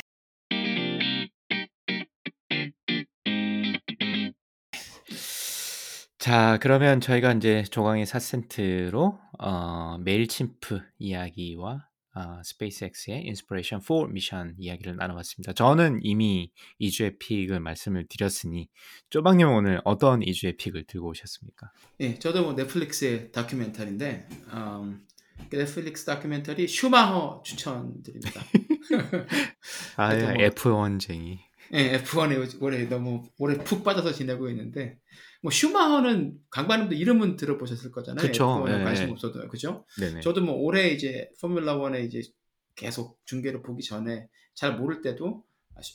[6.19, 14.95] 자 그러면 저희가 인제 조광의 4센트로 어 Mailchimp 이야기와 어 스페이스X의 Inspiration 4 미션 이야기를
[14.95, 15.53] 나눠 봤습니다.
[15.53, 18.67] 저는 이미 이 주의 pick을 말씀을 드렸으니
[19.11, 21.71] 쪼박님은 오늘 어떤 이 주의 pick을 들고 오셨습니까?
[21.99, 22.17] 예.
[22.17, 28.41] 저도 뭐 넷플릭스의 다큐멘터리인데 음그 넷플릭스 다큐멘터리 슈마허 추천드립니다.
[29.97, 30.15] 아.
[30.15, 31.39] 뭐 F1쟁이.
[31.73, 31.99] 예.
[31.99, 34.97] F1에 올해 너무 올해 푹 빠져서 지내고 있는데
[35.41, 38.25] 뭐 슈마허는 강박님도 이름은 들어보셨을 거잖아요.
[38.25, 38.45] 그쵸.
[38.65, 39.09] F1에 관심.
[39.11, 39.85] 없어도 그죠?
[39.99, 40.21] 네네.
[40.21, 42.21] 저도 뭐 올해 이제 Formula 1에 이제
[42.75, 45.45] 계속 중계를 보기 전에 잘 모를 때도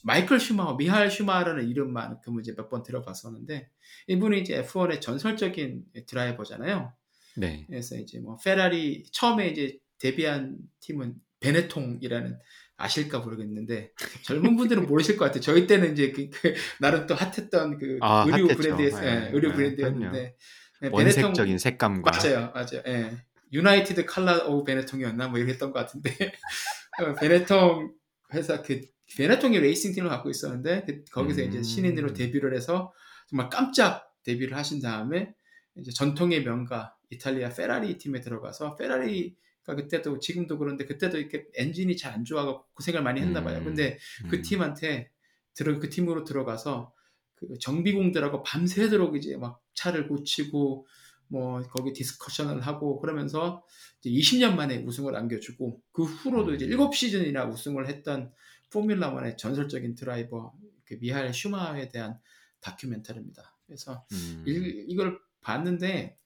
[0.03, 3.68] 마이클 슈마허, 미하엘 슈마허라는 이름만큼은 이제 몇 번 들어봤었는데
[4.07, 6.92] 이분이 이제 F1의 전설적인 예 드라이버잖아요.
[7.36, 7.64] 네.
[7.66, 12.38] 그래서 이제 뭐 페라리 처음에 이제 데뷔한 팀은 베네통이라는
[12.76, 15.40] 아실까 모르겠는데 젊은 분들은 모르실 것 같아요.
[15.40, 18.56] 저희 때는 이제 그 그 나름 또 핫했던 그 아 의류 핫했죠.
[18.56, 19.06] 브랜드였 예.
[19.08, 19.30] 예.
[19.32, 19.52] 의류 예.
[19.54, 20.36] 브랜드였는데
[20.82, 22.82] 예 베네통 원색적인 색감과 맞아요, 맞아요.
[22.86, 23.12] 예.
[23.52, 26.10] United Color of Benetton이었나 뭐 이랬던 것 같은데
[27.00, 27.92] 어 베네통
[28.34, 28.80] 회사 그
[29.16, 32.14] 베네통이 레이싱 팀을 갖고 있었는데 그 거기서 이제 신인으로 음.
[32.14, 32.92] 데뷔를 해서
[33.28, 35.32] 정말 깜짝 데뷔를 하신 다음에
[35.76, 41.96] 이제 전통의 명가 이탈리아 페라리 팀에 들어가서 페라리 가 그때도 지금도 그런데 그때도 이렇게 엔진이
[41.96, 43.58] 잘 안 좋아 갖고 고생을 많이 했나 봐요.
[43.58, 43.64] 음.
[43.64, 43.98] 근데
[44.30, 44.42] 그 음.
[44.42, 45.10] 팀한테
[45.54, 46.92] 들어 그 팀으로 들어가서
[47.34, 50.86] 그 정비공들하고 밤새도록 이제 막 차를 고치고
[51.28, 53.64] 뭐 거기 discussion을 하고 그러면서
[54.00, 56.76] 이제 20년 만에 우승을 안겨주고 그 후로도 이제 음.
[56.76, 58.30] 7시즌이나 우승을 했던
[58.70, 60.52] Formula 1의 전설적인 드라이버
[60.84, 62.18] 그 미하엘 슈마허에 대한
[62.60, 63.56] 다큐멘터리입니다.
[63.66, 64.44] 그래서 음.
[64.46, 66.18] 일 이걸 봤는데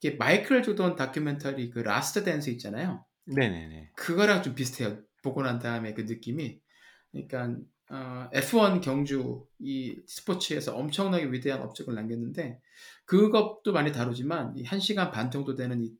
[0.00, 3.04] 이게 마이클 조던 다큐멘터리 그 Last Dance 있잖아요.
[3.26, 3.90] 네네네.
[3.96, 5.02] 그거랑 좀 비슷해요.
[5.22, 6.60] 보고 난 다음에 그 느낌이.
[7.12, 7.56] 그러니까
[7.90, 12.60] 어 F1 경주 이 스포츠에서 엄청나게 위대한 업적을 남겼는데
[13.04, 15.92] 그것도 많이 다루지만 이 1 시간 반 정도 되는 이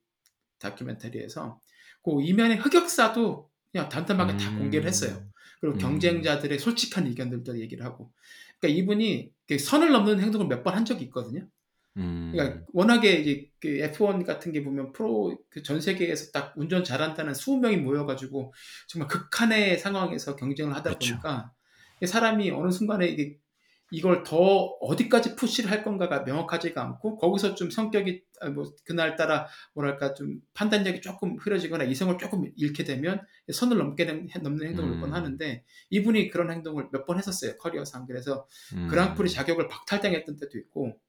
[0.58, 1.60] 다큐멘터리에서
[2.02, 5.12] 그 이면의 흑역사도 그냥 담담하게 다 공개를 했어요.
[5.16, 5.32] 음.
[5.60, 5.78] 그리고 음.
[5.78, 8.12] 경쟁자들의 솔직한 의견들도 얘기를 하고.
[8.60, 11.48] 그러니까 이분이 그 선을 넘는 행동을 몇 번 한 적이 있거든요.
[12.30, 12.66] 그러니까 음.
[12.72, 17.78] 워낙에 이제 그 F1 같은 게 보면 프로 그 전 세계에서 딱 운전 잘한다는 20명이
[17.82, 18.52] 모여 가지고
[18.88, 20.98] 정말 극한의 상황에서 경쟁을 하다 그렇죠.
[20.98, 21.52] 보니까
[22.02, 23.38] 이 사람이 어느 순간에 이게
[23.92, 24.36] 이걸 더
[24.80, 31.00] 어디까지 푸시를 할 건가가 명확하지가 않고 거기서 좀 성격이 아뭐 그날 따라 뭐랄까 좀 판단력이
[31.00, 33.20] 쪼끔 흐려지거나 이성을 쪼끔 잃게 되면
[33.52, 35.14] 선을 넘게 된 넘는 행동을 몇번 음.
[35.14, 38.06] 하는데 이분이 그런 행동을 몇 번 했었어요, 커리어상.
[38.06, 38.46] 그래서
[38.86, 39.30] 그랑프리 음.
[39.30, 41.00] 자격을 박탈당했던 때도 있고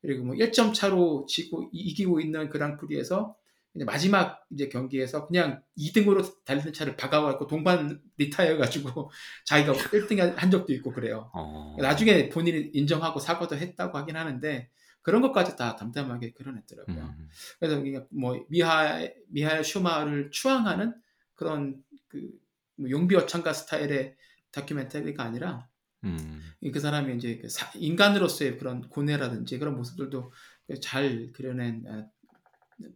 [0.00, 3.36] 그리고 뭐 1점 차로 지고 이 이기고 있는 그랑프리에서
[3.84, 9.10] 마지막 이제 경기에서 그냥 2 등으로 달리는 차를 박아 갖고 동반 리타이어 해 가지고
[9.46, 11.30] 자기가 1등한한 적도 있고 그래요.
[11.34, 11.76] 어.
[11.78, 14.68] 나중에 본인이 인정하고 사과도 했다고 하긴 하는데
[15.02, 16.96] 그런 것까지 다 담담하게 그려냈더라고요.
[16.96, 17.28] 음.
[17.58, 20.94] 그래서 뭐 미하엘 미하엘 슈마허를 추앙하는
[21.34, 21.76] 그런
[22.08, 24.16] 그뭐 용비어창가 스타일의
[24.50, 25.68] 다큐멘터리가 아니라
[26.04, 26.42] 음.
[26.60, 30.32] 이그 사람이 인제 그사 인간으로서의 그런 고뇌라든지 그런 모습들도
[30.68, 32.06] 그잘 그려낸 아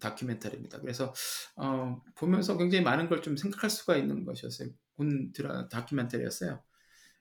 [0.01, 0.81] 다큐멘터리입니다.
[0.81, 1.13] 그래서
[1.57, 4.69] 어, 보면서 굉장히 많은 걸 좀 생각할 수가 있는 것이었어요.
[4.97, 6.63] 본 드라 다큐멘터리였어요.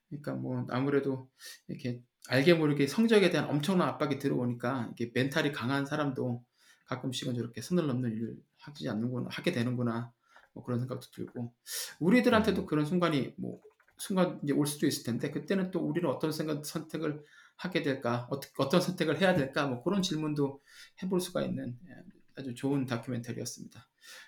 [0.09, 1.29] 그러니까 뭐 아무래도
[1.67, 6.43] 이렇게 알게 모르게 성적에 대한 엄청난 압박이 들어오니까 이게 멘탈이 강한 사람도
[6.87, 10.11] 가끔씩은 저렇게 선을 넘는 일을 하지 않는구나 하게 되는구나
[10.53, 11.53] 뭐 그런 생각도 들고
[11.99, 13.61] 우리들한테도 그런 순간이 뭐
[14.01, 17.23] 순간 이제 올 수도 있을 텐데 그때는 또 우리는 어떤 생각 선택을
[17.55, 20.59] 하게 될까 어떻게 어떤 선택을 해야 될까 뭐 그런 질문도
[21.03, 21.93] 해볼 수가 있는 예,
[22.35, 23.87] 아주 좋은 다큐멘터리였습니다.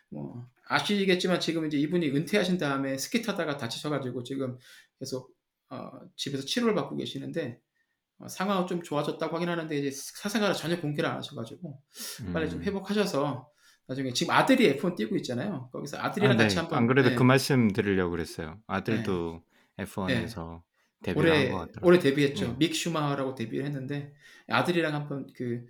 [0.09, 4.59] 뭐 아시겠지만 지금 이제 이분이 은퇴하신 다음에 스키 타다가 다치셔가지고 지금
[4.99, 5.35] 계속
[5.69, 7.59] 어, 집에서 치료를 받고 계시는데
[8.19, 11.81] 어, 상황은 좀 좋아졌다고 하긴 하는데 이제 사생활을 전혀 공개를 안 하셔가지고
[12.31, 12.63] 빨리 좀 음.
[12.63, 13.49] 회복하셔서
[13.87, 15.69] 나중에 지금 아들이 F1 뛰고 있잖아요.
[15.73, 16.43] 거기서 아들이랑 아, 네.
[16.43, 18.59] 같이 한번 안 그래도 네, 그 말씀 드리려고 그랬어요.
[18.67, 19.52] 아들도 네.
[19.79, 20.61] F1에서
[21.03, 21.87] 데뷔를 한 올해 것 같더라고요.
[21.87, 22.47] 올해 데뷔했죠.
[22.51, 22.55] 네.
[22.59, 24.13] 믹 슈마하라고 데뷔를 했는데
[24.47, 25.65] 아들이랑 한번 그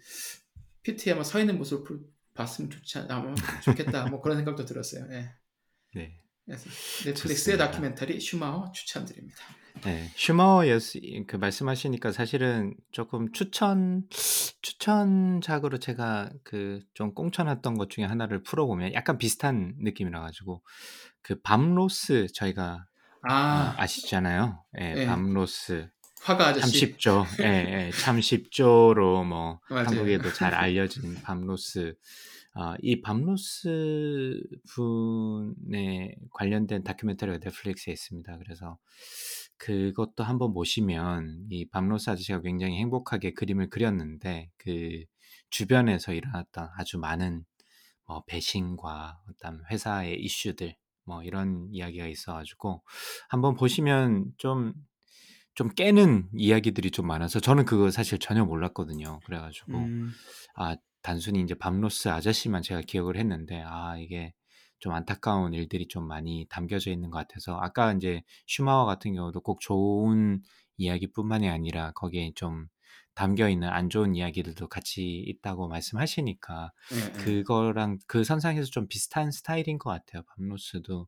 [0.84, 4.08] PT에 한번 서 있는 모습을 볼- 봤으면 좋지 않, 아, 좋겠다.
[4.10, 5.06] 뭐 그런 생각도 들었어요.
[5.12, 5.30] 예.
[5.94, 6.20] 네.
[6.46, 6.66] 그래서
[7.06, 7.72] 넷플릭스의 좋습니다.
[7.72, 9.38] 다큐멘터리 슈마허 추천드립니다.
[9.86, 10.82] 네, 슈머였
[11.28, 14.04] 그 말씀하시니까 사실은 조금 추천
[14.62, 20.62] 추천작으로 제가 그 좀 꽁쳐놨던 것 중에 하나를 풀어보면 약간 비슷한 느낌이라 가지고
[21.22, 22.93] 그 밤로스 저희가 어,
[23.24, 24.64] 아, 아시잖아요.
[24.80, 25.06] 예, 예.
[25.06, 25.90] 밤로스
[26.22, 26.78] 화가 참 아저씨.
[26.80, 27.26] 쉽죠.
[27.42, 29.88] 예, 예, 참 쉽죠로 뭐 맞아요.
[29.88, 31.96] 한국에도 잘 알려진 밤로스.
[32.56, 34.40] 아, 이 밤로스
[34.76, 38.38] 분에 관련된 다큐멘터리가 넷플릭스에 있습니다.
[38.38, 38.78] 그래서
[39.58, 45.04] 그것도 한번 보시면 이 밤로스 아저씨가 굉장히 행복하게 그림을 그렸는데 그
[45.50, 47.44] 주변에서 일어났던 아주 많은
[48.06, 50.76] 뭐 배신과 어떤 회사의 이슈들
[51.06, 52.84] 뭐 이런 이야기가 있어가지고
[53.30, 54.74] 한번 보시면 좀
[55.56, 59.20] 좀 깨는 이야기들이 좀 많아서 저는 그거 사실 전혀 몰랐거든요.
[59.26, 60.12] 그래가지고 음,
[60.56, 64.34] 아 단순히 이제 밤로스 아저씨만 제가 기억을 했는데 아 이게
[64.80, 69.62] 좀 안타까운 일들이 좀 많이 담겨져 있는 것 같아서 아까 이제 슈마워 같은 경우도 꼭
[69.62, 70.42] 좋은
[70.78, 72.68] 이야기뿐만이 아니라 거기에 좀
[73.16, 77.24] 담겨 있는 안 좋은 이야기들도 같이 있다고 말씀하시니까 예, 예.
[77.24, 80.24] 그거랑 그 선상에서 좀 비슷한 스타일인 것 같아요.
[80.36, 81.08] 밤로스도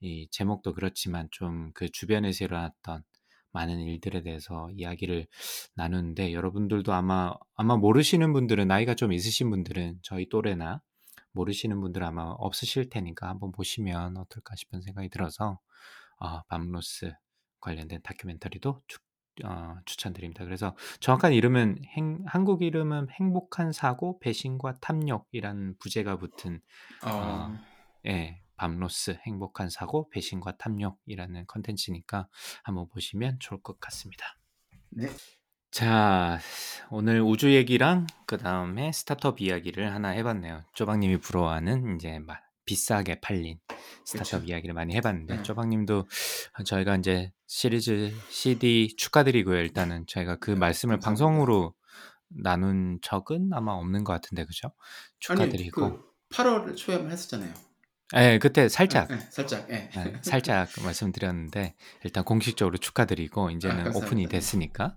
[0.00, 3.02] 이 제목도 그렇지만 좀 그 주변에서 일어났던
[3.52, 5.26] 많은 일들에 대해서 이야기를
[5.74, 10.82] 나누는데 여러분들도 아마 아마 모르시는 분들은 나이가 좀 있으신 분들은 저희 또래나
[11.32, 15.58] 모르시는 분들은 아마 없으실 테니까 한번 보시면 어떨까 싶은 생각이 들어서
[16.18, 17.12] 어, 밤로스
[17.60, 18.98] 관련된 다큐멘터리도 추,
[19.44, 20.44] 어, 추천드립니다.
[20.44, 26.60] 그래서 정확한 이름은 행- 한국 이름은 행복한 사고 배신과 탐욕이라는 부제가 붙은
[27.04, 27.58] 어, 어,
[28.06, 32.28] 예, 밤로스 행복한 사고 배신과 탐욕이라는 컨텐츠니까
[32.62, 34.36] 한번 보시면 좋을 것 같습니다.
[34.90, 35.08] 네.
[35.70, 36.38] 자,
[36.90, 40.64] 오늘 우주 얘기랑 그 다음에 스타트업 이야기를 하나 해봤네요.
[40.72, 43.58] 쪼박님이 부러워하는 이제 막 비싸게 팔린
[44.04, 44.52] 스타트업 그쵸.
[44.52, 45.42] 이야기를 많이 해봤는데 네.
[45.42, 46.06] 쪼박님도
[46.64, 49.58] 저희가 이제 시리즈 CD 축하드리고요.
[49.58, 51.06] 일단은 저희가 그 말씀을 감사합니다.
[51.06, 51.74] 방송으로
[52.28, 54.72] 나눈 적은 아마 없는 것 같은데 그죠?
[55.20, 56.02] 축하드리고 아니 그
[56.34, 57.52] 8월 초에 한번 했었잖아요.
[58.14, 59.68] 예, 그때 살짝 예, 예, 살짝.
[59.70, 59.90] 예.
[59.96, 61.74] 예, 살짝 말씀드렸는데
[62.04, 63.90] 일단 공식적으로 축하드리고 이제는 아.
[63.94, 64.96] 오픈이 됐으니까.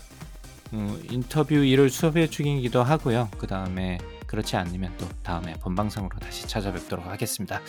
[0.73, 3.29] 음, 인터뷰 일을 수업해 주기도 하고요.
[3.37, 7.59] 그 다음에 그렇지 않으면 또 다음에 본방송으로 다시 찾아뵙도록 하겠습니다.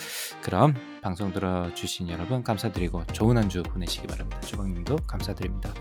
[0.41, 4.39] 그럼 방송 들어주신 여러분 감사드리고 좋은 한 주 보내시기 바랍니다.
[4.41, 5.73] 주방님도 감사드립니다.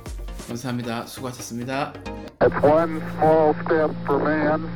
[0.49, 1.07] 감사합니다.
[1.07, 1.93] 수고하셨습니다.
[2.41, 4.69] It's one small step for man,